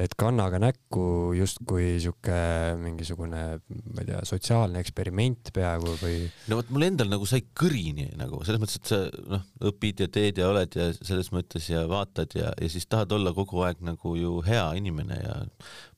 et 0.00 0.14
kannaga 0.18 0.58
näkku 0.58 1.04
justkui 1.38 2.00
sihuke 2.02 2.36
mingisugune, 2.80 3.42
ma 3.62 4.02
ei 4.02 4.08
tea, 4.08 4.22
sotsiaalne 4.26 4.80
eksperiment 4.82 5.52
peaaegu 5.54 5.94
või. 6.00 6.16
no 6.50 6.58
vot, 6.58 6.72
mul 6.74 6.86
endal 6.88 7.12
nagu 7.12 7.28
sai 7.30 7.44
kõrini 7.54 8.08
nagu 8.18 8.40
selles 8.46 8.62
mõttes, 8.62 8.80
et 8.80 8.90
sa 8.90 8.98
noh, 9.36 9.44
õpid 9.70 10.02
ja 10.02 10.10
teed 10.10 10.40
ja 10.42 10.48
oled 10.50 10.74
ja 10.74 10.88
selles 10.98 11.30
mõttes 11.34 11.68
ja 11.70 11.84
vaatad 11.90 12.34
ja, 12.38 12.50
ja 12.58 12.72
siis 12.72 12.88
tahad 12.90 13.14
olla 13.14 13.34
kogu 13.36 13.62
aeg 13.66 13.84
nagu 13.86 14.16
ju 14.18 14.40
hea 14.46 14.66
inimene 14.80 15.20
ja 15.20 15.38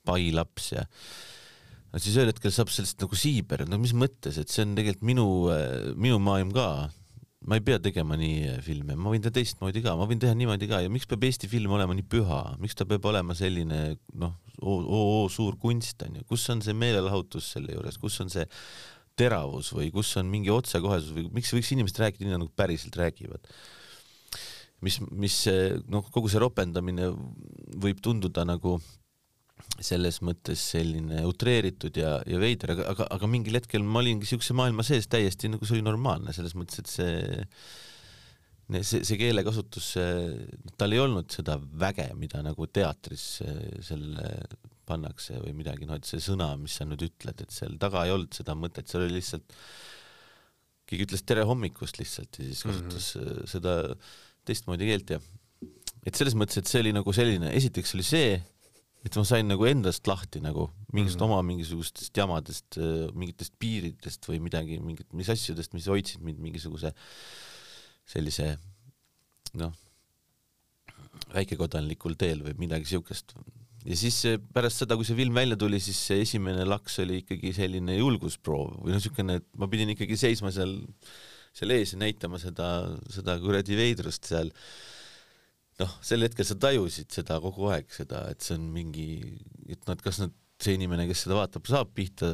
pai 0.05 0.29
laps 0.35 0.71
ja 0.75 0.85
no 1.89 2.03
siis 2.03 2.19
ühel 2.19 2.29
hetkel 2.29 2.53
saab 2.53 2.69
sellest 2.73 3.01
nagu 3.01 3.17
siiber, 3.17 3.65
no 3.65 3.81
mis 3.81 3.95
mõttes, 3.97 4.37
et 4.37 4.53
see 4.53 4.61
on 4.67 4.77
tegelikult 4.77 5.09
minu, 5.09 5.27
minu 5.97 6.21
maailm 6.21 6.53
ka 6.53 6.69
ma 7.47 7.55
ei 7.55 7.63
pea 7.63 7.79
tegema 7.79 8.17
nii 8.19 8.57
filme, 8.65 8.97
ma 8.99 9.13
võin 9.13 9.23
teha 9.23 9.35
teistmoodi 9.37 9.81
ka, 9.85 9.95
ma 9.99 10.07
võin 10.09 10.19
teha 10.19 10.35
niimoodi 10.35 10.67
ka. 10.67 10.81
Ja 10.83 10.91
miks 10.91 11.07
peab 11.07 11.23
Eesti 11.27 11.47
film 11.51 11.73
olema 11.77 11.95
nii 11.95 12.05
püha, 12.11 12.41
miks 12.61 12.75
ta 12.75 12.87
peab 12.89 13.07
olema 13.07 13.35
selline 13.37 13.81
noh, 14.19 14.35
oo 14.67 15.23
suur 15.31 15.55
kunst 15.61 16.03
onju, 16.03 16.25
kus 16.27 16.43
on 16.51 16.63
see 16.65 16.75
meelelahutus 16.75 17.53
selle 17.55 17.75
juures, 17.77 17.99
kus 18.01 18.19
on 18.23 18.33
see 18.33 18.45
teravus 19.17 19.71
või 19.73 19.89
kus 19.95 20.11
on 20.19 20.29
mingi 20.29 20.51
otsekohesus 20.53 21.15
või 21.15 21.27
miks 21.39 21.53
võiks 21.55 21.71
inimesed 21.73 22.03
rääkida 22.03 22.27
nii, 22.27 22.37
nagu 22.37 22.51
päriselt 22.55 22.99
räägivad? 22.99 23.47
mis, 24.85 24.99
mis 25.09 25.37
noh, 25.89 26.05
kogu 26.13 26.29
see 26.29 26.41
ropendamine 26.41 27.09
võib 27.81 28.01
tunduda 28.03 28.43
nagu 28.45 28.77
selles 29.83 30.21
mõttes 30.25 30.61
selline 30.73 31.21
utreeritud 31.27 31.97
ja, 31.99 32.17
ja 32.25 32.39
veider, 32.41 32.73
aga, 32.73 32.87
aga, 32.93 33.09
aga 33.17 33.29
mingil 33.29 33.59
hetkel 33.59 33.83
ma 33.85 34.01
olingi 34.01 34.29
siukse 34.29 34.55
maailma 34.57 34.85
sees 34.85 35.09
täiesti 35.11 35.51
nagu 35.53 35.67
see 35.67 35.77
oli 35.77 35.85
normaalne, 35.85 36.33
selles 36.33 36.55
mõttes, 36.57 36.81
et 36.81 36.91
see 36.91 37.11
see, 38.81 39.03
see 39.07 39.19
keelekasutus, 39.19 39.91
tal 40.79 40.95
ei 40.95 41.01
olnud 41.03 41.29
seda 41.31 41.55
väge, 41.79 42.07
mida 42.19 42.41
nagu 42.45 42.67
teatris 42.67 43.27
selle 43.85 44.31
pannakse 44.87 45.39
või 45.43 45.53
midagi, 45.55 45.87
noh, 45.87 45.99
et 45.99 46.07
see 46.07 46.21
sõna, 46.23 46.53
mis 46.59 46.77
sa 46.79 46.87
nüüd 46.87 47.05
ütled, 47.07 47.43
et 47.43 47.53
seal 47.53 47.77
taga 47.81 48.05
ei 48.07 48.13
olnud 48.15 48.35
seda 48.35 48.55
mõtet, 48.57 48.87
seal 48.89 49.05
oli 49.05 49.19
lihtsalt, 49.19 49.55
keegi 50.87 51.07
ütles 51.07 51.25
tere 51.27 51.43
hommikust 51.47 51.99
lihtsalt 51.99 52.39
ja 52.39 52.47
siis 52.47 52.63
kasutas 52.63 53.09
mm 53.15 53.23
-hmm. 53.23 53.49
seda 53.51 53.73
teistmoodi 54.47 54.87
keelt 54.87 55.15
ja 55.15 55.19
et 56.07 56.15
selles 56.15 56.35
mõttes, 56.39 56.59
et 56.59 56.69
see 56.69 56.83
oli 56.83 56.93
nagu 56.95 57.13
selline, 57.15 57.51
esiteks 57.59 57.95
oli 57.97 58.05
see, 58.07 58.37
et 59.05 59.15
ma 59.15 59.23
sain 59.27 59.47
nagu 59.47 59.65
endast 59.69 60.07
lahti 60.09 60.41
nagu 60.43 60.69
mingisugust 60.93 61.19
mm 61.19 61.25
-hmm. 61.25 61.33
oma 61.37 61.41
mingisugustest 61.49 62.17
jamadest, 62.17 62.77
äh, 62.77 63.09
mingitest 63.13 63.53
piiridest 63.59 64.25
või 64.29 64.39
midagi, 64.43 64.79
mingit, 64.79 65.11
mis 65.13 65.29
asjadest, 65.29 65.73
mis 65.73 65.87
hoidsid 65.87 66.23
mind 66.23 66.39
mingisuguse 66.39 66.93
sellise 68.07 68.57
noh, 69.59 69.73
väikekodanlikul 71.33 72.17
teel 72.19 72.43
või 72.45 72.57
midagi 72.65 72.89
siukest. 72.93 73.33
ja 73.87 73.95
siis 73.95 74.19
pärast 74.53 74.83
seda, 74.83 74.97
kui 74.99 75.07
see 75.07 75.15
film 75.15 75.37
välja 75.37 75.55
tuli, 75.59 75.79
siis 75.79 75.99
see 76.09 76.21
esimene 76.25 76.65
laks 76.67 76.99
oli 77.03 77.21
ikkagi 77.23 77.53
selline 77.55 77.97
julgusproov 77.97 78.81
või 78.83 78.95
noh, 78.95 79.01
siukene, 79.03 79.39
et 79.39 79.47
ma 79.55 79.69
pidin 79.71 79.93
ikkagi 79.93 80.17
seisma 80.19 80.51
seal, 80.51 80.75
seal 81.55 81.71
ees 81.71 81.93
ja 81.93 82.01
näitama 82.01 82.39
seda, 82.41 82.97
seda 83.13 83.37
kuradi 83.43 83.77
veidrust 83.79 84.27
seal 84.27 84.51
noh, 85.81 85.93
sel 86.05 86.25
hetkel 86.25 86.47
sa 86.47 86.57
tajusid 86.59 87.13
seda 87.13 87.39
kogu 87.43 87.69
aeg, 87.73 87.89
seda, 87.93 88.25
et 88.33 88.43
see 88.45 88.57
on 88.57 88.67
mingi, 88.73 89.07
et 89.69 89.81
nad, 89.89 90.01
kas 90.03 90.21
nad, 90.23 90.33
see 90.63 90.77
inimene, 90.77 91.05
kes 91.09 91.25
seda 91.25 91.37
vaatab, 91.37 91.67
saab 91.69 91.91
pihta, 91.97 92.31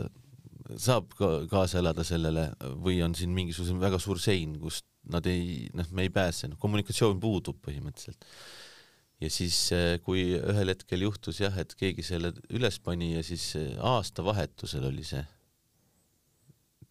saab 0.80 1.12
ka 1.18 1.30
kaasa 1.52 1.82
elada 1.82 2.06
sellele 2.08 2.48
või 2.84 3.02
on 3.04 3.16
siin 3.18 3.34
mingisugune 3.36 3.84
väga 3.84 4.00
suur 4.00 4.22
sein, 4.24 4.56
kust 4.62 4.88
nad 5.12 5.28
ei, 5.28 5.68
noh, 5.76 5.90
me 5.92 6.06
ei 6.08 6.12
pääse, 6.14 6.48
noh, 6.48 6.60
kommunikatsioon 6.62 7.20
puudub 7.24 7.60
põhimõtteliselt. 7.66 8.24
ja 9.24 9.30
siis, 9.32 9.58
eh, 9.76 10.00
kui 10.04 10.24
ühel 10.36 10.72
hetkel 10.72 11.04
juhtus 11.04 11.40
jah, 11.44 11.56
et 11.60 11.76
keegi 11.80 12.04
selle 12.04 12.34
üles 12.56 12.80
pani 12.84 13.14
ja 13.14 13.24
siis 13.24 13.54
eh, 13.60 13.76
aastavahetusel 13.80 14.88
oli 14.88 15.04
see 15.08 15.24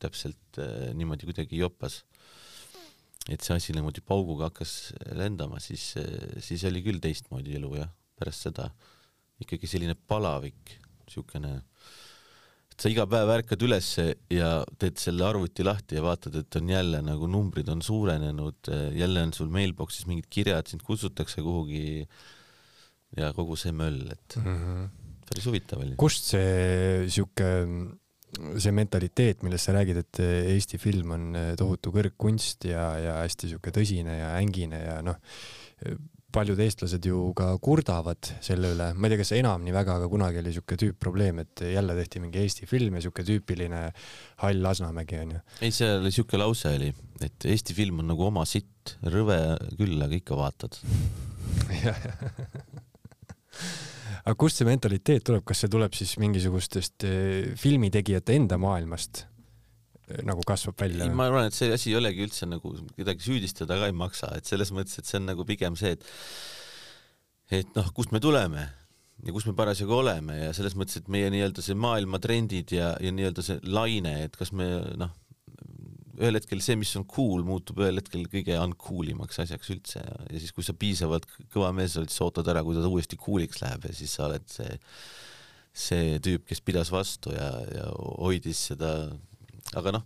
täpselt 0.02 0.60
eh, 0.60 0.92
niimoodi 0.96 1.28
kuidagi 1.28 1.60
jopas 1.60 2.02
et 3.30 3.42
see 3.42 3.54
asi 3.54 3.74
niimoodi 3.76 4.02
pauguga 4.06 4.50
hakkas 4.50 4.92
lendama, 5.18 5.60
siis, 5.62 5.92
siis 6.42 6.64
oli 6.68 6.82
küll 6.84 7.02
teistmoodi 7.02 7.54
elu 7.58 7.76
jah, 7.78 7.92
pärast 8.18 8.48
seda 8.48 8.70
ikkagi 9.42 9.68
selline 9.70 9.94
palavik, 10.08 10.76
niisugune, 11.06 11.52
et 12.72 12.82
sa 12.82 12.90
iga 12.90 13.06
päev 13.10 13.30
ärkad 13.36 13.62
ülesse 13.66 14.06
ja 14.32 14.50
teed 14.80 14.98
selle 15.02 15.26
arvuti 15.26 15.66
lahti 15.66 15.98
ja 15.98 16.04
vaatad, 16.04 16.38
et 16.40 16.58
on 16.58 16.70
jälle 16.72 17.02
nagu 17.04 17.28
numbrid 17.30 17.70
on 17.72 17.82
suurenenud, 17.84 18.70
jälle 18.98 19.26
on 19.28 19.34
sul 19.36 19.50
mailbox'is 19.54 20.08
mingid 20.10 20.30
kirjad, 20.32 20.70
sind 20.70 20.82
kutsutakse 20.86 21.44
kuhugi 21.44 22.06
ja 23.18 23.32
kogu 23.36 23.58
see 23.60 23.74
möll, 23.76 24.06
et 24.10 24.38
mm 24.40 24.54
-hmm. 24.56 24.86
päris 25.28 25.46
huvitav 25.46 25.82
oli. 25.84 25.98
kust 26.00 26.32
see 26.32 27.08
sihuke 27.08 27.50
see 28.32 28.72
mentaliteet, 28.74 29.42
millest 29.44 29.68
sa 29.68 29.74
räägid, 29.76 29.98
et 30.02 30.22
Eesti 30.22 30.80
film 30.80 31.12
on 31.16 31.28
eh, 31.36 31.52
tohutu 31.58 31.92
kõrgkunst 31.94 32.68
ja, 32.70 32.86
ja 33.00 33.18
hästi 33.20 33.52
sihuke 33.52 33.74
tõsine 33.74 34.16
ja 34.18 34.32
ängine 34.38 34.80
ja 34.80 34.96
noh, 35.04 35.18
paljud 36.32 36.60
eestlased 36.64 37.04
ju 37.04 37.18
ka 37.36 37.50
kurdavad 37.62 38.30
selle 38.44 38.72
üle, 38.72 38.88
ma 38.96 39.06
ei 39.06 39.12
tea, 39.12 39.20
kas 39.20 39.34
enam 39.36 39.64
nii 39.66 39.74
väga, 39.76 39.98
aga 40.00 40.08
kunagi 40.10 40.40
oli 40.40 40.54
sihuke 40.56 40.78
tüüpprobleem, 40.80 41.42
et 41.44 41.64
jälle 41.74 41.96
tehti 41.98 42.22
mingi 42.24 42.40
Eesti 42.40 42.68
film 42.70 42.96
ja 42.96 43.04
sihuke 43.04 43.24
tüüpiline 43.28 43.82
hall 44.42 44.64
Lasnamägi 44.64 45.20
onju. 45.20 45.42
ei, 45.60 45.74
seal 45.74 46.00
oli 46.00 46.14
sihuke 46.14 46.40
lause 46.40 46.72
oli, 46.78 46.92
et 47.20 47.48
Eesti 47.52 47.76
film 47.76 48.00
on 48.00 48.08
nagu 48.14 48.28
oma 48.30 48.46
sitt, 48.48 48.96
rõve 49.04 49.38
küll, 49.76 49.98
aga 50.00 50.16
ikka 50.16 50.38
vaatad 50.40 50.80
aga 54.22 54.38
kust 54.38 54.60
see 54.60 54.68
mentaliteet 54.68 55.26
tuleb, 55.28 55.44
kas 55.48 55.64
see 55.64 55.72
tuleb 55.72 55.94
siis 55.98 56.16
mingisugustest 56.22 57.06
eh, 57.08 57.52
filmitegijate 57.58 58.36
enda 58.38 58.58
maailmast? 58.62 59.24
Eh, 60.08 60.22
nagu 60.26 60.44
kasvab 60.46 60.78
välja? 60.82 61.08
ma 61.14 61.28
arvan, 61.30 61.48
et 61.50 61.56
see 61.56 61.72
asi 61.74 61.92
ei 61.92 61.98
olegi 62.00 62.26
üldse 62.26 62.48
nagu 62.50 62.74
kedagi 62.96 63.26
süüdistada 63.26 63.78
ka 63.80 63.90
ei 63.90 63.96
maksa, 63.96 64.32
et 64.38 64.48
selles 64.48 64.72
mõttes, 64.74 64.98
et 64.98 65.08
see 65.08 65.20
on 65.20 65.28
nagu 65.30 65.46
pigem 65.48 65.78
see, 65.78 65.96
et 65.96 66.06
et 67.62 67.74
noh, 67.76 67.90
kust 67.94 68.14
me 68.14 68.20
tuleme 68.22 68.68
ja 69.22 69.34
kus 69.34 69.46
me 69.46 69.54
parasjagu 69.56 69.94
oleme 69.94 70.38
ja 70.38 70.52
selles 70.56 70.74
mõttes, 70.78 70.98
et 71.02 71.10
meie 71.12 71.30
nii-öelda 71.32 71.62
see 71.64 71.76
maailma 71.78 72.18
trendid 72.22 72.72
ja, 72.74 72.94
ja 73.02 73.12
nii-öelda 73.14 73.44
see 73.46 73.58
laine, 73.68 74.16
et 74.26 74.38
kas 74.38 74.54
me 74.56 74.68
noh, 74.98 75.12
ühel 76.20 76.36
hetkel 76.36 76.60
see, 76.64 76.76
mis 76.80 76.92
on 76.98 77.06
cool, 77.08 77.44
muutub 77.46 77.80
ühel 77.82 78.00
hetkel 78.00 78.26
kõige 78.30 78.58
uncool 78.60 79.12
imaks 79.14 79.40
asjaks 79.44 79.72
üldse 79.72 80.02
ja, 80.02 80.18
ja 80.28 80.42
siis, 80.42 80.52
kui 80.54 80.66
sa 80.66 80.74
piisavalt 80.76 81.28
kõva 81.52 81.72
mees 81.76 81.96
oled, 82.00 82.12
siis 82.12 82.24
ootad 82.24 82.50
ära, 82.52 82.64
kui 82.66 82.76
ta 82.76 82.84
uuesti 82.88 83.18
cool'iks 83.20 83.62
läheb 83.64 83.88
ja 83.88 83.94
siis 83.96 84.16
sa 84.18 84.26
oled 84.28 84.44
see, 84.52 84.76
see 85.72 86.20
tüüp, 86.24 86.44
kes 86.50 86.62
pidas 86.64 86.92
vastu 86.92 87.32
ja, 87.34 87.48
ja 87.72 87.88
hoidis 88.20 88.66
seda, 88.72 88.92
aga 89.78 89.96
noh. 89.98 90.04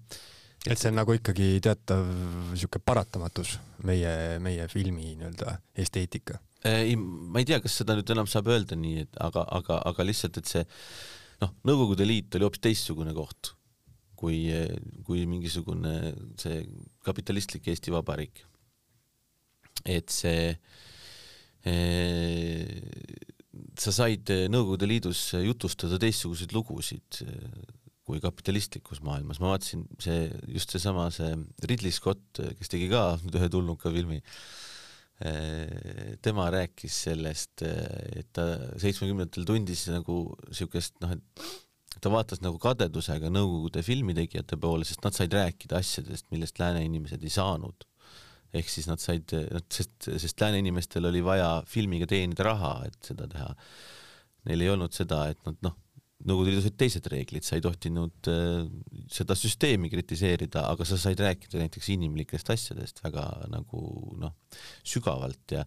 et 0.67 0.79
see 0.79 0.93
on 0.93 1.01
nagu 1.01 1.17
ikkagi 1.17 1.57
teatav 1.65 2.07
sihuke 2.55 2.83
paratamatus 2.83 3.57
meie, 3.87 4.39
meie 4.43 4.71
filmi 4.73 5.17
nii-öelda 5.17 5.59
esteetika. 5.83 6.39
ei, 6.71 6.95
ma 6.97 7.43
ei 7.43 7.51
tea, 7.51 7.61
kas 7.65 7.83
seda 7.83 7.99
nüüd 7.99 8.15
enam 8.15 8.31
saab 8.31 8.55
öelda 8.55 8.79
nii, 8.79 9.07
et 9.09 9.23
aga, 9.27 9.47
aga, 9.59 9.83
aga 9.91 10.07
lihtsalt, 10.07 10.39
et 10.39 10.55
see 10.55 10.67
noh, 11.43 11.53
Nõukogude 11.67 12.07
Liit 12.07 12.39
oli 12.39 12.47
hoopis 12.47 12.63
teistsugune 12.63 13.15
koht 13.17 13.57
kui, 14.19 14.47
kui 15.07 15.25
mingisugune 15.29 15.95
see 16.41 16.65
kapitalistlik 17.07 17.69
Eesti 17.73 17.95
Vabariik. 17.95 18.45
et 19.87 20.11
see 20.11 20.51
e,, 21.63 21.75
sa 23.79 23.93
said 23.95 24.33
Nõukogude 24.51 24.89
Liidus 24.89 25.29
jutustada 25.45 26.01
teistsuguseid 26.03 26.55
lugusid 26.57 27.21
kui 28.07 28.23
kapitalistlikus 28.23 29.01
maailmas, 29.03 29.41
ma 29.43 29.51
vaatasin 29.53 29.83
see, 30.03 30.29
just 30.55 30.71
seesama 30.71 31.09
see 31.15 31.33
Ridley 31.67 31.95
Scott, 31.95 32.39
kes 32.59 32.71
tegi 32.71 32.87
ka 32.93 33.17
nüüd 33.25 33.39
ühe 33.41 33.49
tulnuka 33.51 33.91
filmi, 33.95 34.21
tema 36.23 36.47
rääkis 36.53 37.01
sellest, 37.09 37.65
et 37.65 38.29
ta 38.37 38.47
seitsmekümnendatel 38.79 39.49
tundis 39.49 39.87
nagu 39.91 40.21
siukest 40.55 41.01
noh, 41.03 41.17
et 41.17 41.47
ta 42.03 42.13
vaatas 42.13 42.43
nagu 42.45 42.59
kadedusega 42.63 43.31
Nõukogude 43.33 43.83
filmitegijate 43.87 44.59
poole, 44.61 44.87
sest 44.89 45.05
nad 45.07 45.17
said 45.17 45.33
rääkida 45.35 45.81
asjadest, 45.81 46.29
millest 46.35 46.61
lääne 46.63 46.85
inimesed 46.87 47.23
ei 47.25 47.33
saanud. 47.33 47.87
ehk 48.57 48.69
siis 48.73 48.87
nad 48.89 49.03
said, 49.03 49.33
sest, 49.73 50.07
sest 50.07 50.41
lääne 50.41 50.63
inimestel 50.63 51.05
oli 51.09 51.21
vaja 51.25 51.63
filmiga 51.69 52.07
teenida 52.09 52.47
raha, 52.47 52.77
et 52.87 52.97
seda 53.05 53.27
teha. 53.29 53.51
Neil 54.47 54.63
ei 54.63 54.71
olnud 54.73 54.95
seda, 54.97 55.27
et 55.33 55.41
nad 55.49 55.59
noh, 55.67 55.75
Nõukogude 56.25 56.55
Liidus 56.55 56.65
olid 56.65 56.79
teised 56.81 57.07
reeglid, 57.13 57.45
sa 57.45 57.59
ei 57.59 57.63
tohtinud 57.63 58.29
äh, 58.33 58.63
seda 59.13 59.37
süsteemi 59.37 59.91
kritiseerida, 59.93 60.63
aga 60.73 60.87
sa 60.89 60.97
said 60.99 61.21
rääkida 61.21 61.61
näiteks 61.61 61.91
inimlikest 61.93 62.49
asjadest 62.55 63.03
väga 63.05 63.27
nagu 63.53 63.83
noh, 64.23 64.33
sügavalt 64.81 65.53
ja 65.59 65.67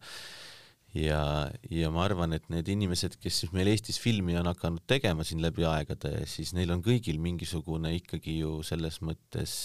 ja, 0.98 1.22
ja 1.70 1.90
ma 1.94 2.04
arvan, 2.08 2.34
et 2.38 2.46
need 2.52 2.70
inimesed, 2.74 3.20
kes 3.22 3.44
siis 3.44 3.56
meil 3.56 3.70
Eestis 3.72 4.00
filmi 4.02 4.38
on 4.40 4.50
hakanud 4.50 4.86
tegema 4.90 5.26
siin 5.28 5.44
läbi 5.44 5.66
aegade, 5.70 6.14
siis 6.30 6.54
neil 6.58 6.74
on 6.74 6.84
kõigil 6.86 7.20
mingisugune 7.22 7.94
ikkagi 8.00 8.40
ju 8.42 8.60
selles 8.66 9.02
mõttes 9.06 9.58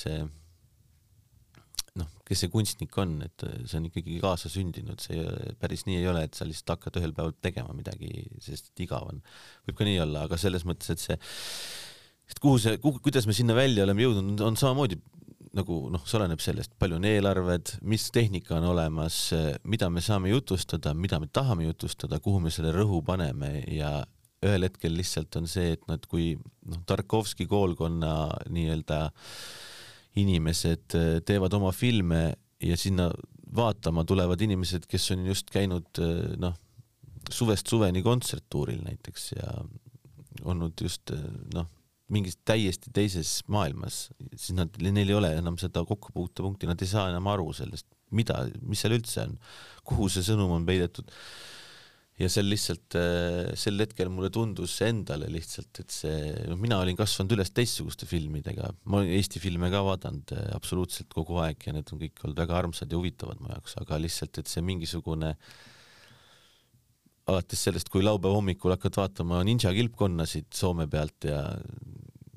noh, 1.99 2.11
kes 2.27 2.45
see 2.45 2.51
kunstnik 2.51 2.97
on, 2.99 3.16
et 3.27 3.47
see 3.64 3.79
on 3.79 3.89
ikkagi 3.89 4.18
kaasasündinud, 4.22 5.03
see 5.03 5.25
päris 5.61 5.87
nii 5.87 6.01
ei 6.01 6.09
ole, 6.11 6.25
et 6.27 6.37
sa 6.37 6.47
lihtsalt 6.49 6.75
hakkad 6.75 6.99
ühel 7.01 7.14
päeval 7.16 7.37
tegema 7.45 7.75
midagi, 7.77 8.11
sest 8.43 8.72
et 8.72 8.85
igav 8.87 9.07
on. 9.12 9.22
võib 9.68 9.79
ka 9.79 9.87
nii 9.89 10.01
olla, 10.03 10.27
aga 10.29 10.39
selles 10.41 10.66
mõttes, 10.66 10.91
et 10.91 11.03
see, 11.03 11.18
et 12.33 12.41
kuhu 12.43 12.59
see, 12.62 12.81
kuhu, 12.83 12.99
kuidas 13.05 13.29
me 13.31 13.37
sinna 13.37 13.57
välja 13.57 13.87
oleme 13.87 14.07
jõudnud, 14.07 14.43
on 14.43 14.59
samamoodi 14.59 14.99
nagu 15.55 15.78
noh, 15.92 16.02
see 16.07 16.18
oleneb 16.18 16.42
sellest, 16.42 16.72
palju 16.80 16.98
on 16.98 17.07
eelarved, 17.09 17.76
mis 17.86 18.09
tehnika 18.14 18.59
on 18.59 18.68
olemas, 18.72 19.18
mida 19.70 19.88
me 19.92 20.02
saame 20.05 20.32
jutustada, 20.32 20.94
mida 20.98 21.20
me 21.22 21.28
tahame 21.30 21.68
jutustada, 21.68 22.18
kuhu 22.22 22.42
me 22.42 22.52
selle 22.55 22.72
rõhu 22.74 23.00
paneme 23.07 23.57
ja 23.70 24.00
ühel 24.44 24.66
hetkel 24.66 24.96
lihtsalt 24.98 25.36
on 25.40 25.46
see, 25.48 25.74
et 25.76 25.86
et 25.94 26.09
kui 26.11 26.32
noh, 26.36 26.82
Tarkovski 26.86 27.46
koolkonna 27.50 28.14
nii-öelda 28.52 28.98
inimesed 30.20 30.96
teevad 31.26 31.57
oma 31.57 31.72
filme 31.74 32.26
ja 32.62 32.76
sinna 32.78 33.09
vaatama 33.55 34.05
tulevad 34.05 34.40
inimesed, 34.42 34.86
kes 34.90 35.11
on 35.14 35.24
just 35.30 35.50
käinud 35.55 36.02
noh, 36.42 36.59
suvest 37.30 37.70
suveni 37.70 38.02
kontserttuuril 38.05 38.82
näiteks 38.84 39.30
ja 39.38 39.55
olnud 40.44 40.82
just 40.82 41.14
noh 41.55 41.70
mingis 42.12 42.36
täiesti 42.44 42.92
teises 42.94 43.38
maailmas, 43.52 44.09
siis 44.34 44.52
nad, 44.59 44.76
neil 44.76 45.09
ei 45.09 45.16
ole 45.16 45.32
enam 45.38 45.57
seda 45.61 45.84
kokkupuutepunkti, 45.88 46.68
nad 46.68 46.82
ei 46.84 46.90
saa 46.90 47.09
enam 47.12 47.30
aru 47.32 47.48
sellest, 47.57 47.88
mida, 48.14 48.44
mis 48.62 48.84
seal 48.84 48.96
üldse 48.98 49.24
on, 49.24 49.34
kuhu 49.88 50.11
see 50.12 50.24
sõnum 50.26 50.52
on 50.59 50.66
peidetud. 50.68 51.11
ja 52.14 52.28
seal 52.30 52.46
lihtsalt 52.46 52.94
äh, 52.94 53.55
sel 53.59 53.80
hetkel 53.82 54.07
mulle 54.12 54.28
tundus 54.30 54.76
endale 54.86 55.26
lihtsalt, 55.32 55.80
et 55.82 55.90
see, 55.90 56.18
noh, 56.46 56.61
mina 56.61 56.78
olin 56.78 56.94
kasvanud 56.94 57.34
üles 57.34 57.50
teistsuguste 57.50 58.07
filmidega, 58.07 58.68
ma 58.84 59.00
olen 59.00 59.16
Eesti 59.16 59.42
filme 59.42 59.70
ka 59.72 59.80
vaadanud 59.82 60.36
äh, 60.36 60.50
absoluutselt 60.55 61.11
kogu 61.14 61.40
aeg 61.42 61.66
ja 61.66 61.74
need 61.74 61.90
on 61.90 62.05
kõik 62.05 62.22
olnud 62.22 62.44
väga 62.44 62.61
armsad 62.61 62.92
ja 62.92 63.00
huvitavad 63.00 63.40
mu 63.42 63.50
jaoks, 63.50 63.80
aga 63.80 63.98
lihtsalt, 63.98 64.38
et 64.38 64.52
see 64.52 64.62
mingisugune 64.62 65.34
alates 67.31 67.64
sellest, 67.66 67.89
kui 67.93 68.05
laupäeva 68.05 68.37
hommikul 68.37 68.75
hakkad 68.75 68.99
vaatama 68.99 69.41
ninja 69.47 69.72
kilpkonnasid 69.72 70.51
Soome 70.55 70.87
pealt 70.91 71.29
ja 71.29 71.41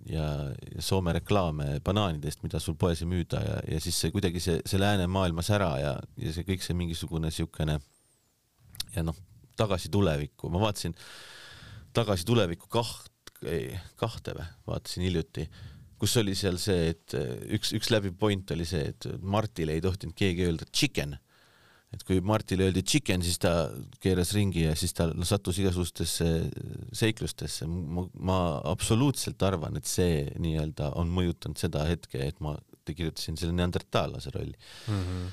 ja, 0.07 0.27
ja 0.75 0.81
Soome 0.83 1.13
reklaame 1.17 1.79
banaanidest, 1.83 2.43
mida 2.45 2.61
sul 2.63 2.77
poes 2.79 3.01
ei 3.03 3.09
müüda 3.11 3.41
ja, 3.43 3.57
ja 3.73 3.79
siis 3.83 3.99
see 3.99 4.13
kuidagi 4.13 4.41
see, 4.43 4.61
see 4.65 4.79
läänemaailmas 4.79 5.51
ära 5.55 5.71
ja, 5.81 5.93
ja 6.21 6.33
see 6.35 6.47
kõik 6.47 6.63
see 6.63 6.77
mingisugune 6.77 7.31
siukene 7.33 7.77
ja 8.95 9.03
noh, 9.03 9.17
tagasi 9.59 9.91
tulevikku, 9.93 10.51
ma 10.53 10.61
vaatasin 10.63 10.95
tagasi 11.97 12.27
tulevikku 12.29 12.69
kaht, 12.71 13.11
kahte 13.99 14.35
või, 14.37 14.47
vaatasin 14.69 15.07
hiljuti, 15.07 15.47
kus 15.99 16.15
oli 16.21 16.35
seal 16.37 16.59
see, 16.61 16.91
et 16.93 17.15
üks, 17.57 17.73
üks 17.77 17.91
läbiv 17.93 18.15
point 18.19 18.55
oli 18.55 18.65
see, 18.69 18.93
et 18.93 19.09
Martile 19.21 19.75
ei 19.75 19.83
tohtinud 19.83 20.15
keegi 20.17 20.47
öelda 20.47 20.69
chicken 20.71 21.17
et 21.95 22.03
kui 22.03 22.19
Martile 22.19 22.67
öeldi 22.67 22.83
chicken, 22.83 23.23
siis 23.23 23.39
ta 23.39 23.69
keeras 24.03 24.33
ringi 24.35 24.65
ja 24.65 24.75
siis 24.75 24.95
ta 24.97 25.07
sattus 25.27 25.61
igasugustesse 25.61 26.27
seiklustesse. 26.95 27.67
ma 27.67 28.39
absoluutselt 28.67 29.43
arvan, 29.47 29.79
et 29.79 29.87
see 29.87 30.25
nii-öelda 30.35 30.91
on 30.99 31.11
mõjutanud 31.15 31.59
seda 31.59 31.85
hetke, 31.87 32.25
et 32.27 32.39
ma 32.43 32.57
kirjutasin 32.87 33.35
selle 33.39 33.55
neandertaallase 33.55 34.31
rolli 34.35 34.55
mm. 34.55 35.03
-hmm 35.03 35.27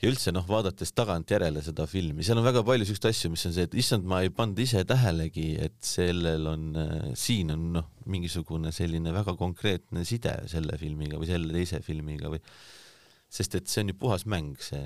ja 0.00 0.08
üldse 0.08 0.32
noh, 0.32 0.46
vaadates 0.48 0.94
tagantjärele 0.96 1.60
seda 1.64 1.84
filmi, 1.90 2.24
seal 2.24 2.40
on 2.40 2.46
väga 2.46 2.62
palju 2.64 2.86
siukseid 2.88 3.10
asju, 3.10 3.30
mis 3.34 3.44
on 3.48 3.52
see, 3.56 3.66
et 3.68 3.74
issand, 3.82 4.06
ma 4.08 4.22
ei 4.24 4.32
pannud 4.32 4.62
ise 4.64 4.80
tähelegi, 4.88 5.50
et 5.60 5.76
sellel 5.84 6.48
on 6.48 6.62
äh,, 6.80 7.10
siin 7.20 7.52
on 7.52 7.66
noh, 7.76 7.90
mingisugune 8.08 8.72
selline 8.72 9.12
väga 9.12 9.36
konkreetne 9.36 10.06
side 10.08 10.32
selle 10.48 10.78
filmiga 10.80 11.20
või 11.20 11.28
selle 11.28 11.52
teise 11.52 11.82
filmiga 11.84 12.32
või 12.32 12.40
sest 13.30 13.58
et 13.60 13.68
see 13.68 13.84
on 13.84 13.92
ju 13.92 13.98
puhas 14.00 14.24
mäng, 14.24 14.56
see 14.64 14.80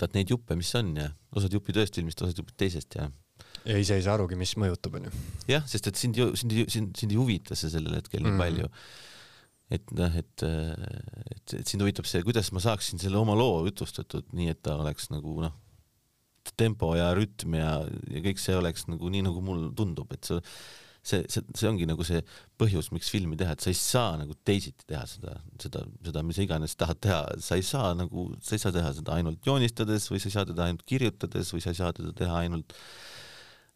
võtad 0.00 0.16
neid 0.16 0.32
juppe, 0.32 0.56
mis 0.56 0.72
on 0.78 0.94
ja 0.96 1.10
osad 1.36 1.52
jupid 1.52 1.76
ühest 1.76 1.96
filmist, 1.98 2.22
osad 2.24 2.40
jupid 2.40 2.56
teisest 2.56 2.96
ja 2.96 3.10
ja 3.68 3.76
ise 3.76 3.96
ei 3.98 4.04
saa 4.04 4.16
arugi, 4.16 4.38
mis 4.40 4.54
mõjutab, 4.56 4.96
onju. 4.96 5.12
jah, 5.50 5.64
sest 5.68 5.90
et 5.90 6.00
sind 6.00 6.16
ju, 6.16 6.30
sind, 6.38 6.54
sind, 6.72 6.92
sind 6.96 7.12
ei 7.12 7.18
huvita 7.20 7.56
see 7.58 7.72
sellel 7.72 7.98
hetkel 7.98 8.22
nii 8.24 8.32
mm. 8.32 8.40
palju. 8.40 8.68
et 9.76 9.92
noh, 9.96 10.16
et, 10.16 10.44
et, 10.44 11.56
et 11.60 11.68
sind 11.68 11.84
huvitab 11.84 12.08
see, 12.08 12.24
kuidas 12.26 12.50
ma 12.56 12.62
saaksin 12.64 13.02
selle 13.02 13.20
oma 13.20 13.36
loo 13.36 13.60
jutustatud 13.68 14.32
nii, 14.36 14.54
et 14.54 14.62
ta 14.64 14.78
oleks 14.80 15.10
nagu 15.12 15.36
noh, 15.44 15.56
tempo 16.56 16.94
ja 16.96 17.10
rütm 17.16 17.54
ja, 17.58 17.74
ja 18.10 18.22
kõik 18.24 18.40
see 18.40 18.56
oleks 18.56 18.88
nagu 18.88 19.12
nii, 19.12 19.26
nagu 19.28 19.44
mulle 19.44 19.70
tundub, 19.76 20.10
et 20.16 20.32
see 20.32 20.40
see, 21.02 21.24
see, 21.32 21.44
see 21.56 21.68
ongi 21.70 21.86
nagu 21.88 22.04
see 22.06 22.20
põhjus, 22.60 22.90
miks 22.94 23.10
filmi 23.12 23.38
teha, 23.40 23.54
et 23.56 23.64
sa 23.64 23.72
ei 23.72 23.78
saa 23.78 24.18
nagu 24.20 24.36
teisiti 24.46 24.86
teha 24.90 25.04
seda, 25.08 25.36
seda, 25.62 25.84
seda, 26.06 26.24
mis 26.26 26.40
iganes 26.42 26.76
tahad 26.80 27.00
teha, 27.04 27.20
sa 27.44 27.58
ei 27.58 27.64
saa 27.66 27.94
nagu, 27.98 28.28
sa 28.44 28.56
ei 28.56 28.62
saa 28.62 28.74
teha 28.76 28.92
seda 28.98 29.16
ainult 29.16 29.46
joonistades 29.46 30.10
või 30.12 30.20
sa 30.22 30.30
ei 30.30 30.36
saa 30.36 30.46
teda 30.50 30.68
ainult 30.68 30.84
kirjutades 30.88 31.54
või 31.54 31.64
sa 31.64 31.72
ei 31.72 31.80
saa 31.80 31.94
teda 31.96 32.14
teha 32.16 32.36
ainult 32.44 32.76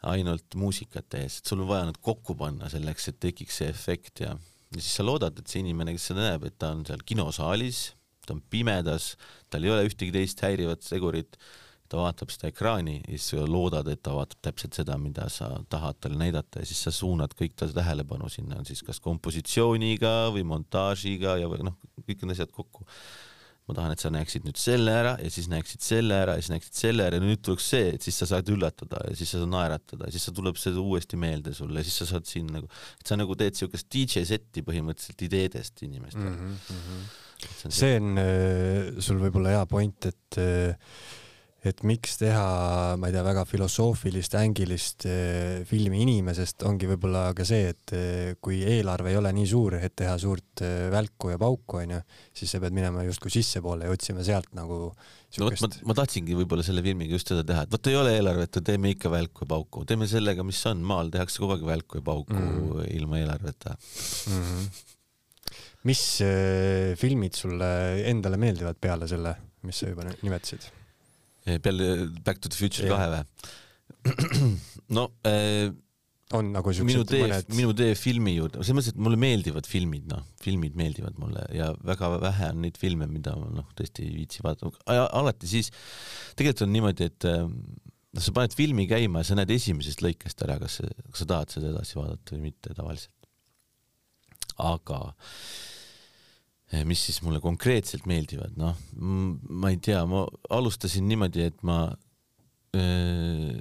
ainult 0.04 0.56
muusikat 0.60 1.06
tehes, 1.14 1.38
et 1.40 1.48
sul 1.48 1.62
on 1.64 1.70
vaja 1.70 1.88
nad 1.88 1.98
kokku 2.04 2.36
panna 2.36 2.68
selleks, 2.68 3.08
et 3.08 3.20
tekiks 3.24 3.62
see 3.62 3.70
efekt 3.72 4.20
ja, 4.20 4.34
ja 4.36 4.80
siis 4.80 4.98
sa 4.98 5.06
loodad, 5.06 5.38
et 5.40 5.48
see 5.48 5.62
inimene, 5.64 5.94
kes 5.96 6.10
seda 6.10 6.26
näeb, 6.26 6.44
et 6.48 6.58
ta 6.60 6.74
on 6.74 6.82
seal 6.84 7.00
kinosaalis, 7.08 7.86
ta 8.26 8.36
on 8.36 8.42
pimedas, 8.52 9.14
tal 9.52 9.64
ei 9.64 9.72
ole 9.72 9.86
ühtegi 9.88 10.12
teist 10.14 10.44
häirivat 10.44 10.84
segurit 10.84 11.38
ta 11.94 12.00
vaatab 12.02 12.32
seda 12.34 12.50
ekraani 12.50 12.96
ja 13.00 13.18
siis 13.18 13.46
loodad, 13.50 13.88
et 13.92 14.02
ta 14.04 14.14
vaatab 14.16 14.40
täpselt 14.48 14.78
seda, 14.80 14.96
mida 15.00 15.28
sa 15.32 15.50
tahad 15.70 16.00
talle 16.02 16.18
näidata 16.20 16.62
ja 16.62 16.68
siis 16.68 16.82
sa 16.86 16.92
suunad 16.94 17.36
kõik 17.38 17.54
ta 17.58 17.68
tähelepanu 17.70 18.30
sinna, 18.32 18.62
siis 18.66 18.82
kas 18.86 19.00
kompositsiooniga 19.04 20.32
või 20.34 20.46
montaažiga 20.54 21.38
ja 21.40 21.50
või 21.50 21.68
noh, 21.70 21.78
kõik 22.02 22.24
need 22.24 22.34
asjad 22.36 22.52
kokku. 22.54 22.86
ma 23.64 23.72
tahan, 23.72 23.94
et 23.94 24.02
sa 24.02 24.10
näeksid 24.12 24.44
nüüd 24.44 24.58
selle 24.60 24.92
ära 24.92 25.14
ja 25.24 25.30
siis 25.32 25.46
näeksid 25.48 25.80
selle 25.80 26.18
ära 26.20 26.34
ja 26.36 26.42
siis 26.42 26.50
näeksid 26.52 26.74
selle 26.76 27.06
ära 27.06 27.16
ja 27.16 27.24
nüüd 27.24 27.40
tuleks 27.46 27.70
see, 27.72 27.94
et 27.94 28.04
siis 28.04 28.18
sa 28.20 28.26
saad 28.28 28.50
üllatada 28.52 29.00
ja 29.08 29.14
siis 29.16 29.30
sa 29.32 29.40
saad 29.40 29.54
naeratada 29.54 30.10
ja 30.10 30.12
siis 30.12 30.26
sa 30.28 30.34
tuleb 30.36 30.60
see 30.60 30.74
uuesti 30.82 31.16
meelde 31.16 31.54
sulle 31.56 31.80
ja 31.80 31.88
siis 31.88 31.96
sa 32.02 32.10
saad 32.10 32.28
siin 32.28 32.50
nagu, 32.52 32.68
et 33.00 33.08
sa 33.08 33.16
nagu 33.16 33.38
teed 33.40 33.56
siukest 33.56 33.88
DJ 33.88 34.26
setti 34.28 34.60
põhimõtteliselt 34.66 35.24
ideedest 35.24 35.80
inimestele 35.86 36.34
mm. 36.34 36.60
-hmm. 36.68 37.08
see 37.40 37.70
on, 37.70 37.76
see 37.80 37.96
on 38.02 38.24
äh, 38.26 39.02
sul 39.08 39.24
võib-olla 39.24 39.56
hea 39.56 39.66
point, 39.70 40.12
et 40.12 40.42
äh, 40.44 40.76
et 41.64 41.80
miks 41.88 42.18
teha, 42.20 42.44
ma 43.00 43.08
ei 43.08 43.14
tea, 43.14 43.22
väga 43.24 43.44
filosoofilist, 43.48 44.36
ängilist 44.36 45.06
eh, 45.08 45.62
filmi 45.68 46.02
inimesest, 46.04 46.60
ongi 46.68 46.88
võib-olla 46.90 47.30
ka 47.36 47.46
see, 47.48 47.70
et 47.72 47.94
eh, 47.96 48.34
kui 48.44 48.60
eelarve 48.68 49.14
ei 49.14 49.16
ole 49.16 49.32
nii 49.32 49.48
suur, 49.48 49.78
et 49.80 49.94
teha 49.96 50.12
suurt 50.20 50.60
eh, 50.64 50.90
välku 50.92 51.32
ja 51.32 51.40
pauku, 51.40 51.80
onju, 51.80 52.02
siis 52.36 52.52
sa 52.52 52.60
pead 52.60 52.76
minema 52.76 53.06
justkui 53.06 53.32
sissepoole 53.32 53.88
ja 53.88 53.94
otsima 53.96 54.26
sealt 54.26 54.52
nagu 54.58 54.78
no 54.92 55.48
vot, 55.48 55.64
ma, 55.64 55.72
ma 55.88 55.98
tahtsingi 56.02 56.36
võib-olla 56.42 56.66
selle 56.66 56.84
filmiga 56.84 57.16
just 57.16 57.32
seda 57.32 57.46
teha, 57.48 57.64
et 57.64 57.72
vot 57.72 57.90
ei 57.90 57.98
ole 58.02 58.12
eelarvet 58.18 58.60
ja 58.60 58.64
teeme 58.68 58.92
ikka 58.92 59.14
välku 59.16 59.48
ja 59.48 59.52
pauku, 59.56 59.88
teeme 59.88 60.10
sellega, 60.10 60.44
mis 60.44 60.60
on, 60.68 60.84
maal 60.84 61.12
tehakse 61.14 61.40
kogu 61.40 61.56
aeg 61.56 61.66
välku 61.72 62.02
ja 62.02 62.06
pauku 62.12 62.36
mm 62.36 62.54
-hmm. 62.60 62.86
ilma 63.00 63.24
eelarveta 63.24 63.72
mm. 63.72 64.44
-hmm. 64.44 64.70
mis 65.88 66.06
filmid 67.00 67.40
sulle 67.40 67.74
endale 68.04 68.36
meeldivad 68.36 68.76
peale 68.76 69.08
selle, 69.08 69.38
mis 69.64 69.80
sa 69.80 69.88
juba 69.88 70.12
nimetasid? 70.20 70.83
Eh, 71.44 71.60
peale 71.60 72.08
Back 72.24 72.40
to 72.40 72.48
the 72.48 72.56
Future 72.56 72.88
kahe 72.88 73.08
või? 73.12 73.24
no 74.96 75.10
äh, 75.28 75.68
on 76.34 76.48
nagu 76.54 76.72
minu 76.88 77.04
tee 77.08 77.20
mõned..., 77.26 77.50
minu 77.56 77.74
tee 77.76 77.92
filmi 77.98 78.32
juurde, 78.38 78.62
selles 78.62 78.78
mõttes, 78.78 78.94
et 78.94 79.02
mulle 79.06 79.18
meeldivad 79.20 79.68
filmid, 79.68 80.06
noh, 80.10 80.24
filmid 80.42 80.78
meeldivad 80.78 81.18
mulle 81.20 81.44
ja 81.54 81.68
väga 81.84 82.10
vähe 82.22 82.48
on 82.54 82.64
neid 82.64 82.80
filme, 82.80 83.08
mida 83.10 83.36
ma 83.38 83.50
noh, 83.60 83.68
tõesti 83.76 84.06
ei 84.06 84.14
viitsi 84.16 84.44
vaadata. 84.44 84.72
alati 85.04 85.50
siis, 85.50 85.70
tegelikult 86.38 86.64
on 86.66 86.74
niimoodi, 86.74 87.10
et 87.12 87.28
noh, 87.28 88.24
sa 88.24 88.34
paned 88.34 88.56
filmi 88.56 88.88
käima 88.90 89.20
ja 89.20 89.30
sa 89.30 89.36
näed 89.38 89.52
esimesest 89.52 90.02
lõikest 90.04 90.42
ära, 90.48 90.56
kas, 90.62 90.80
kas 91.10 91.22
sa 91.22 91.28
tahad 91.36 91.54
seda 91.54 91.70
edasi 91.74 92.00
vaadata 92.00 92.36
või 92.36 92.48
mitte 92.48 92.74
tavaliselt. 92.74 93.30
aga 94.64 95.00
äh, 95.12 95.14
Eh, 95.14 95.73
mis 96.88 97.02
siis 97.06 97.20
mulle 97.24 97.40
konkreetselt 97.44 98.06
meeldivad, 98.10 98.54
noh, 98.60 98.78
ma 98.98 99.72
ei 99.72 99.80
tea, 99.82 100.00
ma 100.08 100.24
alustasin 100.54 101.06
niimoodi, 101.08 101.44
et 101.50 101.58
ma 101.66 101.78
äh, 102.76 103.60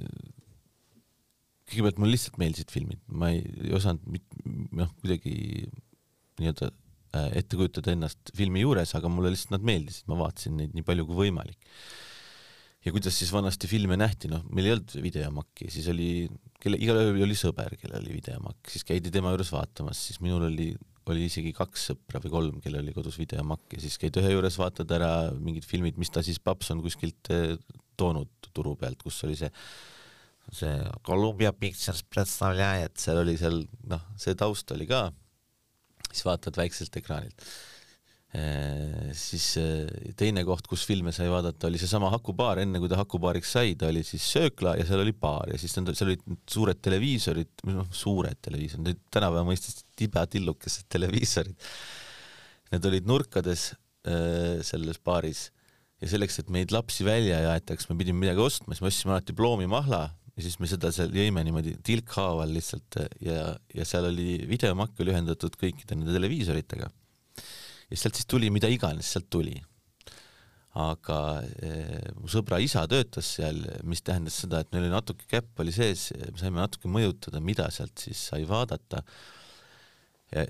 kõigepealt 1.70 2.00
mulle 2.00 2.14
lihtsalt 2.14 2.38
meeldisid 2.40 2.72
filmid, 2.72 3.02
ma 3.08 3.32
ei, 3.34 3.42
ei 3.64 3.74
osanud 3.76 4.18
noh, 4.78 4.90
kuidagi 5.02 5.34
nii-öelda 6.40 6.70
äh, 6.70 7.28
ette 7.40 7.58
kujutada 7.58 7.94
ennast 7.94 8.32
filmi 8.36 8.64
juures, 8.64 8.94
aga 8.96 9.10
mulle 9.12 9.32
lihtsalt 9.34 9.56
nad 9.56 9.68
meeldisid, 9.68 10.08
ma 10.10 10.18
vaatasin 10.24 10.58
neid 10.60 10.74
nii 10.76 10.86
palju 10.86 11.06
kui 11.08 11.20
võimalik. 11.24 11.76
ja 12.84 12.92
kuidas 12.92 13.16
siis 13.16 13.30
vanasti 13.32 13.68
filme 13.68 13.96
nähti, 13.96 14.28
noh, 14.28 14.42
meil 14.52 14.68
ei 14.68 14.74
olnud 14.76 14.96
videomakki, 15.06 15.70
siis 15.72 15.86
oli, 15.88 16.26
kelle, 16.60 16.76
igalühel 16.76 17.22
oli 17.24 17.36
sõber, 17.38 17.78
kellel 17.80 18.02
oli 18.02 18.18
videomakk, 18.18 18.68
siis 18.68 18.84
käidi 18.84 19.12
tema 19.14 19.32
juures 19.32 19.52
vaatamas, 19.54 20.02
siis 20.10 20.20
minul 20.20 20.50
oli 20.50 20.74
oli 21.09 21.25
isegi 21.25 21.53
kaks 21.57 21.87
sõpra 21.89 22.21
või 22.21 22.33
kolm, 22.33 22.57
kellel 22.63 22.83
oli 22.83 22.93
kodus 22.93 23.17
videomakk 23.17 23.77
ja 23.77 23.83
siis 23.83 23.97
käid 24.01 24.17
ühe 24.21 24.33
juures, 24.33 24.59
vaatad 24.61 24.91
ära 24.93 25.11
mingid 25.33 25.65
filmid, 25.65 25.97
mis 25.97 26.11
ta 26.13 26.21
siis 26.25 26.37
paps 26.43 26.69
on 26.73 26.83
kuskilt 26.85 27.31
eh, 27.33 27.55
toonud 27.97 28.51
turu 28.53 28.75
pealt, 28.79 29.01
kus 29.03 29.23
oli 29.27 29.37
see 29.39 29.49
see 30.49 30.77
Columbia 31.05 31.51
Pictures 31.53 32.01
представляет, 32.09 32.97
seal 32.97 33.19
oli 33.21 33.35
seal 33.37 33.59
noh, 33.89 34.05
see 34.17 34.33
taust 34.37 34.71
oli 34.73 34.87
ka, 34.89 35.07
siis 36.09 36.23
vaatad 36.25 36.57
väikselt 36.57 36.97
ekraanilt 36.97 37.45
Ee, 37.45 37.72
siis 39.14 39.44
teine 40.18 40.42
koht, 40.46 40.66
kus 40.66 40.82
filme 40.88 41.12
sai 41.14 41.28
vaadata, 41.30 41.68
oli 41.68 41.78
seesama 41.78 42.10
Hakubaar, 42.10 42.58
enne 42.64 42.80
kui 42.82 42.90
ta 42.90 42.98
Hakubaariks 42.98 43.52
sai, 43.54 43.76
ta 43.78 43.86
oli 43.92 44.02
siis 44.06 44.24
söökla 44.34 44.72
ja 44.80 44.86
seal 44.88 45.04
oli 45.04 45.14
baar 45.14 45.52
ja 45.52 45.58
siis 45.60 45.76
seal 45.76 45.86
olid 46.08 46.24
suured 46.50 46.80
televiisorid, 46.82 47.52
noh, 47.70 47.86
suured 47.94 48.40
televiisorid, 48.42 48.82
nüüd 48.88 49.04
tänapäeva 49.14 49.46
mõistes 49.46 49.84
tibatillukesed 50.00 50.88
televiisorid. 50.90 51.70
Need 52.74 52.90
olid 52.90 53.06
nurkades 53.06 53.68
äh, 53.70 54.58
selles 54.66 54.98
baaris 54.98 55.46
ja 56.02 56.10
selleks, 56.10 56.40
et 56.42 56.50
meid 56.52 56.74
lapsi 56.74 57.06
välja 57.06 57.38
ei 57.38 57.48
aetaks, 57.54 57.86
me 57.90 57.98
pidime 58.00 58.24
midagi 58.24 58.42
ostma, 58.42 58.74
siis 58.74 58.82
me 58.82 58.90
ostsime 58.90 59.14
alati 59.14 59.36
ploomimahla 59.36 60.02
ja 60.34 60.42
siis 60.42 60.58
me 60.58 60.68
seda 60.70 60.90
seal 60.94 61.14
jõime 61.14 61.44
niimoodi 61.46 61.76
tilkhaaval 61.86 62.50
lihtsalt 62.56 62.98
ja, 63.22 63.52
ja 63.54 63.86
seal 63.88 64.10
oli 64.10 64.40
videomakk 64.50 64.98
oli 65.00 65.14
ühendatud 65.14 65.54
kõikide 65.60 65.94
nende 65.94 66.14
televiisoritega. 66.16 66.90
Ja 67.90 68.00
sealt 68.00 68.18
siis 68.18 68.28
tuli 68.30 68.50
mida 68.54 68.70
iganes 68.72 69.12
sealt 69.14 69.30
tuli. 69.32 69.54
aga 70.74 71.16
eh, 71.62 72.10
mu 72.18 72.26
sõbra 72.26 72.58
isa 72.58 72.82
töötas 72.90 73.28
seal, 73.36 73.60
mis 73.86 74.02
tähendas 74.02 74.40
seda, 74.42 74.64
et 74.64 74.72
meil 74.74 74.88
oli 74.88 74.94
natuke 74.94 75.28
käpp 75.30 75.62
oli 75.62 75.70
sees, 75.74 76.08
me 76.18 76.40
saime 76.40 76.58
natuke 76.58 76.90
mõjutada, 76.90 77.38
mida 77.38 77.68
sealt 77.70 77.94
siis 78.02 78.18
sai 78.30 78.42
vaadata. 78.48 79.04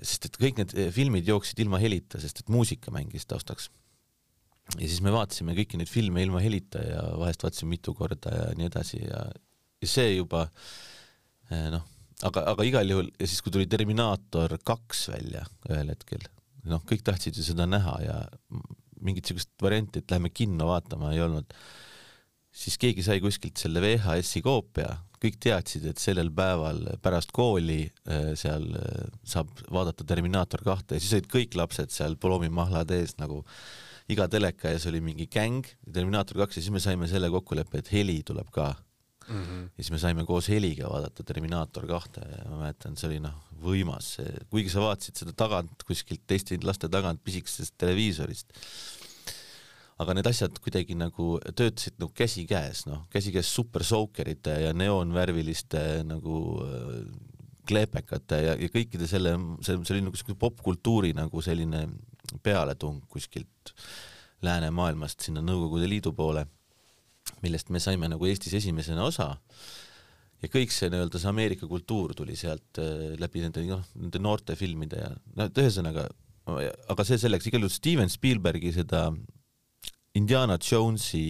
sest 0.01 0.25
et 0.25 0.37
kõik 0.41 0.57
need 0.57 0.71
filmid 0.95 1.27
jooksid 1.29 1.59
ilma 1.61 1.77
helita, 1.77 2.17
sest 2.19 2.39
et 2.41 2.49
muusika 2.49 2.91
mängis 2.91 3.27
taustaks 3.29 3.69
ja 4.73 4.87
siis 4.87 5.01
me 5.05 5.13
vaatasime 5.13 5.53
kõiki 5.57 5.77
neid 5.77 5.91
filme 5.91 6.23
ilma 6.25 6.41
helita 6.41 6.81
ja 6.81 7.01
vahest 7.19 7.43
vaatasime 7.45 7.75
mitu 7.75 7.93
korda 7.97 8.31
ja 8.33 8.45
nii 8.57 8.69
edasi 8.71 9.01
ja, 9.03 9.21
ja 9.81 9.89
see 9.89 10.15
juba 10.15 10.47
eh, 11.51 11.67
noh, 11.73 11.85
aga, 12.25 12.47
aga 12.53 12.65
igal 12.67 12.89
juhul 12.89 13.11
ja 13.13 13.27
siis, 13.27 13.43
kui 13.43 13.53
tuli 13.53 13.69
Terminaator 13.69 14.57
kaks 14.65 15.09
välja 15.13 15.45
ühel 15.69 15.93
hetkel, 15.93 16.25
noh, 16.69 16.83
kõik 16.87 17.03
tahtsid 17.05 17.37
ju 17.37 17.45
seda 17.45 17.67
näha 17.69 17.95
ja 18.03 18.19
mingit 19.05 19.29
siukest 19.29 19.51
varianti, 19.61 20.01
et 20.01 20.13
lähme 20.13 20.31
kinno 20.33 20.69
vaatama 20.71 21.13
ei 21.13 21.21
olnud. 21.25 21.53
siis 22.55 22.77
keegi 22.79 23.03
sai 23.03 23.19
kuskilt 23.19 23.59
selle 23.59 23.81
VHS-i 23.83 24.39
koopia, 24.41 24.93
kõik 25.19 25.35
teadsid, 25.43 25.89
et 25.89 25.99
sellel 25.99 26.29
päeval 26.31 26.85
pärast 27.03 27.33
kooli 27.35 27.81
eh, 27.83 28.29
seal 28.39 28.69
eh, 28.79 29.09
saab 29.27 29.51
vaadata 29.71 30.07
Terminaator 30.07 30.63
kahte 30.63 30.95
ja 30.95 31.03
siis 31.03 31.17
olid 31.17 31.27
kõik 31.33 31.57
lapsed 31.59 31.91
seal 31.91 32.15
polomimahlad 32.15 32.93
ees 32.95 33.17
nagu 33.19 33.41
iga 34.11 34.29
teleka 34.31 34.71
ees 34.71 34.85
oli 34.87 35.01
mingi 35.03 35.27
gäng, 35.31 35.67
Terminaator 35.91 36.45
kaks 36.45 36.59
ja 36.59 36.63
siis 36.63 36.73
me 36.73 36.83
saime 36.83 37.09
selle 37.11 37.31
kokkuleppe, 37.33 37.81
et 37.81 37.91
heli 37.91 38.21
tuleb 38.23 38.51
ka 38.55 38.71
mm. 39.27 39.43
-hmm. 39.43 39.63
ja 39.77 39.83
siis 39.83 39.91
me 39.91 39.99
saime 39.99 40.25
koos 40.25 40.49
heliga 40.49 40.89
vaadata 40.89 41.23
Terminaator 41.23 41.87
kahte 41.87 42.21
ja 42.31 42.43
ma 42.49 42.63
mäletan, 42.63 42.97
see 42.97 43.09
oli 43.09 43.19
noh, 43.23 43.35
võimas, 43.61 44.15
kuigi 44.49 44.69
sa 44.73 44.83
vaatasid 44.83 45.23
seda 45.23 45.33
tagant 45.33 45.83
kuskilt 45.87 46.25
teiste 46.27 46.57
laste 46.63 46.89
tagant 46.89 47.23
pisikesest 47.23 47.75
televiisorist. 47.77 48.53
aga 49.97 50.13
need 50.13 50.27
asjad 50.27 50.57
kuidagi 50.59 50.95
nagu 50.99 51.37
töötasid 51.55 51.95
nagu 51.99 52.11
käsikäes, 52.11 52.85
noh, 52.85 53.05
käsikäes 53.09 53.55
super 53.55 53.83
sookerite 53.83 54.57
ja 54.65 54.73
neoonvärviliste 54.73 56.03
nagu 56.03 56.41
äh, 56.65 57.05
kleepekate 57.67 58.41
ja, 58.41 58.55
ja 58.59 58.69
kõikide 58.69 59.07
selle, 59.09 59.35
see, 59.65 59.77
see 59.83 59.95
oli 59.95 60.03
nagu 60.05 60.19
siuke 60.19 60.35
popkultuuri 60.39 61.13
nagu 61.17 61.41
selline 61.41 61.87
pealetung 62.43 63.01
kuskilt 63.09 63.73
läänemaailmast 64.45 65.25
sinna 65.25 65.41
Nõukogude 65.45 65.87
Liidu 65.89 66.13
poole, 66.13 66.45
millest 67.43 67.71
me 67.73 67.81
saime 67.83 68.09
nagu 68.11 68.27
Eestis 68.29 68.53
esimesena 68.59 69.05
osa 69.05 69.33
ja 70.41 70.51
kõik 70.51 70.73
see 70.73 70.91
nii-öelda 70.91 71.21
see 71.21 71.31
Ameerika 71.31 71.69
kultuur 71.69 72.13
tuli 72.17 72.35
sealt 72.39 72.81
äh, 72.81 73.15
läbi 73.19 73.43
nende 73.43 73.63
noh, 73.69 73.85
nende 73.97 74.21
noorte 74.21 74.57
filmide 74.59 75.01
ja 75.01 75.11
noh, 75.13 75.47
et 75.47 75.63
ühesõnaga, 75.63 76.07
aga 76.91 77.07
see 77.07 77.17
selleks, 77.21 77.49
igal 77.49 77.65
juhul 77.65 77.73
Steven 77.73 78.11
Spielbergi 78.11 78.73
seda 78.75 79.07
Indiana 80.15 80.57
Jonesi 80.61 81.25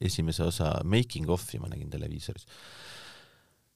esimese 0.00 0.46
osa 0.46 0.78
Making 0.84 1.30
of'i 1.32 1.60
ma 1.60 1.68
nägin 1.72 1.90
televiisoris. 1.92 2.46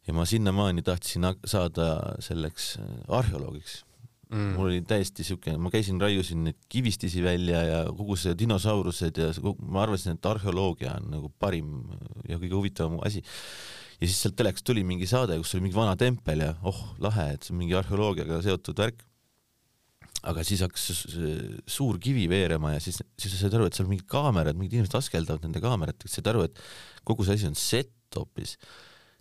ja 0.06 0.14
ma 0.14 0.24
sinnamaani 0.28 0.84
tahtsin 0.86 1.26
saada 1.44 2.16
selleks 2.22 2.76
äh, 2.78 2.94
arheoloogiks 3.18 3.82
mm.. 4.30 4.52
mul 4.56 4.70
oli 4.70 4.82
täiesti 4.86 5.24
siuke, 5.26 5.54
ma 5.60 5.70
käisin, 5.72 6.00
raiusin 6.02 6.44
neid 6.48 6.58
kivistisi 6.72 7.22
välja 7.24 7.62
ja 7.66 7.80
kogu 7.96 8.16
see 8.20 8.36
dinosaurused 8.38 9.20
ja 9.22 9.32
ma 9.62 9.84
arvasin, 9.84 10.16
et 10.16 10.30
arheoloogia 10.30 10.96
on 11.00 11.10
nagu 11.16 11.32
parim 11.42 11.74
ja 12.28 12.38
kõige 12.40 12.56
huvitavam 12.56 13.00
asi. 13.06 13.22
ja 14.00 14.06
siis 14.06 14.22
sealt 14.24 14.38
telekast 14.38 14.66
tuli 14.66 14.84
mingi 14.86 15.08
saade, 15.10 15.38
kus 15.40 15.54
oli 15.56 15.68
mingi 15.68 15.78
vana 15.78 15.96
tempel 16.00 16.46
ja 16.46 16.54
oh, 16.66 16.80
lahe, 17.02 17.32
et 17.36 17.46
see 17.46 17.54
on 17.54 17.62
mingi 17.62 17.76
arheoloogiaga 17.78 18.40
seotud 18.44 18.82
värk. 18.82 19.04
aga 20.26 20.42
siis 20.46 20.64
hakkas 20.64 21.06
suur 21.70 22.00
kivi 22.02 22.26
veerema 22.30 22.74
ja 22.74 22.82
siis, 22.82 22.98
siis 23.20 23.36
sa 23.36 23.44
said 23.44 23.54
aru, 23.54 23.68
et 23.68 23.78
seal 23.78 23.88
mingid 23.90 24.08
kaamerad, 24.10 24.58
mingid 24.58 24.80
inimesed 24.80 24.98
askeldavad 24.98 25.44
nende 25.46 25.62
kaameratega, 25.62 26.10
said 26.10 26.26
aru, 26.32 26.48
et 26.48 26.62
kogu 27.06 27.26
see 27.26 27.38
asi 27.38 27.46
on 27.46 27.58
set 27.58 27.92
hoopis. 28.16 28.56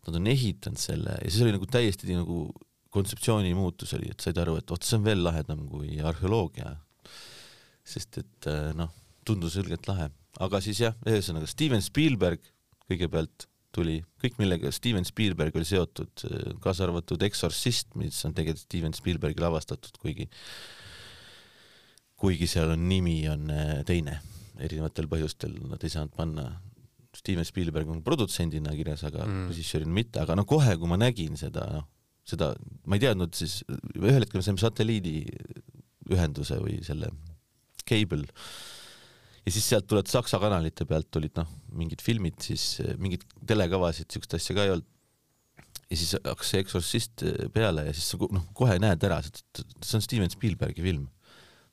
Nad 0.05 0.17
on 0.19 0.27
ehitanud 0.29 0.77
selle 0.77 1.15
ja 1.17 1.29
siis 1.29 1.41
oli 1.41 1.53
nagu 1.55 1.65
täiesti 1.69 2.13
nagu 2.13 2.47
kontseptsiooni 2.95 3.53
muutus 3.57 3.93
oli, 3.97 4.09
et 4.13 4.23
said 4.23 4.37
aru, 4.41 4.57
et 4.59 4.71
vot 4.71 4.85
see 4.85 4.97
on 4.99 5.05
veel 5.05 5.23
lahedam 5.25 5.65
kui 5.69 5.99
arheoloogia. 5.99 6.75
sest 7.85 8.17
et 8.17 8.47
äh, 8.49 8.71
noh, 8.73 8.89
tundus 9.25 9.59
ilgelt 9.61 9.85
lahe, 9.85 10.07
aga 10.41 10.61
siis 10.63 10.79
jah, 10.81 10.95
ühesõnaga 11.05 11.45
Steven 11.49 11.83
Spielberg 11.85 12.41
kõigepealt 12.89 13.45
tuli, 13.75 13.99
kõik 14.21 14.39
millega 14.39 14.71
Steven 14.73 15.05
Spielberg 15.05 15.55
oli 15.57 15.67
seotud, 15.67 16.25
äh, 16.29 16.55
kaasa 16.63 16.87
arvatud 16.87 17.21
Exorcist, 17.27 17.93
mis 17.99 18.17
on 18.25 18.33
tegelikult 18.37 18.65
Steven 18.65 18.97
Spielbergi 18.97 19.43
lavastatud, 19.43 19.99
kuigi 20.01 20.29
kuigi 22.19 22.47
seal 22.49 22.71
on 22.73 22.87
nimi 22.89 23.17
on 23.29 23.49
äh, 23.51 23.81
teine, 23.87 24.19
erinevatel 24.63 25.09
põhjustel 25.11 25.57
nad 25.67 25.83
ei 25.83 25.91
saanud 25.93 26.15
panna. 26.15 26.47
Steven 27.15 27.47
Spielberg 27.47 27.87
on 27.87 28.01
produtsendina 28.03 28.73
kirjas, 28.75 29.05
aga 29.07 29.23
mm. 29.23 29.45
režissöörina 29.51 29.93
mitte, 29.95 30.19
aga 30.19 30.35
noh, 30.35 30.47
kohe 30.47 30.73
kui 30.79 30.89
ma 30.91 30.97
nägin 30.99 31.37
seda, 31.39 31.63
noh, 31.71 31.85
seda, 32.25 32.53
ma 32.85 32.97
ei 32.97 33.03
teadnud 33.03 33.35
siis, 33.37 33.59
ühel 33.99 34.23
hetkel 34.23 34.41
me 34.41 34.45
saime 34.45 34.61
satelliidiühenduse 34.61 36.57
või 36.63 36.79
selle 36.85 37.11
cable 37.85 38.25
ja 39.45 39.53
siis 39.53 39.67
sealt 39.69 39.87
tulevad 39.89 40.09
Saksa 40.09 40.39
kanalite 40.41 40.87
pealt 40.89 41.11
tulid 41.13 41.35
noh, 41.37 41.49
mingid 41.77 42.01
filmid, 42.03 42.39
siis 42.41 42.79
mingeid 43.01 43.25
telekavasid, 43.47 44.09
siukest 44.11 44.37
asja 44.39 44.57
ka 44.57 44.65
ei 44.65 44.73
olnud. 44.75 44.91
ja 45.85 45.97
siis 46.01 46.15
hakkas 46.17 46.49
see 46.49 46.63
Exorcist 46.63 47.25
peale 47.53 47.85
ja 47.85 47.93
siis 47.93 48.07
sa 48.13 48.19
noh, 48.33 48.47
kohe 48.57 48.79
näed 48.81 49.05
ära, 49.05 49.19
see 49.21 49.99
on 49.99 50.03
Steven 50.05 50.33
Spielbergi 50.33 50.81
film. 50.85 51.07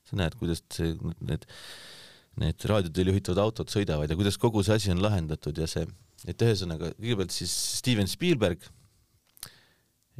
sa 0.05 0.19
näed, 0.19 0.35
kuidas 0.37 0.61
see, 0.75 0.93
need, 1.23 1.47
need 2.41 2.65
raadioteel 2.69 3.13
juhitavad 3.13 3.41
autod 3.45 3.71
sõidavad 3.71 4.11
ja 4.11 4.17
kuidas 4.19 4.37
kogu 4.37 4.61
see 4.65 4.77
asi 4.77 4.91
on 4.93 5.01
lahendatud 5.01 5.57
ja 5.57 5.67
see, 5.69 5.87
et 6.27 6.45
ühesõnaga 6.45 6.91
kõigepealt 6.99 7.33
siis 7.33 7.53
Steven 7.79 8.09
Spielberg 8.11 8.67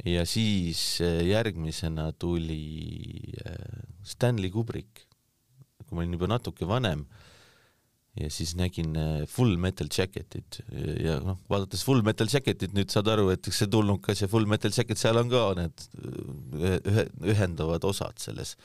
ja 0.02 0.24
siis 0.26 1.00
äh, 1.04 1.22
järgmisena 1.28 2.10
tuli 2.18 3.34
äh, 3.46 3.84
Stanley 4.04 4.50
Kubrick, 4.50 5.04
kui 5.84 5.94
ma 5.94 6.02
olin 6.02 6.16
juba 6.16 6.30
natuke 6.32 6.66
vanem 6.68 7.04
ja 8.18 8.30
siis 8.30 8.54
nägin 8.58 8.96
äh, 8.98 9.22
Full 9.30 9.56
Metal 9.58 9.88
Jacketit. 9.90 10.60
Ja 11.02 11.20
noh, 11.22 11.40
vaadates 11.50 11.84
Full 11.86 12.02
Metal 12.06 12.30
Jacketit 12.30 12.74
nüüd 12.74 12.90
saad 12.94 13.10
aru, 13.10 13.28
et 13.34 13.46
eks 13.46 13.62
see 13.62 13.70
tulnukas 13.70 14.24
ja 14.24 14.30
Full 14.30 14.50
Metal 14.50 14.74
Jacket, 14.74 14.98
seal 14.98 15.18
on 15.22 15.30
ka 15.32 15.46
need 15.58 15.86
ühe, 16.58 17.08
ühendavad 17.34 17.86
osad 17.86 18.18
selles. 18.22 18.56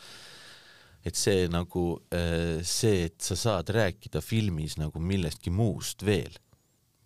et 1.08 1.16
see 1.16 1.46
nagu 1.48 1.82
see, 2.68 3.06
et 3.06 3.22
sa 3.24 3.38
saad 3.40 3.70
rääkida 3.72 4.20
filmis 4.20 4.76
nagu 4.78 5.00
millestki 5.00 5.50
muust 5.50 6.04
veel 6.04 6.34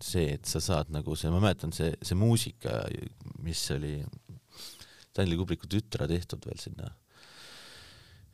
see, 0.04 0.34
et 0.36 0.48
sa 0.48 0.60
saad 0.62 0.92
nagu 0.94 1.16
see, 1.18 1.30
ma 1.32 1.40
mäletan, 1.42 1.72
see, 1.74 1.94
see 2.04 2.18
muusika, 2.18 2.82
mis 3.44 3.62
oli 3.74 3.96
Stanley 5.14 5.38
Kubricku 5.38 5.70
tütre 5.70 6.08
tehtud 6.10 6.44
veel 6.44 6.60
sinna 6.60 6.90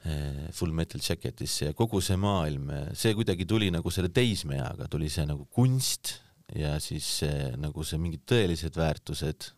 eh, 0.08 0.48
Full 0.56 0.74
Metal 0.76 1.02
Jacketisse 1.04 1.70
ja 1.70 1.76
kogu 1.76 2.02
see 2.04 2.18
maailm, 2.20 2.72
see 2.96 3.14
kuidagi 3.18 3.46
tuli 3.48 3.70
nagu 3.74 3.92
selle 3.94 4.12
teismeeaga, 4.14 4.88
tuli 4.90 5.10
see 5.12 5.26
nagu 5.28 5.46
kunst 5.52 6.16
ja 6.56 6.74
siis 6.82 7.06
see, 7.22 7.50
nagu 7.60 7.84
see 7.86 8.00
mingid 8.02 8.26
tõelised 8.28 8.76
väärtused. 8.76 9.50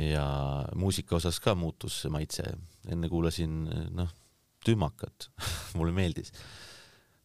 ja 0.00 0.24
muusika 0.78 1.18
osas 1.18 1.40
ka 1.42 1.56
muutus 1.58 2.02
see 2.02 2.12
maitse, 2.12 2.44
enne 2.88 3.08
kuulasin 3.10 3.64
noh, 3.96 4.12
tümakat 4.64 5.30
mulle 5.78 5.96
meeldis 5.96 6.32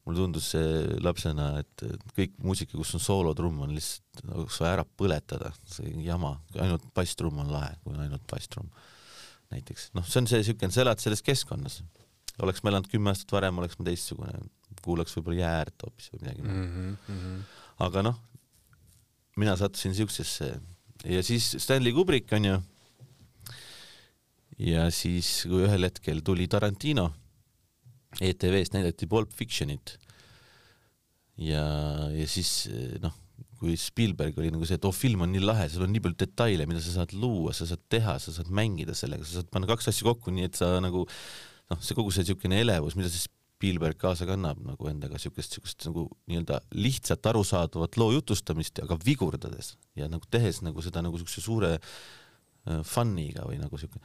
mulle 0.05 0.21
tundus 0.21 0.51
see 0.53 0.97
lapsena, 1.01 1.47
et 1.63 1.85
kõik 2.17 2.35
muusika, 2.45 2.77
kus 2.77 2.93
on 2.97 3.01
soolotrumm, 3.01 3.63
on 3.65 3.73
lihtsalt 3.73 4.25
nagu 4.29 4.45
vaja 4.47 4.73
ära 4.77 4.85
põletada, 4.85 5.49
see 5.69 5.95
jama, 6.05 6.35
ainult 6.61 6.85
basstrumm 6.97 7.41
on 7.41 7.49
lahe, 7.53 7.73
kui 7.83 7.95
on 7.95 8.03
ainult 8.05 8.25
basstrumm 8.29 8.69
näiteks. 9.53 9.89
noh, 9.97 10.05
see 10.05 10.21
on 10.21 10.29
see 10.29 10.43
siukene, 10.45 10.73
sa 10.73 10.83
elad 10.85 11.01
selles 11.01 11.23
keskkonnas. 11.25 11.81
oleks 12.43 12.61
ma 12.63 12.71
elanud 12.73 12.91
kümme 12.91 13.11
aastat 13.11 13.33
varem, 13.33 13.57
oleks 13.61 13.79
ma 13.79 13.87
teistsugune 13.89 14.45
kuulaks 14.85 15.15
võib-olla 15.17 15.41
Jää 15.41 15.57
äärt 15.63 15.85
hoopis 15.85 16.11
või 16.13 16.21
midagi 16.21 16.45
mm. 16.45 16.55
mm. 16.61 16.95
-hmm. 17.09 17.43
aga 17.87 18.05
noh, 18.05 18.21
mina 19.41 19.55
sattusin 19.57 19.95
siuksesse 19.97 20.53
ja 21.03 21.23
siis 21.23 21.55
Stanley 21.59 21.93
Kubrick 21.93 22.33
onju. 22.33 22.59
ja 24.59 24.89
siis, 24.91 25.43
kui 25.49 25.65
ühel 25.65 25.89
hetkel 25.89 26.21
tuli 26.25 26.47
Tarantino, 26.47 27.09
ETV-st 28.23 28.77
näidati 28.77 29.07
Pulp 29.11 29.33
Fictionit. 29.35 29.97
ja, 31.41 31.65
ja 32.15 32.27
siis 32.31 32.67
noh, 33.03 33.13
kui 33.59 33.75
Spielberg 33.79 34.37
oli 34.39 34.51
nagu 34.53 34.67
see, 34.67 34.77
et 34.79 34.85
oh, 34.87 34.93
film 34.95 35.23
on 35.25 35.31
nii 35.33 35.43
lahe, 35.43 35.67
sul 35.71 35.85
on 35.85 35.93
nii 35.93 36.03
palju 36.03 36.19
detaile, 36.25 36.67
mida 36.69 36.81
sa 36.83 36.99
saad 36.99 37.15
luua, 37.15 37.53
sa 37.55 37.67
saad 37.69 37.81
teha, 37.91 38.17
sa 38.21 38.33
saad 38.35 38.51
mängida 38.53 38.95
sellega, 38.97 39.25
sa 39.27 39.39
saad 39.39 39.49
panna 39.53 39.69
kaks 39.69 39.89
asja 39.91 40.07
kokku, 40.07 40.33
nii 40.35 40.49
et 40.49 40.59
sa 40.59 40.75
nagu 40.83 41.05
noh, 41.05 41.81
see 41.81 41.97
kogu 41.97 42.13
see 42.13 42.25
niisugune 42.25 42.59
elevus, 42.63 42.97
mida 42.99 43.11
see 43.11 43.25
Spielberg 43.25 43.97
kaasa 43.97 44.27
kannab 44.27 44.59
nagu 44.67 44.89
endaga 44.91 45.19
siukest, 45.21 45.55
siukest 45.55 45.87
nagu 45.87 46.09
nii-öelda 46.29 46.59
lihtsalt 46.75 47.25
arusaadavat 47.31 47.97
loo 48.01 48.11
jutustamist, 48.17 48.83
aga 48.83 48.97
vigurdades 49.05 49.73
ja 49.97 50.09
nagu 50.11 50.27
tehes 50.31 50.59
nagu 50.65 50.83
seda 50.83 51.03
nagu 51.05 51.17
siukse 51.21 51.43
suure 51.43 51.71
äh, 51.77 52.81
fun'iga 52.85 53.47
või 53.47 53.61
nagu 53.61 53.79
siuke 53.79 54.01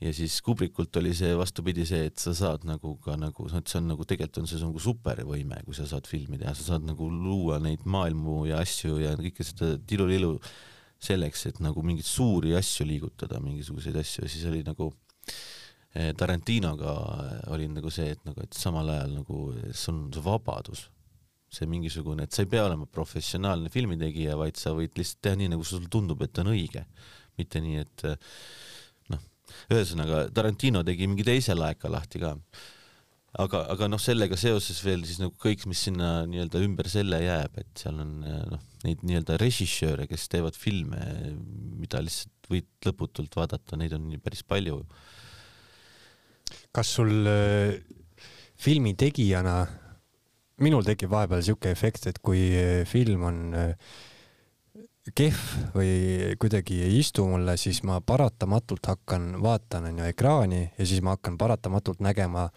ja 0.00 0.12
siis 0.16 0.38
Kubrikult 0.44 0.96
oli 0.96 1.12
see 1.16 1.34
vastupidi 1.36 1.84
see, 1.88 2.06
et 2.08 2.20
sa 2.20 2.32
saad 2.36 2.64
nagu 2.68 2.94
ka 3.04 3.18
nagu, 3.20 3.48
see 3.52 3.78
on 3.80 3.90
nagu 3.92 4.06
tegelikult 4.08 4.42
on 4.42 4.48
see 4.48 4.62
nagu 4.62 4.80
supervõime, 4.80 5.60
kui 5.66 5.76
sa 5.76 5.86
saad 5.88 6.08
filmi 6.08 6.40
teha, 6.40 6.54
sa 6.56 6.72
saad 6.72 6.86
nagu 6.88 7.08
luua 7.12 7.60
neid 7.62 7.84
maailmu 7.84 8.46
ja 8.48 8.62
asju 8.64 9.00
ja 9.02 9.12
kõike 9.18 9.44
seda 9.44 9.74
tilulilu 9.90 10.38
selleks, 11.00 11.46
et 11.50 11.60
nagu 11.64 11.84
mingeid 11.84 12.08
suuri 12.08 12.54
asju 12.56 12.86
liigutada, 12.88 13.40
mingisuguseid 13.44 13.96
asju. 14.00 14.28
Siis 14.28 14.46
oli 14.48 14.62
nagu 14.64 14.90
eh, 15.94 16.12
Tarantinoga 16.16 16.94
oli 17.52 17.68
nagu 17.72 17.92
see, 17.92 18.14
et 18.16 18.24
nagu, 18.28 18.40
et 18.44 18.56
samal 18.56 18.88
ajal 18.94 19.14
nagu 19.20 19.44
see 19.68 19.92
on 19.92 20.02
see 20.14 20.24
vabadus, 20.24 20.86
see 21.50 21.68
mingisugune, 21.68 22.24
et 22.24 22.36
sa 22.36 22.44
ei 22.44 22.50
pea 22.52 22.64
olema 22.68 22.88
professionaalne 22.88 23.72
filmitegija, 23.72 24.36
vaid 24.38 24.60
sa 24.60 24.72
võid 24.76 24.96
lihtsalt 24.96 25.24
teha 25.26 25.40
nii, 25.40 25.52
nagu 25.56 25.64
sulle 25.66 25.90
tundub, 25.92 26.20
et 26.24 26.40
on 26.40 26.52
õige, 26.52 26.84
mitte 27.40 27.64
nii, 27.64 27.84
et 27.84 28.06
eh, 28.08 28.16
noh, 28.16 28.79
ühesõnaga 29.72 30.26
Tarantino 30.34 30.84
tegi 30.86 31.08
mingi 31.10 31.26
teise 31.26 31.56
laeka 31.58 31.90
lahti 31.92 32.22
ka. 32.22 32.34
aga, 33.44 33.62
aga 33.74 33.88
noh, 33.90 34.00
sellega 34.02 34.38
seoses 34.40 34.82
veel 34.84 35.04
siis 35.06 35.20
nagu 35.22 35.34
kõik, 35.38 35.66
mis 35.70 35.84
sinna 35.86 36.24
nii-öelda 36.30 36.64
ümber 36.66 36.90
selle 36.90 37.22
jääb, 37.22 37.60
et 37.62 37.84
seal 37.84 38.00
on 38.02 38.18
noh, 38.24 38.66
neid 38.84 39.04
nii-öelda 39.06 39.38
režissööre, 39.40 40.08
kes 40.10 40.28
teevad 40.32 40.58
filme, 40.58 41.00
mida 41.78 42.02
lihtsalt 42.02 42.50
võid 42.50 42.66
lõputult 42.86 43.36
vaadata, 43.38 43.78
neid 43.78 43.94
on 43.94 44.10
päris 44.22 44.42
palju 44.42 44.82
kas 46.74 46.92
sul 46.96 47.26
äh, 47.26 47.80
filmi 48.60 48.94
tegijana, 48.98 49.64
minul 50.62 50.84
tekib 50.86 51.12
vahepeal 51.12 51.42
siuke 51.44 51.72
efekt, 51.72 52.06
et 52.10 52.20
kui 52.22 52.42
äh, 52.54 52.82
film 52.88 53.26
on 53.26 53.40
äh, 53.56 53.96
kehv 55.16 55.74
või 55.74 55.92
kuidagi 56.40 56.82
ei 56.84 56.98
istu 57.00 57.24
mulle, 57.28 57.56
siis 57.60 57.82
ma 57.88 58.00
paratamatult 58.04 58.90
hakkan, 58.92 59.32
vaatan 59.42 59.88
onju 59.90 60.10
ekraani 60.10 60.62
ja 60.66 60.86
siis 60.86 61.00
ma 61.04 61.16
hakkan 61.16 61.38
paratamatult 61.40 62.02
nägema 62.04 62.48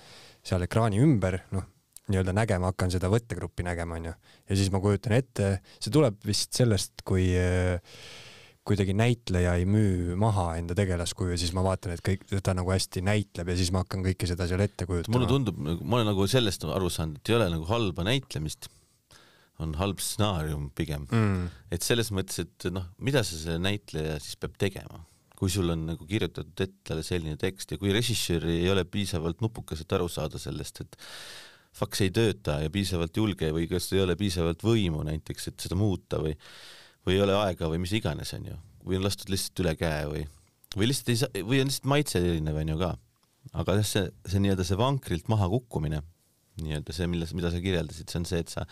seal 0.44 0.66
ekraani 0.66 1.00
ümber, 1.04 1.40
noh, 1.56 1.70
nii-öelda 2.12 2.36
nägema 2.36 2.74
hakkan 2.74 2.92
seda 2.92 3.08
võttegruppi 3.12 3.64
nägema 3.64 3.96
onju. 3.96 4.12
ja 4.50 4.60
siis 4.60 4.70
ma 4.74 4.84
kujutan 4.84 5.16
ette, 5.16 5.56
see 5.80 5.94
tuleb 5.94 6.20
vist 6.28 6.52
sellest, 6.58 7.06
kui 7.08 7.30
äh, 7.40 7.80
kuidagi 8.68 8.96
näitleja 8.96 9.56
ei 9.60 9.66
müü 9.68 10.18
maha 10.20 10.54
enda 10.60 10.76
tegelaskuju, 10.76 11.38
siis 11.40 11.52
ma 11.56 11.64
vaatan, 11.66 11.96
et 11.96 12.04
kõik 12.04 12.28
ta 12.44 12.56
nagu 12.56 12.72
hästi 12.72 13.04
näitleb 13.04 13.52
ja 13.52 13.58
siis 13.60 13.72
ma 13.76 13.84
hakkan 13.84 14.04
kõike 14.06 14.28
seda 14.30 14.48
seal 14.52 14.64
ette 14.64 14.88
mulle 14.88 15.04
kujutama. 15.04 15.32
tundub, 15.32 15.60
ma 15.64 16.00
olen 16.00 16.12
nagu 16.12 16.28
sellest 16.32 16.64
aru 16.68 16.92
saanud, 16.92 17.20
et 17.20 17.32
ei 17.32 17.40
ole 17.40 17.50
nagu 17.56 17.68
halba 17.72 18.08
näitlemist, 18.08 18.70
on 19.62 19.74
halb 19.78 20.02
stsenaarium 20.02 20.70
pigem 20.76 21.06
mm.. 21.10 21.48
et 21.74 21.86
selles 21.86 22.10
mõttes, 22.16 22.42
et 22.42 22.70
noh, 22.74 22.88
mida 23.04 23.22
see 23.28 23.42
see 23.44 23.58
näitleja 23.62 24.18
siis 24.24 24.38
peab 24.42 24.58
tegema, 24.62 25.04
kui 25.38 25.52
sul 25.54 25.70
on 25.74 25.88
nagu 25.92 26.08
kirjutatud 26.10 26.66
ette 26.66 27.00
selline 27.06 27.38
tekst 27.42 27.76
ja 27.76 27.82
kui 27.82 27.94
režissöör 27.94 28.48
ei 28.50 28.70
ole 28.72 28.86
piisavalt 28.90 29.44
nupukas, 29.46 29.84
et 29.84 29.98
aru 29.98 30.10
saada 30.12 30.42
sellest, 30.42 30.84
et 30.86 30.98
faks 31.74 32.04
ei 32.06 32.14
tööta 32.14 32.60
ja 32.64 32.72
piisavalt 32.74 33.18
julge 33.18 33.50
või 33.54 33.68
kas 33.70 33.90
ei 33.94 34.04
ole 34.04 34.18
piisavalt 34.18 34.66
võimu 34.66 35.06
näiteks, 35.06 35.50
et 35.52 35.68
seda 35.68 35.78
muuta 35.78 36.22
või 36.22 36.36
või 37.04 37.18
ei 37.18 37.24
ole 37.26 37.36
aega 37.36 37.68
või 37.68 37.82
mis 37.84 37.94
iganes, 37.98 38.32
onju, 38.38 38.56
või 38.88 39.00
on 39.00 39.06
lastud 39.06 39.32
lihtsalt 39.34 39.60
üle 39.64 39.74
käe 39.80 40.06
või 40.10 40.24
või 40.78 40.90
lihtsalt 40.90 41.12
ei 41.14 41.20
saa 41.22 41.44
või 41.46 41.62
on 41.62 41.70
lihtsalt 41.70 41.90
maitse 41.92 42.22
erinev, 42.22 42.60
onju 42.62 42.78
ka. 42.80 42.94
aga 43.62 43.78
jah, 43.80 43.88
see, 43.88 44.06
see 44.30 44.42
nii-öelda 44.44 44.66
see 44.68 44.80
vankrilt 44.80 45.30
maha 45.32 45.50
kukkumine, 45.52 46.00
nii-öelda 46.62 46.96
see, 46.96 47.10
milles, 47.12 47.34
mida 47.38 47.52
sa 47.54 47.62
kirjeldasid, 47.62 48.10
see 48.10 48.22
on 48.22 48.30
see, 48.30 48.42
et 48.46 48.54
sa 48.54 48.66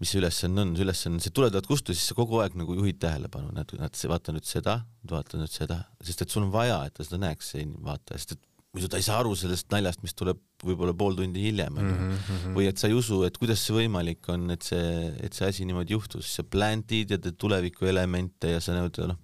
mis 0.00 0.12
see 0.14 0.20
ülesanne 0.20 0.62
on, 0.64 0.74
see 0.76 0.86
ülesanne 0.86 1.18
on 1.18 1.24
see, 1.24 1.32
tuled 1.36 1.56
vaat 1.56 1.66
kustu, 1.68 1.94
siis 1.96 2.10
sa 2.10 2.16
kogu 2.16 2.40
aeg 2.40 2.54
nagu 2.56 2.76
juhid 2.78 3.00
tähelepanu, 3.02 3.50
näed, 3.56 3.74
näed, 3.76 3.98
vaata 4.08 4.32
nüüd 4.32 4.46
seda, 4.48 4.78
vaata 5.10 5.40
nüüd 5.40 5.52
seda, 5.52 5.82
sest 6.04 6.24
et 6.24 6.32
sul 6.32 6.46
on 6.46 6.54
vaja, 6.54 6.78
et 6.88 6.96
ta 6.96 7.04
seda 7.04 7.20
näeks, 7.26 7.50
see 7.52 7.66
vaataja, 7.84 8.22
sest 8.22 8.38
et 8.38 8.46
muidu 8.70 8.88
ta 8.88 9.00
ei 9.00 9.04
saa 9.04 9.18
aru 9.20 9.34
sellest 9.36 9.68
naljast, 9.74 10.00
mis 10.06 10.14
tuleb 10.16 10.38
võib-olla 10.64 10.94
pool 10.96 11.18
tundi 11.18 11.42
hiljem, 11.42 11.80
onju. 11.82 11.96
-hmm. 11.96 12.54
või 12.56 12.68
et 12.70 12.78
sa 12.78 12.88
ei 12.88 12.94
usu, 12.94 13.20
et 13.26 13.36
kuidas 13.40 13.64
see 13.66 13.76
võimalik 13.76 14.30
on, 14.32 14.46
et 14.54 14.62
see, 14.62 15.10
et 15.20 15.36
see 15.36 15.48
asi 15.48 15.66
niimoodi 15.68 15.96
juhtus, 15.96 16.30
sa 16.38 16.46
plant'id 16.46 17.12
ja 17.12 17.18
teed 17.18 17.36
tuleviku 17.40 17.90
elemente 17.90 18.54
ja 18.54 18.62
sa 18.62 18.76
nii-öelda 18.76 19.10
noh, 19.10 19.20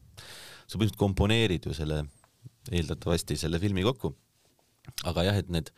sa 0.67 0.75
põhimõtteliselt 0.75 1.01
komponeerid 1.01 1.71
ju 1.71 1.77
selle, 1.79 2.03
eeldatavasti 2.73 3.39
selle 3.39 3.63
filmi 3.63 3.87
kokku. 3.87 4.13
aga 5.07 5.25
jah, 5.31 5.39
et 5.39 5.49
need, 5.51 5.71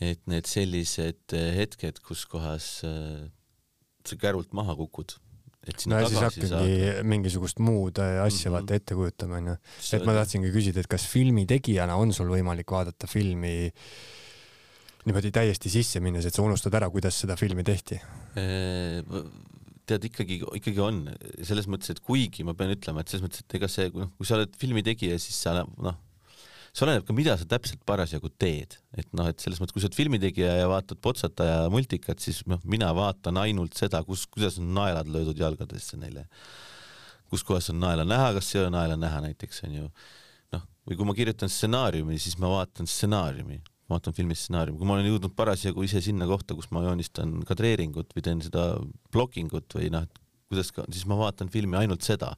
et 0.00 0.20
need 0.26 0.46
sellised 0.46 1.34
hetked, 1.56 2.02
kus 2.02 2.26
kohas 2.26 2.82
äh, 2.86 3.30
sa 4.08 4.20
kärult 4.20 4.54
maha 4.56 4.76
kukud, 4.78 5.16
no 5.68 5.98
ja 6.00 6.06
siis 6.08 6.18
tagasi 6.18 6.22
hakkangi 6.24 6.52
saada. 6.52 7.02
mingisugust 7.08 7.60
muud 7.64 8.00
äh, 8.00 8.22
asja 8.24 8.50
mm. 8.50 8.54
-hmm. 8.54 8.56
vaata 8.58 8.78
ette 8.80 8.94
kujutama 8.94 9.40
onju. 9.42 9.56
et 9.92 10.06
ma 10.06 10.16
tahtsingi 10.20 10.52
küsida, 10.54 10.80
et 10.80 10.90
kas 10.90 11.06
filmi 11.06 11.46
tegijana 11.46 11.96
on 11.96 12.12
sul 12.12 12.30
võimalik 12.32 12.70
vaadata 12.70 13.06
filmi 13.06 13.70
niimoodi 15.08 15.30
täiesti 15.32 15.70
sisse 15.72 16.00
minnes, 16.04 16.26
et 16.26 16.34
sa 16.34 16.42
unustad 16.42 16.74
ära, 16.74 16.90
kuidas 16.92 17.16
seda 17.22 17.36
filmi 17.36 17.64
tehti? 17.64 18.00
Eh, 18.36 19.00
tead 19.88 20.04
ikkagi, 20.04 20.40
ikkagi 20.60 20.82
on 20.84 21.00
selles 21.46 21.68
mõttes, 21.70 21.94
et 21.94 22.02
kuigi 22.04 22.44
ma 22.44 22.54
pean 22.58 22.74
ütlema, 22.74 23.00
et 23.00 23.12
selles 23.12 23.24
mõttes, 23.24 23.44
et 23.44 23.56
ega 23.58 23.70
see, 23.72 23.88
noh, 23.94 24.10
kui 24.18 24.28
sa 24.28 24.36
oled 24.36 24.52
filmi 24.60 24.84
tegija, 24.84 25.16
siis 25.22 25.38
sa 25.46 25.54
noh, 25.62 25.96
see 26.72 26.84
oleneb 26.86 27.06
ka, 27.06 27.14
mida 27.16 27.34
sa 27.38 27.46
täpselt 27.48 27.80
parasjagu 27.88 28.30
teed, 28.40 28.76
et 28.98 29.08
noh, 29.16 29.28
et 29.30 29.40
selles 29.42 29.60
mõttes, 29.60 29.74
kui 29.74 29.82
sa 29.82 29.88
oled 29.88 29.98
filmitegija 29.98 30.58
ja 30.60 30.68
vaatad 30.70 31.00
Potsata 31.04 31.46
ja 31.46 31.58
multikat, 31.72 32.20
siis 32.24 32.42
noh, 32.50 32.60
mina 32.68 32.90
vaatan 32.96 33.40
ainult 33.42 33.78
seda, 33.78 34.02
kus, 34.06 34.26
kuidas 34.30 34.58
on 34.62 34.70
naelad 34.76 35.10
löödud 35.12 35.38
jalgadesse 35.38 36.00
neile. 36.00 36.28
kus 37.28 37.42
kohas 37.44 37.66
on 37.68 37.76
naela 37.76 38.06
näha, 38.08 38.30
kas 38.38 38.54
ei 38.54 38.62
ole 38.62 38.70
naela 38.72 38.96
näha 38.96 39.20
näiteks 39.26 39.64
onju. 39.66 39.90
noh, 40.56 40.62
või 40.88 40.96
kui 40.96 41.08
ma 41.08 41.16
kirjutan 41.16 41.52
stsenaariumi, 41.52 42.18
siis 42.18 42.38
ma 42.40 42.52
vaatan 42.54 42.88
stsenaariumi, 42.88 43.60
vaatan 43.92 44.16
filmi 44.16 44.36
stsenaariumi, 44.36 44.78
kui 44.80 44.88
ma 44.88 44.96
olen 44.96 45.10
jõudnud 45.10 45.34
parasjagu 45.36 45.84
ise 45.84 46.00
sinna 46.04 46.28
kohta, 46.28 46.56
kus 46.56 46.70
ma 46.72 46.84
joonistan 46.86 47.40
kadreeringut 47.48 48.16
või 48.16 48.24
teen 48.24 48.40
seda 48.44 48.70
blocking 49.12 49.52
ut 49.52 49.76
või 49.76 49.92
noh, 49.92 50.08
kuidas 50.48 50.72
ka, 50.72 50.86
siis 50.92 51.04
ma 51.08 51.18
vaatan 51.20 51.52
filmi 51.52 51.76
ainult 51.76 52.04
seda 52.06 52.32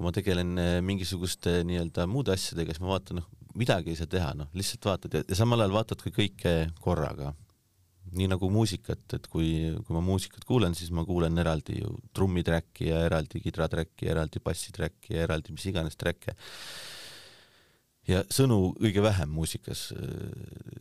kui 0.00 0.08
ma 0.08 0.14
tegelen 0.16 0.56
eh, 0.56 0.78
mingisuguste 0.80 1.58
nii-öelda 1.68 2.06
muude 2.08 2.32
asjadega, 2.32 2.72
siis 2.72 2.80
ma 2.80 2.94
vaatan, 2.94 3.18
noh, 3.20 3.26
midagi 3.60 3.92
ei 3.92 3.98
saa 3.98 4.08
teha, 4.08 4.30
noh, 4.38 4.48
lihtsalt 4.56 4.86
vaatad 4.88 5.16
ja, 5.18 5.20
ja 5.28 5.36
samal 5.36 5.60
ajal 5.60 5.74
vaatad 5.74 6.00
ka 6.00 6.12
kõike 6.16 6.54
korraga. 6.80 7.34
nii 8.16 8.26
nagu 8.32 8.48
muusikat, 8.50 9.02
et 9.14 9.26
kui, 9.30 9.50
kui 9.86 9.94
ma 9.94 10.00
muusikat 10.02 10.46
kuulen, 10.48 10.72
siis 10.74 10.88
ma 10.90 11.04
kuulen 11.06 11.36
eraldi 11.38 11.76
ju 11.82 11.92
trummitrack'i 12.16 12.88
ja 12.88 13.04
eraldi 13.06 13.42
kidratrack'i 13.44 14.08
ja 14.08 14.16
eraldi 14.16 14.40
bassitrack'i 14.42 15.14
ja 15.14 15.28
eraldi 15.28 15.52
mis 15.52 15.68
iganes 15.68 16.00
track'e. 16.00 16.34
Ja 18.10 18.22
sõnu 18.32 18.58
kõige 18.78 19.02
vähem 19.04 19.30
muusikas. 19.32 19.86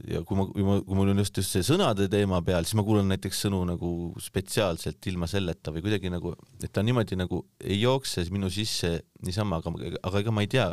ja 0.10 0.22
kui 0.26 0.40
ma, 0.40 0.46
kui 0.50 0.66
ma, 0.66 0.78
kui 0.86 0.98
mul 0.98 1.14
on 1.14 1.22
just 1.22 1.38
just 1.38 1.54
see 1.56 1.66
sõnade 1.66 2.10
teema 2.12 2.42
peal, 2.46 2.66
siis 2.66 2.78
ma 2.80 2.86
kuulan 2.88 3.10
näiteks 3.14 3.44
sõnu 3.46 3.62
nagu 3.70 3.92
spetsiaalselt 4.24 5.10
ilma 5.12 5.30
selleta 5.30 5.74
või 5.76 5.86
kuidagi 5.86 6.12
nagu, 6.14 6.34
et 6.64 6.72
ta 6.74 6.84
niimoodi 6.86 7.20
nagu 7.20 7.44
ei 7.62 7.80
jookse 7.82 8.26
minu 8.34 8.52
sisse 8.54 8.96
niisama, 9.26 9.62
aga, 9.62 9.74
aga 10.02 10.24
ega 10.24 10.36
ma 10.36 10.46
ei 10.46 10.52
tea, 10.52 10.70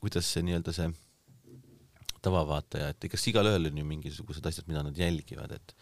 kuidas 0.00 0.28
see 0.30 0.44
nii-öelda 0.46 0.74
see 0.76 0.90
tavavaataja, 2.24 2.92
et 2.94 3.10
kas 3.12 3.26
igalühel 3.30 3.68
on 3.68 3.80
ju 3.80 3.86
mingisugused 3.88 4.46
asjad, 4.48 4.66
mida 4.70 4.84
nad 4.86 4.96
jälgivad, 4.98 5.52
et 5.52 5.74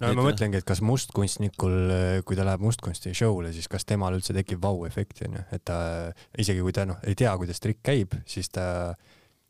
no 0.00 0.06
need- 0.08 0.16
ma 0.18 0.24
mõtlengi, 0.28 0.60
et 0.60 0.66
kas 0.68 0.80
mustkunstnikul, 0.84 1.74
kui 2.28 2.36
ta 2.38 2.44
läheb 2.48 2.62
mustkunsti 2.64 3.12
show'le, 3.16 3.52
siis 3.54 3.68
kas 3.68 3.84
temal 3.88 4.14
üldse 4.16 4.34
tekib 4.36 4.62
vau-efekt 4.62 5.24
onju, 5.26 5.44
et 5.52 5.64
ta 5.68 5.76
isegi 6.38 6.60
kui 6.64 6.72
ta 6.76 6.84
noh, 6.88 7.00
ei 7.06 7.14
tea, 7.18 7.34
kuidas 7.40 7.60
trikk 7.62 7.82
käib, 7.86 8.14
siis 8.26 8.48
ta 8.52 8.94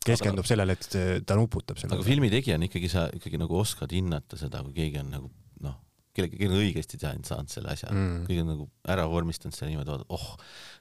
keskendub 0.03 0.47
sellele, 0.49 0.75
et 0.75 1.25
ta 1.27 1.37
nuputab 1.39 1.77
aga 1.79 1.87
selle. 1.87 2.03
filmitegijana 2.09 2.67
ikkagi 2.67 2.89
sa 2.91 3.07
ikkagi 3.15 3.39
nagu 3.39 3.55
oskad 3.61 3.93
hinnata 3.95 4.37
seda, 4.41 4.63
kui 4.67 4.73
keegi 4.81 4.99
on 4.99 5.13
nagu 5.15 5.31
noh, 5.63 5.77
kellegi, 6.17 6.41
keegi 6.41 6.51
on 6.51 6.59
õigesti 6.65 6.99
teha- 6.99 7.15
saanud 7.29 7.49
selle 7.53 7.71
asja 7.77 7.93
mm., 7.93 8.25
keegi 8.27 8.43
on 8.43 8.51
nagu 8.57 8.67
ära 8.91 9.07
vormistanud 9.09 9.55
selle 9.55 9.71
niimoodi, 9.71 10.05
oh, 10.11 10.27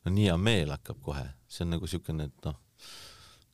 no 0.06 0.12
nii 0.16 0.26
hea 0.32 0.38
meel 0.42 0.74
hakkab 0.74 0.98
kohe, 1.06 1.28
see 1.48 1.68
on 1.68 1.76
nagu 1.78 1.88
siukene, 1.92 2.32
et 2.32 2.50
noh, 2.50 2.58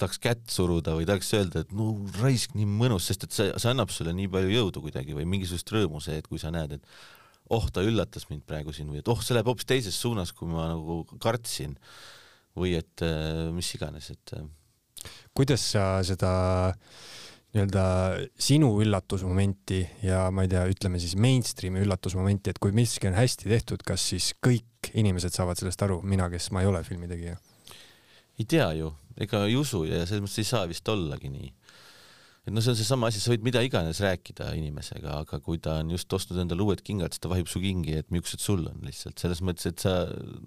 tahaks 0.02 0.20
kätt 0.24 0.48
suruda 0.54 0.96
või 0.98 1.08
tahaks 1.10 1.30
öelda, 1.38 1.64
et 1.66 1.74
no 1.76 1.92
raisk 2.22 2.56
nii 2.58 2.68
mõnus, 2.70 3.10
sest 3.10 3.28
et 3.28 3.36
see, 3.36 3.52
see 3.58 3.72
annab 3.72 3.94
sulle 3.94 4.14
nii 4.18 4.30
palju 4.34 4.54
jõudu 4.54 4.84
kuidagi 4.86 5.16
või 5.18 5.28
mingisugust 5.30 5.74
rõõmu 5.74 6.02
see, 6.04 6.20
et 6.22 6.28
kui 6.30 6.42
sa 6.42 6.52
näed, 6.54 6.78
et 6.78 7.00
oh, 7.54 7.68
ta 7.74 7.84
üllatas 7.86 8.28
mind 8.32 8.46
praegu 8.48 8.76
siin 8.76 8.90
või 8.92 9.02
et 9.02 9.12
oh, 9.12 9.22
see 9.24 9.38
läheb 9.38 9.50
hoopis 9.50 9.68
teises 9.70 9.98
suunas, 9.98 10.34
kui 10.36 10.50
ma 10.52 10.70
nagu 10.74 11.02
kartsin 11.24 11.78
või 12.58 12.76
et 12.80 13.06
äh, 13.06 13.48
mis 13.54 13.70
iganes, 13.78 14.12
et. 14.14 14.36
Äh. 14.38 15.14
kuidas 15.38 15.64
sa 15.74 15.98
seda 16.06 16.32
nii-öelda 17.56 17.84
sinu 18.42 18.74
üllatusmomenti 18.84 19.80
ja 20.06 20.26
ma 20.34 20.44
ei 20.46 20.52
tea, 20.52 20.66
ütleme 20.70 21.00
siis 21.02 21.16
mainstream'i 21.20 21.82
üllatusmomenti, 21.86 22.52
et 22.52 22.60
kui 22.62 22.74
miski 22.76 23.10
on 23.10 23.18
hästi 23.18 23.50
tehtud, 23.50 23.86
kas 23.88 24.10
siis 24.12 24.34
kõik 24.44 24.92
inimesed 24.94 25.34
saavad 25.34 25.60
sellest 25.60 25.82
aru, 25.86 26.02
mina, 26.06 26.28
kes 26.34 26.52
ma 26.54 26.64
ei 26.64 26.70
ole 26.70 26.84
filmitegija? 26.86 27.38
Ei 28.38 28.46
tea 28.50 28.72
ju, 28.78 28.92
ega 29.18 29.46
ei 29.48 29.56
usu 29.58 29.84
ja 29.88 30.04
selles 30.06 30.26
mõttes 30.26 30.42
ei 30.44 30.50
saa 30.50 30.68
vist 30.70 30.90
ollagi 30.92 31.32
nii. 31.34 31.50
et 32.48 32.54
noh, 32.54 32.64
see 32.64 32.72
on 32.72 32.78
seesama 32.80 33.10
asi, 33.12 33.20
sa 33.20 33.34
võid 33.34 33.44
mida 33.44 33.62
iganes 33.66 34.00
rääkida 34.04 34.54
inimesega, 34.56 35.18
aga 35.26 35.40
kui 35.44 35.60
ta 35.64 35.80
on 35.82 35.90
just 35.92 36.14
ostnud 36.16 36.40
endale 36.40 36.64
uued 36.64 36.84
kingad, 36.86 37.12
siis 37.12 37.24
ta 37.24 37.32
vahib 37.32 37.50
su 37.52 37.60
kingi, 37.64 37.98
et 38.00 38.14
millised 38.14 38.44
sul 38.44 38.64
on 38.70 38.86
lihtsalt 38.88 39.20
selles 39.20 39.42
mõttes, 39.44 39.68
et 39.68 39.84
sa, 39.84 39.98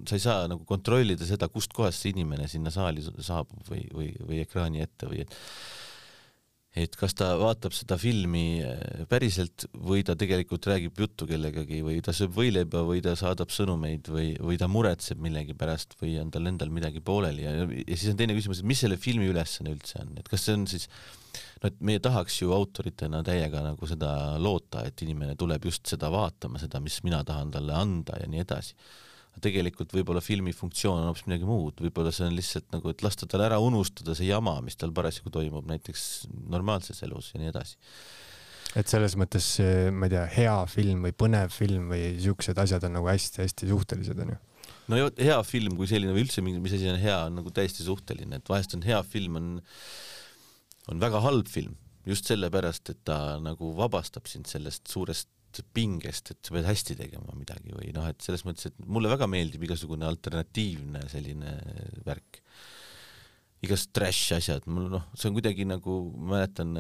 sa 0.09 0.17
ei 0.17 0.25
saa 0.25 0.49
nagu 0.49 0.65
kontrollida 0.69 1.29
seda, 1.29 1.51
kustkohast 1.53 2.01
see 2.01 2.15
inimene 2.15 2.49
sinna 2.49 2.73
saali 2.73 3.05
saabub 3.05 3.69
või, 3.69 3.85
või, 3.93 4.11
või 4.25 4.41
ekraani 4.47 4.87
ette 4.87 5.11
või 5.11 5.27
et 5.27 5.37
et 6.79 6.95
kas 6.95 7.17
ta 7.19 7.33
vaatab 7.39 7.75
seda 7.75 7.97
filmi 7.99 8.63
äh, 8.63 9.03
päriselt 9.11 9.65
või 9.75 10.05
ta 10.07 10.15
tegelikult 10.19 10.69
räägib 10.71 11.01
juttu 11.03 11.27
kellegagi 11.27 11.81
või 11.83 11.99
ta 12.05 12.15
sööb 12.15 12.37
võileiba 12.37 12.85
või 12.87 13.03
ta 13.03 13.17
saadab 13.19 13.51
sõnumeid 13.51 14.07
või, 14.13 14.29
või 14.39 14.59
ta 14.61 14.69
muretseb 14.71 15.19
millegi 15.23 15.57
pärast 15.59 15.97
või 16.03 16.15
on 16.23 16.31
tal 16.31 16.47
endal 16.47 16.71
midagi 16.71 17.03
pooleli 17.03 17.43
ja, 17.43 17.57
ja 17.67 17.97
siis 17.97 18.13
on 18.13 18.21
teine 18.21 18.39
küsimus, 18.39 18.63
et 18.63 18.71
mis 18.71 18.85
selle 18.87 19.01
filmi 19.03 19.27
ülesanne 19.33 19.75
üldse 19.75 19.99
on, 20.05 20.15
et 20.23 20.31
kas 20.31 20.47
see 20.47 20.55
on 20.61 20.69
siis 20.71 20.87
no 21.59 21.73
et 21.73 21.83
meie 21.83 22.03
tahaks 22.03 22.39
ju 22.45 22.55
autoritena 22.55 23.25
täiega 23.27 23.65
nagu 23.67 23.91
seda 23.91 24.39
loota, 24.39 24.87
et 24.87 25.03
inimene 25.03 25.35
tuleb 25.41 25.67
just 25.67 25.91
seda 25.91 26.11
vaatama, 26.15 26.63
seda, 26.63 26.79
mis 26.85 27.03
mina 27.03 27.25
tahan 27.27 27.51
talle 27.51 27.75
anda 27.75 28.23
ja 28.23 28.31
nii 28.31 28.47
edasi 28.47 28.79
tegelikult 29.41 29.93
võib-olla 29.95 30.23
filmi 30.25 30.53
funktsioon 30.57 31.01
on 31.01 31.11
hoopis 31.11 31.27
midagi 31.29 31.47
muud, 31.49 31.79
võib-olla 31.85 32.13
see 32.15 32.27
on 32.27 32.35
lihtsalt 32.37 32.67
nagu, 32.75 32.91
et 32.93 33.05
lasta 33.05 33.29
tal 33.31 33.45
ära 33.47 33.61
unustada 33.63 34.17
see 34.19 34.29
jama, 34.29 34.57
mis 34.65 34.79
tal 34.81 34.93
parasjagu 34.97 35.33
toimub 35.35 35.69
näiteks 35.71 36.27
normaalses 36.51 37.03
elus 37.07 37.31
ja 37.35 37.41
nii 37.41 37.53
edasi. 37.53 37.79
et 38.77 38.91
selles 38.91 39.17
mõttes, 39.19 39.47
ma 39.95 40.07
ei 40.09 40.15
tea, 40.17 40.27
hea 40.35 40.57
film 40.71 41.07
või 41.07 41.15
põnev 41.25 41.55
film 41.55 41.89
või 41.95 42.15
siuksed 42.23 42.59
asjad 42.59 42.87
on 42.89 42.99
nagu 42.99 43.11
hästi-hästi 43.11 43.71
suhtelised, 43.71 44.25
onju 44.27 44.39
no 44.91 44.99
ja 44.99 45.11
hea 45.19 45.39
film 45.47 45.77
kui 45.79 45.89
selline 45.91 46.15
või 46.15 46.27
üldse 46.27 46.43
mingi, 46.45 46.63
mis 46.63 46.75
asi 46.77 46.91
on 46.91 46.99
hea, 47.01 47.19
on 47.29 47.39
nagu 47.41 47.53
täiesti 47.55 47.87
suhteline, 47.87 48.41
et 48.41 48.51
vahest 48.51 48.75
on 48.77 48.85
hea 48.87 49.01
film 49.07 49.39
on, 49.41 49.53
on 50.91 51.03
väga 51.03 51.23
halb 51.25 51.51
film 51.51 51.77
just 52.09 52.31
sellepärast, 52.31 52.91
et 52.93 53.03
ta 53.07 53.39
nagu 53.43 53.75
vabastab 53.77 54.29
sind 54.31 54.49
sellest 54.51 54.89
suurest 54.91 55.29
pingest, 55.75 56.33
et 56.33 56.47
sa 56.47 56.55
pead 56.55 56.69
hästi 56.69 56.97
tegema 56.99 57.35
midagi 57.37 57.75
või 57.75 57.91
noh, 57.97 58.07
et 58.11 58.21
selles 58.25 58.45
mõttes, 58.47 58.71
et 58.71 58.85
mulle 58.87 59.11
väga 59.13 59.29
meeldib 59.31 59.65
igasugune 59.67 60.07
alternatiivne 60.09 61.07
selline 61.11 61.57
värk. 62.07 62.43
igast 63.61 63.91
trash 63.93 64.33
asjad, 64.39 64.65
mul 64.73 64.89
noh, 64.89 65.11
see 65.15 65.29
on 65.29 65.37
kuidagi 65.37 65.67
nagu, 65.69 65.97
mäletan, 66.17 66.79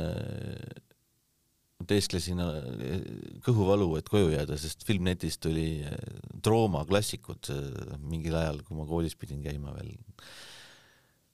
teesklesin 1.88 2.40
äh, 2.44 3.00
kõhuvalu, 3.44 3.94
et 3.98 4.08
koju 4.12 4.30
jääda, 4.34 4.58
sest 4.60 4.84
Filmnetist 4.88 5.42
tuli 5.44 5.82
Drooma 6.44 6.84
äh, 6.84 6.88
klassikud 6.88 7.50
äh, 7.52 7.96
mingil 8.04 8.36
ajal, 8.36 8.62
kui 8.66 8.78
ma 8.78 8.86
koolis 8.88 9.16
pidin 9.18 9.42
käima 9.44 9.74
veel. 9.76 9.94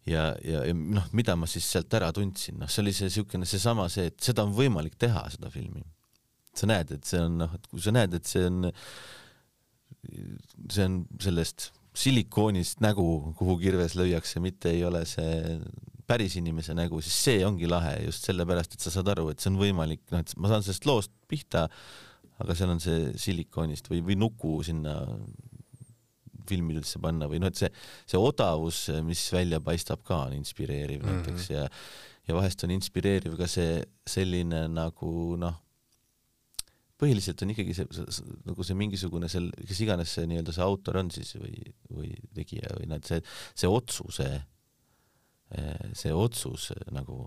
ja, 0.07 0.31
ja, 0.45 0.63
ja 0.69 0.75
noh, 0.75 1.11
mida 1.17 1.37
ma 1.39 1.49
siis 1.51 1.67
sealt 1.71 1.95
ära 1.99 2.13
tundsin, 2.15 2.61
noh, 2.63 2.71
see 2.71 2.85
oli 2.85 2.95
see 2.97 3.11
niisugune, 3.11 3.49
seesama 3.49 3.89
see, 3.93 4.11
et 4.13 4.19
seda 4.23 4.47
on 4.47 4.55
võimalik 4.57 4.99
teha, 4.99 5.27
seda 5.35 5.51
filmi 5.53 5.85
sa 6.61 6.69
näed, 6.71 6.93
et 6.97 7.09
see 7.09 7.23
on 7.23 7.41
noh, 7.43 7.57
et 7.57 7.67
kui 7.71 7.83
sa 7.83 7.95
näed, 7.95 8.15
et 8.17 8.29
see 8.29 8.45
on, 8.49 8.71
see 10.73 10.87
on 10.87 11.03
sellest 11.23 11.71
silikoonist 11.97 12.83
nägu, 12.85 13.07
kuhu 13.39 13.57
kirves 13.61 13.97
lüüakse, 13.97 14.43
mitte 14.45 14.73
ei 14.75 14.85
ole 14.85 15.03
see 15.09 15.57
päris 16.07 16.37
inimese 16.39 16.77
nägu, 16.77 17.01
siis 17.03 17.17
see 17.29 17.47
ongi 17.47 17.69
lahe 17.71 17.97
just 18.05 18.29
sellepärast, 18.29 18.77
et 18.77 18.85
sa 18.85 18.93
saad 18.95 19.09
aru, 19.15 19.31
et 19.33 19.43
see 19.43 19.51
on 19.51 19.59
võimalik, 19.61 20.05
noh, 20.13 20.23
et 20.23 20.37
ma 20.39 20.53
saan 20.53 20.65
sellest 20.67 20.87
loost 20.89 21.15
pihta, 21.31 21.67
aga 22.43 22.57
seal 22.57 22.75
on 22.75 22.83
see 22.85 23.11
silikoonist 23.19 23.89
või, 23.91 24.03
või 24.07 24.19
nuku 24.21 24.59
sinna 24.67 25.01
filmi 26.47 26.77
üldse 26.79 27.01
panna 27.03 27.27
või 27.31 27.41
noh, 27.43 27.51
et 27.51 27.59
see, 27.59 27.71
see 28.07 28.21
odavus, 28.21 28.87
mis 29.07 29.25
välja 29.35 29.59
paistab 29.65 30.05
ka, 30.07 30.27
on 30.29 30.37
inspireeriv 30.37 31.01
mm 31.01 31.09
-hmm. 31.09 31.25
näiteks 31.25 31.51
ja 31.51 31.65
ja 32.27 32.35
vahest 32.35 32.65
on 32.67 32.75
inspireeriv 32.75 33.37
ka 33.39 33.47
see 33.51 33.83
selline 34.07 34.67
nagu 34.73 35.37
noh, 35.39 35.61
põhiliselt 37.01 37.43
on 37.45 37.53
ikkagi 37.53 37.75
see, 37.77 37.89
see, 37.93 38.37
nagu 38.49 38.67
see 38.67 38.77
mingisugune 38.79 39.29
seal, 39.33 39.49
kes 39.69 39.81
iganes 39.85 40.13
see 40.17 40.29
nii-öelda 40.31 40.55
see 40.57 40.65
autor 40.65 41.01
on 41.03 41.11
siis 41.15 41.35
või, 41.37 41.59
või 41.93 42.13
tegija 42.37 42.77
või 42.79 42.89
et 42.97 43.11
see, 43.11 43.21
see 43.53 43.71
otsuse, 43.71 44.29
see 45.97 46.15
otsus 46.17 46.71
nagu 46.95 47.27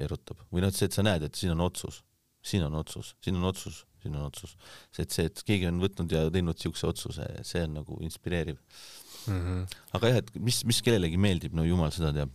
erutab 0.00 0.40
või 0.48 0.64
noh, 0.64 0.72
et 0.72 0.78
see, 0.78 0.88
et 0.88 0.96
sa 0.96 1.04
näed, 1.04 1.26
et 1.26 1.36
siin 1.36 1.52
on 1.54 1.66
otsus, 1.66 2.00
siin 2.40 2.64
on 2.64 2.78
otsus, 2.80 3.14
siin 3.24 3.36
on 3.36 3.46
otsus, 3.50 3.84
siin 4.00 4.16
on 4.16 4.26
otsus. 4.30 4.56
see, 4.88 5.04
et 5.04 5.14
see, 5.16 5.28
et 5.28 5.44
keegi 5.46 5.68
on 5.68 5.80
võtnud 5.82 6.16
ja 6.16 6.24
teinud 6.32 6.56
niisuguse 6.56 6.88
otsuse, 6.88 7.28
see 7.46 7.64
on 7.68 7.76
nagu 7.82 8.00
inspireeriv 8.06 8.56
mm. 8.56 9.40
-hmm. 9.40 9.78
aga 9.98 10.14
jah, 10.14 10.22
et 10.24 10.34
mis, 10.40 10.64
mis 10.64 10.80
kellelegi 10.84 11.20
meeldib, 11.20 11.56
no 11.56 11.66
jumal 11.68 11.92
seda 11.92 12.14
teab 12.16 12.32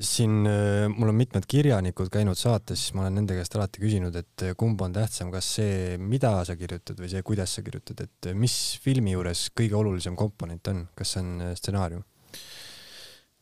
siin 0.00 0.46
äh, 0.48 0.88
mul 0.88 1.12
on 1.12 1.18
mitmed 1.18 1.44
kirjanikud 1.48 2.08
käinud 2.12 2.38
saates, 2.38 2.86
siis 2.86 2.94
ma 2.96 3.04
olen 3.04 3.18
nende 3.20 3.36
käest 3.36 3.54
alati 3.56 3.82
küsinud, 3.82 4.16
et 4.16 4.44
äh, 4.46 4.54
kumb 4.58 4.80
on 4.84 4.94
tähtsam, 4.96 5.28
kas 5.32 5.48
see, 5.58 5.98
mida 6.00 6.32
sa 6.48 6.56
kirjutad 6.56 7.00
või 7.00 7.10
see, 7.12 7.20
kuidas 7.26 7.56
sa 7.56 7.64
kirjutad, 7.66 8.00
et 8.06 8.30
äh, 8.30 8.36
mis 8.36 8.54
filmi 8.80 9.12
juures 9.12 9.48
kõige 9.56 9.76
olulisem 9.76 10.16
komponent 10.18 10.72
on, 10.72 10.86
kas 10.96 11.14
see 11.14 11.24
on 11.24 11.44
stsenaarium? 11.58 12.06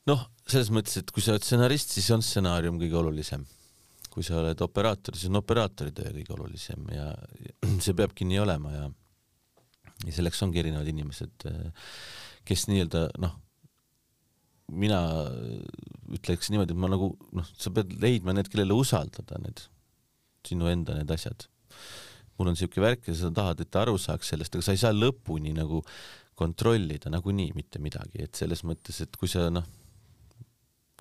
noh, 0.09 0.27
selles 0.49 0.73
mõttes, 0.75 0.99
et 0.99 1.11
kui 1.15 1.23
sa 1.23 1.35
oled 1.35 1.45
stsenarist, 1.47 1.95
siis 1.95 2.11
on 2.15 2.25
stsenaarium 2.25 2.79
kõige 2.81 2.97
olulisem. 3.03 3.47
kui 4.09 4.25
sa 4.27 4.41
oled 4.41 4.63
operaator, 4.65 5.15
siis 5.15 5.31
on 5.31 5.39
operaatori 5.39 5.93
töö 5.95 6.11
kõige 6.11 6.35
olulisem 6.35 6.89
ja 6.91 7.13
see 7.85 7.95
peabki 7.95 8.27
nii 8.27 8.41
olema 8.43 8.73
ja 8.75 8.89
ja 10.07 10.15
selleks 10.15 10.41
ongi 10.47 10.61
erinevad 10.63 10.87
inimesed, 10.87 11.43
kes 12.47 12.69
nii-öelda 12.71 13.09
noh 13.19 13.33
mina 14.69 15.01
ütleks 16.15 16.51
niimoodi, 16.53 16.75
et 16.75 16.81
ma 16.81 16.91
nagu 16.93 17.13
noh, 17.37 17.49
sa 17.57 17.73
pead 17.75 17.95
leidma 18.03 18.35
need, 18.37 18.51
kellele 18.53 18.77
usaldada 18.77 19.41
need 19.43 19.65
sinu 20.49 20.69
enda 20.71 20.97
need 20.97 21.11
asjad. 21.13 21.49
mul 22.39 22.53
on 22.53 22.57
siuke 22.57 22.81
värk 22.81 23.09
ja 23.11 23.17
sa 23.19 23.33
tahad, 23.35 23.61
et 23.61 23.71
ta 23.71 23.83
aru 23.83 23.97
saaks 23.99 24.29
sellest, 24.31 24.55
aga 24.55 24.65
sa 24.65 24.75
ei 24.75 24.81
saa 24.81 24.95
lõpuni 24.95 25.51
nagu 25.57 25.81
kontrollida 26.39 27.11
nagunii 27.11 27.51
mitte 27.57 27.81
midagi, 27.83 28.23
et 28.23 28.39
selles 28.39 28.63
mõttes, 28.63 29.01
et 29.03 29.17
kui 29.19 29.29
sa 29.29 29.49
noh, 29.51 29.67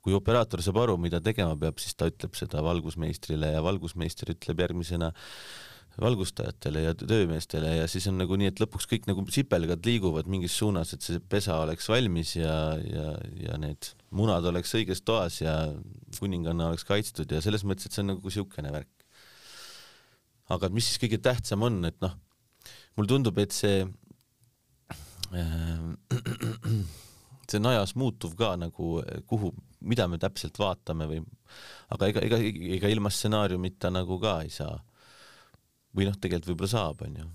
kui 0.01 0.15
operaator 0.17 0.63
saab 0.65 0.79
aru, 0.81 0.95
mida 0.97 1.21
tegema 1.21 1.53
peab, 1.59 1.77
siis 1.83 1.93
ta 1.93 2.07
ütleb 2.09 2.33
seda 2.39 2.63
valgusmeistrile 2.65 3.51
ja 3.53 3.61
valgusmeister 3.61 4.33
ütleb 4.33 4.63
järgmisena 4.65 5.11
äh, 5.11 5.76
valgustajatele 6.01 6.83
ja 6.83 6.93
töömeestele 6.97 7.71
ja 7.79 7.87
siis 7.89 8.05
on 8.11 8.19
nagu 8.21 8.37
nii, 8.37 8.51
et 8.51 8.59
lõpuks 8.61 8.85
kõik 8.89 9.07
nagu 9.09 9.23
sipelgad 9.33 9.85
liiguvad 9.87 10.29
mingis 10.29 10.53
suunas, 10.59 10.93
et 10.93 11.05
see 11.05 11.21
pesa 11.29 11.57
oleks 11.63 11.89
valmis 11.89 12.35
ja, 12.37 12.53
ja, 12.77 13.07
ja 13.41 13.57
need 13.61 13.89
munad 14.17 14.45
oleks 14.45 14.75
õiges 14.77 15.01
toas 15.05 15.39
ja 15.41 15.55
kuninganna 16.19 16.69
oleks 16.69 16.85
kaitstud 16.87 17.33
ja 17.33 17.41
selles 17.41 17.65
mõttes, 17.65 17.89
et 17.89 17.97
see 17.97 18.05
on 18.05 18.13
nagu 18.13 18.21
niisugune 18.29 18.73
värk. 18.75 18.93
aga 20.53 20.69
mis 20.69 20.85
siis 20.91 21.01
kõige 21.01 21.17
tähtsam 21.23 21.65
on, 21.65 21.81
et 21.89 21.97
noh, 22.05 22.13
mulle 22.95 23.09
tundub, 23.09 23.41
et 23.41 23.55
see 23.57 23.81
äh, 25.33 25.81
see 27.49 27.57
on 27.57 27.71
ajas 27.71 27.95
muutuv 27.97 28.35
ka 28.37 28.53
nagu, 28.59 28.99
kuhu, 29.25 29.49
mida 29.81 30.05
me 30.07 30.21
täpselt 30.21 30.59
vaatame 30.61 31.09
või 31.09 31.23
aga 31.95 32.11
ega, 32.11 32.21
ega, 32.27 32.37
ega 32.77 32.93
ilma 32.93 33.09
stsenaariumita 33.09 33.89
nagu 33.93 34.19
ka 34.21 34.41
ei 34.45 34.53
saa 34.53 34.77
või 35.97 36.05
noh, 36.05 36.17
tegelikult 36.21 36.51
võib-olla 36.51 36.69
saab, 36.69 37.03
onju, 37.07 37.25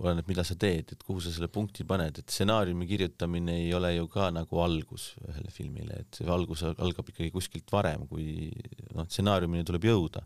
oleneb, 0.00 0.28
mida 0.28 0.44
sa 0.46 0.56
teed, 0.60 0.92
et 0.94 1.02
kuhu 1.04 1.22
sa 1.24 1.32
selle 1.32 1.48
punkti 1.52 1.84
paned, 1.88 2.20
et 2.20 2.32
stsenaariumi 2.32 2.88
kirjutamine 2.88 3.56
ei 3.64 3.72
ole 3.76 3.94
ju 3.96 4.06
ka 4.12 4.28
nagu 4.34 4.60
algus 4.64 5.10
ühele 5.24 5.52
filmile, 5.52 6.02
et 6.04 6.20
see 6.20 6.28
algus 6.30 6.62
algab 6.70 7.08
ikkagi 7.10 7.32
kuskilt 7.34 7.72
varem, 7.72 8.06
kui 8.10 8.50
noh, 8.96 9.08
stsenaariumini 9.08 9.66
tuleb 9.68 9.88
jõuda. 9.90 10.24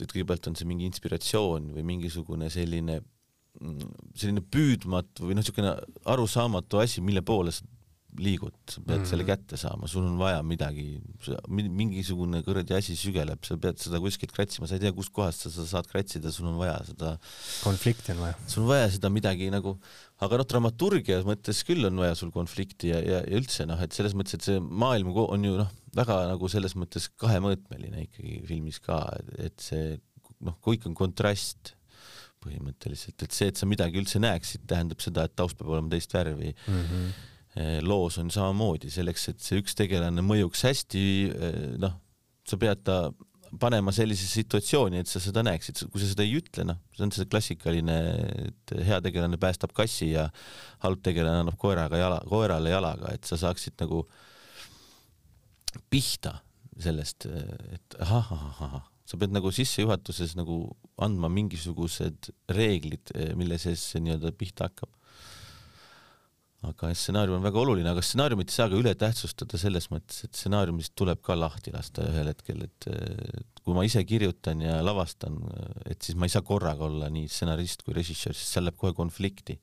et 0.00 0.08
kõigepealt 0.08 0.46
on 0.48 0.54
see 0.56 0.64
mingi 0.64 0.86
inspiratsioon 0.88 1.74
või 1.74 1.82
mingisugune 1.84 2.46
selline, 2.48 3.02
selline 4.16 4.40
püüdmatu 4.40 5.26
või 5.26 5.36
noh, 5.36 5.44
niisugune 5.44 5.74
arusaamatu 6.08 6.80
asi, 6.80 7.02
mille 7.04 7.20
poole 7.20 7.52
sa 7.52 7.66
liigud, 8.18 8.54
sa 8.66 8.80
pead 8.80 8.98
mm 8.98 9.04
-hmm. 9.04 9.08
selle 9.10 9.24
kätte 9.24 9.56
saama, 9.60 9.86
sul 9.88 10.04
on 10.06 10.18
vaja 10.18 10.42
midagi, 10.42 11.00
mingisugune 11.48 12.42
kuradi 12.42 12.74
asi 12.74 12.96
sügeleb, 12.98 13.44
sa 13.46 13.56
pead 13.56 13.78
seda 13.78 14.00
kuskilt 14.02 14.32
kratsima, 14.34 14.66
sa 14.66 14.74
ei 14.74 14.82
tea, 14.82 14.92
kustkohast 14.92 15.46
sa 15.46 15.50
seda 15.50 15.66
saad 15.66 15.86
kratsida, 15.90 16.32
sul 16.32 16.48
on 16.50 16.58
vaja 16.58 16.78
seda 16.88 17.16
konflikti 17.62 18.12
on 18.12 18.22
vaja. 18.24 18.34
sul 18.46 18.64
on 18.64 18.68
vaja 18.72 18.90
seda 18.90 19.10
midagi 19.10 19.50
nagu, 19.50 19.76
aga 20.18 20.40
noh, 20.42 20.48
dramaturgia 20.52 21.22
mõttes 21.22 21.62
küll 21.66 21.86
on 21.86 22.02
vaja 22.02 22.14
sul 22.18 22.32
konflikti 22.34 22.90
ja, 22.90 22.98
ja, 22.98 23.22
ja 23.22 23.38
üldse 23.38 23.66
noh, 23.66 23.80
et 23.80 23.92
selles 23.92 24.14
mõttes, 24.14 24.34
et 24.34 24.48
see 24.48 24.60
maailm 24.60 25.14
on 25.14 25.44
ju 25.44 25.56
noh, 25.62 25.70
väga 25.94 26.22
nagu 26.30 26.48
selles 26.48 26.74
mõttes 26.74 27.10
kahemõõtmeline 27.20 28.08
ikkagi 28.08 28.40
filmis 28.46 28.80
ka, 28.82 29.04
et 29.38 29.58
see 29.62 30.00
noh, 30.40 30.58
kõik 30.58 30.86
on 30.90 30.94
kontrast 30.98 31.76
põhimõtteliselt, 32.40 33.20
et 33.22 33.34
see, 33.36 33.50
et 33.52 33.58
sa 33.60 33.66
midagi 33.68 34.00
üldse 34.00 34.18
näeksid, 34.18 34.64
tähendab 34.66 35.02
seda, 35.04 35.26
et 35.28 35.34
taust 35.36 35.58
peab 35.58 35.74
olema 35.74 35.92
teist 35.92 36.14
värvi 36.16 36.54
mm. 36.54 36.86
-hmm 36.86 37.10
loos 37.82 38.18
on 38.20 38.30
samamoodi, 38.30 38.92
selleks, 38.94 39.26
et 39.32 39.42
see 39.42 39.58
üks 39.58 39.74
tegelane 39.78 40.22
mõjuks 40.22 40.62
hästi, 40.68 41.02
eh, 41.30 41.58
noh, 41.82 41.96
sa 42.46 42.58
pead 42.60 42.84
ta 42.86 43.00
panema 43.60 43.90
sellisesse 43.90 44.44
situatsiooni, 44.44 45.00
et 45.02 45.10
sa 45.10 45.18
seda 45.22 45.42
näeksid, 45.42 45.80
kui 45.90 46.02
sa 46.02 46.12
seda 46.12 46.22
ei 46.22 46.36
ütle, 46.38 46.62
noh, 46.68 46.78
see 46.94 47.02
on 47.02 47.10
see 47.14 47.26
klassikaline, 47.26 47.96
et 48.46 48.74
hea 48.86 49.00
tegelane 49.02 49.40
päästab 49.42 49.74
kassi 49.74 50.12
ja 50.12 50.28
halb 50.84 51.02
tegelane 51.02 51.42
annab 51.42 51.58
koeraga 51.58 51.98
jala, 51.98 52.20
koerale 52.30 52.70
jalaga, 52.70 53.10
et 53.16 53.26
sa 53.26 53.40
saaksid 53.40 53.74
nagu 53.82 54.04
pihta 55.90 56.36
sellest, 56.78 57.26
et 57.74 57.98
ahah, 57.98 58.30
ahah, 58.36 58.62
ahah, 58.68 58.86
sa 59.10 59.18
pead 59.18 59.34
nagu 59.34 59.50
sissejuhatuses 59.50 60.36
nagu 60.38 60.62
andma 61.02 61.26
mingisugused 61.34 62.30
reeglid, 62.54 63.10
mille 63.34 63.58
sees 63.58 63.82
see 63.90 64.06
nii-öelda 64.06 64.30
pihta 64.38 64.70
hakkab 64.70 64.94
aga 66.60 66.90
stsenaarium 66.92 67.38
on 67.38 67.44
väga 67.46 67.60
oluline, 67.62 67.88
aga 67.88 68.02
stsenaariumit 68.04 68.50
ei 68.50 68.56
saa 68.58 68.68
ka 68.68 68.76
üle 68.76 68.92
tähtsustada 68.98 69.58
selles 69.60 69.86
mõttes, 69.92 70.26
et 70.26 70.36
stsenaariumist 70.36 70.92
tuleb 70.98 71.22
ka 71.24 71.36
lahti 71.38 71.72
lasta 71.72 72.04
ühel 72.10 72.28
hetkel, 72.28 72.66
et 72.66 72.88
kui 73.64 73.76
ma 73.76 73.84
ise 73.88 74.02
kirjutan 74.04 74.60
ja 74.64 74.76
lavastan, 74.84 75.38
et 75.88 76.04
siis 76.04 76.18
ma 76.20 76.28
ei 76.28 76.34
saa 76.34 76.44
korraga 76.44 76.84
olla 76.84 77.08
nii 77.12 77.30
stsenarist 77.32 77.84
kui 77.86 77.96
režissöör, 77.96 78.36
sest 78.36 78.56
seal 78.56 78.68
läheb 78.68 78.76
kohe 78.80 78.92
konflikti. 78.96 79.56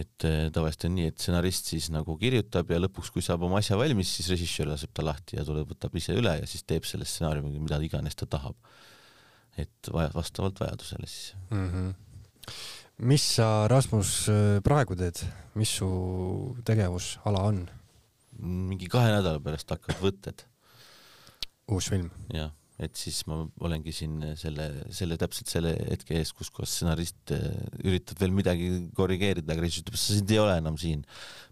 et 0.00 0.22
tavaliselt 0.54 0.84
on 0.86 0.92
nii, 0.96 1.08
et 1.10 1.18
stsenarist 1.18 1.70
siis 1.72 1.88
nagu 1.90 2.14
kirjutab 2.18 2.68
ja 2.70 2.78
lõpuks, 2.78 3.10
kui 3.14 3.22
saab 3.26 3.42
oma 3.46 3.58
asja 3.58 3.78
valmis, 3.78 4.10
siis 4.16 4.30
režissöör 4.30 4.70
laseb 4.70 4.92
ta 4.94 5.02
lahti 5.06 5.38
ja 5.38 5.46
tuleb, 5.46 5.70
võtab 5.70 5.94
ise 5.98 6.14
üle 6.18 6.36
ja 6.38 6.46
siis 6.50 6.62
teeb 6.62 6.86
selle 6.86 7.06
stsenaariumiga 7.06 7.62
mida 7.62 7.80
iganes 7.82 8.18
ta 8.18 8.26
tahab. 8.26 8.58
et 9.58 9.90
vaja, 9.92 10.10
vastavalt 10.14 10.60
vajadusele 10.62 11.06
siis 11.06 11.34
mm. 11.50 11.66
-hmm 11.70 11.94
mis 13.00 13.24
sa, 13.36 13.66
Rasmus, 13.70 14.14
praegu 14.64 14.96
teed, 14.98 15.20
mis 15.58 15.72
su 15.80 15.90
tegevusala 16.66 17.44
on? 17.50 17.66
mingi 18.40 18.88
kahe 18.88 19.10
nädala 19.12 19.40
pärast 19.44 19.68
hakkavad 19.68 20.00
võtted. 20.00 20.44
uus 21.70 21.90
film? 21.92 22.08
jah, 22.32 22.52
et 22.80 22.96
siis 22.96 23.20
ma 23.28 23.42
olengi 23.60 23.92
siin 23.94 24.20
selle, 24.40 24.68
selle 24.96 25.18
täpselt 25.20 25.52
selle 25.52 25.74
hetke 25.78 26.16
ees, 26.16 26.32
kus 26.36 26.52
kohas 26.54 26.72
stsenarist 26.76 27.34
äh, 27.36 27.48
üritab 27.84 28.20
veel 28.22 28.32
midagi 28.36 28.70
korrigeerida, 28.96 29.52
aga 29.52 29.64
režissöör 29.64 29.90
ütleb, 29.90 30.00
sa 30.00 30.16
sind 30.16 30.32
ei 30.32 30.40
ole 30.42 30.56
enam 30.60 30.78
siin, 30.80 31.04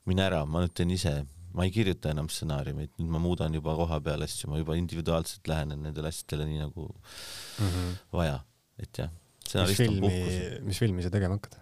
mine 0.08 0.24
ära, 0.24 0.44
ma 0.48 0.64
nüüd 0.64 0.74
teen 0.76 0.92
ise, 0.96 1.14
ma 1.56 1.68
ei 1.68 1.72
kirjuta 1.74 2.12
enam 2.14 2.28
stsenaariumit, 2.32 2.94
nüüd 3.00 3.12
ma 3.12 3.20
muudan 3.22 3.56
juba 3.56 3.76
koha 3.76 4.00
peal 4.04 4.24
asju, 4.24 4.50
ma 4.52 4.60
juba 4.60 4.76
individuaalselt 4.80 5.48
lähenen 5.48 5.84
nendele 5.84 6.12
asjadele 6.12 6.48
nii 6.48 6.60
nagu 6.66 6.88
mm 6.88 7.72
-hmm. 7.72 7.96
vaja, 8.16 8.42
et 8.80 9.04
jah 9.04 9.12
mis 9.54 9.80
filmi, 9.80 10.12
mis 10.66 10.82
filmi 10.82 11.04
sa 11.04 11.12
tegema 11.14 11.38
hakkad? 11.38 11.58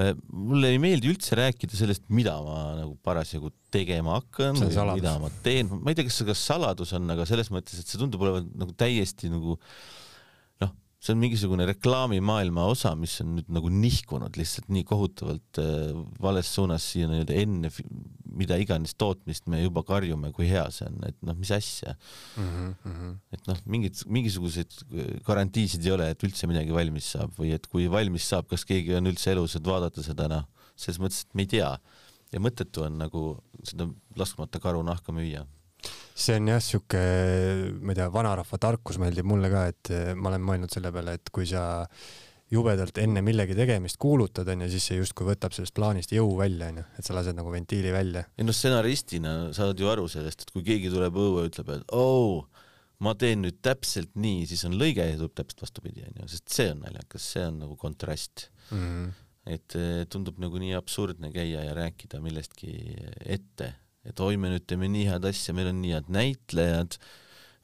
Äh, 0.00 0.14
mulle 0.32 0.70
ei 0.72 0.78
meeldi 0.80 1.10
üldse 1.12 1.36
rääkida 1.36 1.76
sellest, 1.76 2.06
mida 2.08 2.38
ma 2.40 2.60
nagu 2.78 2.94
parasjagu 3.04 3.50
tegema 3.74 4.16
hakkan 4.16 4.56
mida 4.96 5.18
ma 5.20 5.28
teen, 5.44 5.68
ma 5.68 5.92
ei 5.92 5.98
tea, 5.98 6.06
kas 6.08 6.16
see 6.20 6.28
ka 6.30 6.36
saladus 6.38 6.94
on, 6.96 7.10
aga 7.12 7.26
selles 7.28 7.52
mõttes, 7.52 7.82
et 7.82 7.90
see 7.90 8.00
tundub 8.00 8.24
olevat 8.24 8.48
nagu 8.56 8.72
täiesti 8.80 9.28
nagu 9.32 9.58
noh, 9.58 9.82
see 11.02 11.16
on 11.16 11.18
mingisugune 11.18 11.66
reklaamimaailma 11.66 12.64
osa, 12.70 12.92
mis 12.98 13.16
on 13.24 13.36
nüüd 13.38 13.48
nagu 13.50 13.70
nihkunud 13.74 14.36
lihtsalt 14.38 14.68
nii 14.70 14.84
kohutavalt 14.86 15.58
äh, 15.58 15.90
vales 16.22 16.50
suunas 16.54 16.86
siia 16.92 17.10
nii-öelda 17.10 17.38
enne 17.42 17.72
mida 18.36 18.56
iganes 18.60 18.94
tootmist 18.98 19.48
me 19.50 19.60
juba 19.62 19.82
karjume, 19.86 20.30
kui 20.36 20.48
hea 20.50 20.64
see 20.74 20.86
on, 20.88 20.98
et 21.08 21.16
noh, 21.26 21.36
mis 21.38 21.52
asja 21.54 21.94
mm. 21.94 22.74
-hmm. 22.84 23.14
et 23.36 23.48
noh, 23.50 23.62
mingid, 23.74 24.04
mingisuguseid 24.06 24.78
garantiisid 25.26 25.84
ei 25.86 25.94
ole, 25.96 26.10
et 26.14 26.26
üldse 26.26 26.48
midagi 26.50 26.74
valmis 26.74 27.12
saab 27.16 27.34
või 27.38 27.52
et 27.56 27.66
kui 27.66 27.88
valmis 27.90 28.28
saab, 28.32 28.48
kas 28.50 28.64
keegi 28.68 28.96
on 28.98 29.10
üldse 29.10 29.34
elus, 29.34 29.56
et 29.56 29.66
vaadata 29.66 30.04
seda, 30.04 30.28
noh, 30.32 30.46
selles 30.76 31.00
mõttes, 31.02 31.26
et 31.26 31.34
me 31.34 31.46
ei 31.46 31.52
tea. 31.58 31.72
ja 32.32 32.40
mõttetu 32.40 32.86
on 32.86 32.94
nagu 32.96 33.22
seda 33.62 33.84
laskmata 34.16 34.60
karu 34.60 34.80
nahka 34.82 35.12
müüa 35.12 35.44
see 36.14 36.36
on 36.38 36.50
jah, 36.52 36.60
sihuke, 36.62 37.00
ma 37.80 37.94
ei 37.94 37.98
tea, 37.98 38.10
vanarahva 38.12 38.58
tarkus 38.60 39.00
meeldib 39.02 39.26
mulle 39.28 39.50
ka, 39.52 39.64
et 39.72 39.94
ma 40.16 40.30
olen 40.32 40.44
mõelnud 40.44 40.74
selle 40.74 40.92
peale, 40.94 41.16
et 41.18 41.32
kui 41.34 41.48
sa 41.48 41.64
jubedalt 42.52 42.98
enne 43.00 43.22
millegi 43.24 43.56
tegemist 43.56 43.98
kuulutad, 44.02 44.48
onju, 44.52 44.68
siis 44.72 44.88
see 44.90 44.98
justkui 44.98 45.26
võtab 45.30 45.54
sellest 45.56 45.74
plaanist 45.76 46.12
jõu 46.12 46.34
välja, 46.38 46.68
onju, 46.72 46.84
et 46.98 47.06
sa 47.06 47.16
lased 47.16 47.36
nagu 47.38 47.52
ventiili 47.52 47.92
välja. 47.94 48.26
ei 48.36 48.46
noh, 48.46 48.56
stsenaristina 48.56 49.36
saad 49.56 49.80
ju 49.80 49.88
aru 49.88 50.04
sellest, 50.12 50.44
et 50.44 50.52
kui 50.52 50.64
keegi 50.66 50.92
tuleb 50.92 51.16
õue 51.16 51.46
ütleb, 51.48 51.72
et 51.78 51.96
oo 51.96 52.18
oh,, 52.18 52.62
ma 53.02 53.14
teen 53.18 53.42
nüüd 53.46 53.58
täpselt 53.64 54.12
nii, 54.20 54.44
siis 54.50 54.62
on 54.68 54.76
lõige 54.78 55.06
ja 55.08 55.18
tuleb 55.18 55.34
täpselt 55.40 55.64
vastupidi, 55.64 56.04
onju, 56.10 56.28
sest 56.30 56.52
see 56.54 56.68
on 56.74 56.82
naljakas, 56.84 57.28
see 57.34 57.46
on 57.48 57.60
nagu 57.64 57.78
kontrast 57.80 58.48
mm. 58.70 58.82
-hmm. 58.82 59.08
et 59.56 59.78
eh, 59.80 60.02
tundub 60.12 60.38
nagu 60.42 60.60
nii 60.60 60.76
absurdne 60.78 61.32
käia 61.34 61.64
ja 61.66 61.74
rääkida 61.78 62.20
millestki 62.20 62.76
ette, 63.24 63.72
et 64.08 64.20
oi, 64.20 64.36
me 64.36 64.52
nüüd 64.52 64.64
teeme 64.66 64.88
nii 64.90 65.08
head 65.10 65.26
asja, 65.28 65.54
meil 65.56 65.70
on 65.70 65.82
nii 65.82 65.96
head 65.96 66.08
näitlejad 66.12 66.98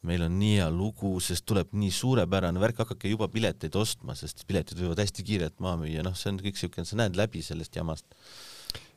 meil 0.07 0.23
on 0.27 0.37
nii 0.39 0.59
hea 0.61 0.69
lugu, 0.71 1.17
sest 1.23 1.47
tuleb 1.49 1.73
nii 1.77 1.91
suurepärane 1.95 2.61
värk, 2.63 2.85
hakake 2.85 3.11
juba 3.11 3.29
pileteid 3.33 3.75
ostma, 3.79 4.15
sest 4.19 4.45
piletid 4.49 4.79
võivad 4.79 5.03
hästi 5.03 5.25
kiirelt 5.27 5.59
maha 5.65 5.81
müüa, 5.83 6.05
noh, 6.07 6.15
see 6.19 6.31
on 6.33 6.41
kõik 6.43 6.61
siuke, 6.61 6.85
sa 6.87 6.99
näed 7.01 7.19
läbi 7.19 7.43
sellest 7.45 7.77
jamast. 7.77 8.07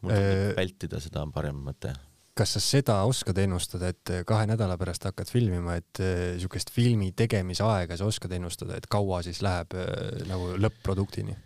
mul 0.01 0.13
tundub 0.13 0.47
äh,, 0.51 0.55
vältida 0.57 1.01
seda 1.01 1.25
on 1.25 1.33
parem 1.33 1.57
mõte. 1.65 1.93
kas 2.37 2.55
sa 2.55 2.61
seda 2.63 3.01
oskad 3.09 3.37
ennustada, 3.41 3.89
et 3.91 4.13
kahe 4.25 4.45
nädala 4.49 4.77
pärast 4.77 5.03
hakkad 5.09 5.29
filmima, 5.29 5.75
et 5.81 6.01
äh, 6.03 6.37
siukest 6.41 6.71
filmi 6.73 7.11
tegemise 7.17 7.65
aega 7.65 7.97
sa 7.97 8.05
oskad 8.05 8.31
ennustada, 8.37 8.77
et 8.77 8.87
kaua 8.89 9.23
siis 9.25 9.41
läheb 9.41 9.73
äh, 9.73 10.21
nagu 10.29 10.53
lõpp-produktini? 10.61 11.37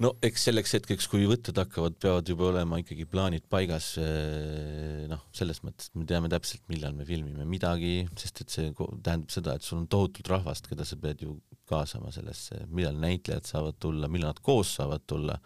No 0.00 0.14
eks 0.24 0.46
selleks 0.48 0.72
hetkeks, 0.78 1.06
kui 1.12 1.26
võtted 1.28 1.58
hakkavad, 1.60 1.96
peavad 2.00 2.28
juba 2.32 2.48
olema 2.48 2.78
ikkagi 2.80 3.06
plaanid 3.10 3.44
paigas. 3.52 3.92
Eh, 4.00 5.04
noh, 5.10 5.22
selles 5.36 5.60
mõttes, 5.66 5.90
et 5.90 6.00
me 6.00 6.06
teame 6.08 6.30
täpselt, 6.32 6.64
millal 6.72 6.96
me 6.96 7.06
filmime 7.08 7.46
midagi, 7.48 8.06
sest 8.20 8.44
et 8.44 8.54
see 8.54 8.72
tähendab 8.72 9.30
seda, 9.34 9.56
et 9.56 9.66
sul 9.66 9.82
on 9.82 9.88
tohutult 9.92 10.32
rahvast, 10.32 10.70
keda 10.70 10.86
sa 10.88 10.98
pead 11.00 11.24
ju 11.26 11.36
kaasama 11.70 12.12
sellesse, 12.14 12.64
millal 12.72 12.98
näitlejad 13.00 13.48
saavad 13.48 13.80
tulla, 13.82 14.10
millal 14.10 14.32
nad 14.32 14.44
koos 14.44 14.76
saavad 14.80 15.06
tulla. 15.08 15.38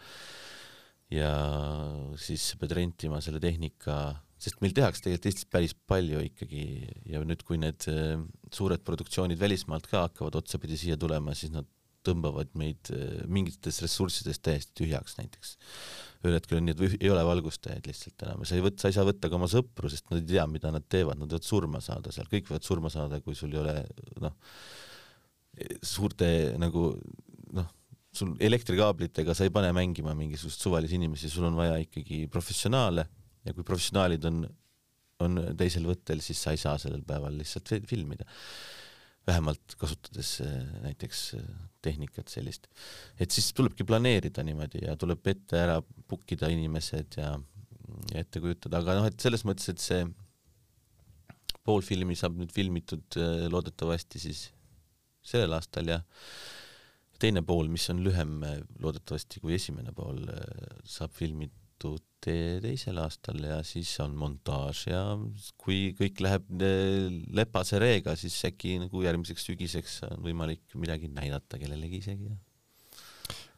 ja 1.13 1.31
siis 2.17 2.41
sa 2.49 2.57
pead 2.57 2.71
rentima 2.73 3.19
selle 3.21 3.37
tehnika, 3.39 4.15
sest 4.41 4.57
meil 4.63 4.73
tehakse 4.75 5.03
tegelikult 5.03 5.27
Eestis 5.29 5.45
päris 5.47 5.75
palju 5.87 6.23
ikkagi 6.25 6.63
ja 7.11 7.21
nüüd, 7.21 7.43
kui 7.45 7.59
need 7.61 7.85
eh, 7.91 8.17
suured 8.55 8.81
produktsioonid 8.87 9.39
välismaalt 9.39 9.85
ka 9.91 10.07
hakkavad 10.07 10.39
otsapidi 10.41 10.79
siia 10.79 10.97
tulema, 10.99 11.35
siis 11.37 11.53
nad 11.53 11.69
tõmbavad 12.05 12.51
meid 12.59 12.91
äh, 12.93 13.21
mingitest 13.31 13.83
ressurssidest 13.85 14.43
täiesti 14.45 14.73
tühjaks 14.81 15.17
näiteks. 15.19 15.55
ühel 16.25 16.37
hetkel 16.39 16.59
on 16.59 16.67
nii, 16.67 16.75
et 16.75 16.97
ei 16.99 17.11
ole 17.13 17.23
valgustajaid 17.27 17.87
lihtsalt 17.89 18.25
enam 18.25 18.43
ja 18.43 18.49
sa 18.49 18.57
ei 18.57 18.65
võt-, 18.65 18.79
sa 18.81 18.89
ei 18.89 18.97
saa 18.97 19.07
võtta 19.07 19.29
ka 19.29 19.37
oma 19.37 19.49
sõpru, 19.51 19.91
sest 19.91 20.09
nad 20.11 20.21
ei 20.21 20.27
tea, 20.33 20.45
mida 20.49 20.71
nad 20.73 20.85
teevad, 20.89 21.19
nad 21.21 21.29
võivad 21.29 21.47
surma 21.47 21.81
saada 21.85 22.13
seal, 22.15 22.29
kõik 22.31 22.49
võivad 22.49 22.67
surma 22.67 22.91
saada, 22.93 23.21
kui 23.25 23.37
sul 23.37 23.53
ei 23.53 23.61
ole 23.61 23.75
noh, 24.23 24.35
suurte 25.85 26.29
nagu 26.61 26.87
noh, 27.55 27.69
sul 28.15 28.33
elektrikaablitega 28.43 29.35
sa 29.35 29.45
ei 29.47 29.53
pane 29.53 29.71
mängima 29.75 30.15
mingisugust 30.17 30.63
suvalisi 30.63 30.97
inimesi, 30.99 31.29
sul 31.31 31.47
on 31.49 31.57
vaja 31.59 31.77
ikkagi 31.83 32.25
professionaale 32.31 33.05
ja 33.45 33.53
kui 33.53 33.67
professionaalid 33.67 34.25
on, 34.29 34.45
on 35.25 35.43
teisel 35.57 35.85
võttel, 35.89 36.23
siis 36.23 36.41
sa 36.41 36.55
ei 36.55 36.61
saa 36.61 36.79
sellel 36.81 37.03
päeval 37.07 37.37
lihtsalt 37.37 37.75
filmida 37.89 38.27
vähemalt 39.27 39.75
kasutades 39.79 40.39
äh, 40.45 40.65
näiteks 40.83 41.21
äh, 41.39 41.45
tehnikat 41.85 42.29
sellist. 42.29 42.67
et 43.19 43.31
siis 43.31 43.51
tulebki 43.53 43.85
planeerida 43.87 44.43
niimoodi 44.45 44.85
ja 44.85 44.95
tuleb 44.97 45.25
ette 45.27 45.59
ära 45.59 45.79
book 45.81 46.31
ida 46.35 46.49
inimesed 46.53 47.17
ja, 47.21 47.33
ja 48.13 48.21
ette 48.21 48.41
kujutada, 48.41 48.81
aga 48.81 48.99
noh, 48.99 49.09
et 49.09 49.19
selles 49.21 49.45
mõttes, 49.47 49.69
et 49.73 49.81
see 49.81 50.05
pool 51.65 51.81
filmi 51.85 52.17
saab 52.17 52.37
nüüd 52.37 52.53
filmitud 52.53 53.19
äh, 53.21 53.47
loodetavasti 53.51 54.21
siis 54.27 54.47
sellel 55.25 55.57
aastal 55.57 55.89
ja 55.89 56.01
teine 57.17 57.41
pool, 57.45 57.69
mis 57.71 57.87
on 57.89 58.03
lühem 58.05 58.41
loodetavasti 58.83 59.39
kui 59.41 59.55
esimene 59.55 59.93
pool, 59.95 60.19
saab 60.83 61.13
filmitud 61.15 62.03
tee 62.25 62.57
teisel 62.63 62.97
aastal 63.03 63.39
ja 63.45 63.59
siis 63.65 63.91
on 64.03 64.15
montaaž 64.17 64.85
ja 64.89 65.01
kui 65.61 65.93
kõik 65.97 66.21
läheb 66.25 66.65
lepase 67.37 67.79
reega, 67.81 68.15
siis 68.19 68.37
äkki 68.49 68.77
nagu 68.81 69.03
järgmiseks 69.05 69.47
sügiseks 69.49 69.99
on 70.09 70.23
võimalik 70.25 70.75
midagi 70.79 71.11
näidata 71.11 71.59
kellelegi 71.61 72.01
isegi. 72.03 72.31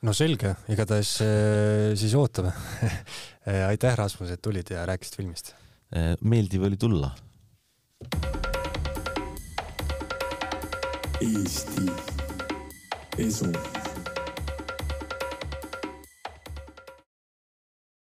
no 0.08 0.14
selge, 0.18 0.56
igatahes 0.74 1.14
eh, 1.26 1.94
siis 2.00 2.18
ootame 2.20 2.52
eh, 3.50 3.64
aitäh, 3.70 3.96
Rasmus, 3.98 4.36
et 4.36 4.44
tulid 4.44 4.76
ja 4.76 4.86
rääkisid 4.90 5.22
filmist. 5.22 5.56
Eh, 5.96 6.14
meeldiv 6.22 6.68
oli 6.68 6.78
tulla. 6.78 7.14
Eesti 11.18 11.90
Esu 13.18 13.77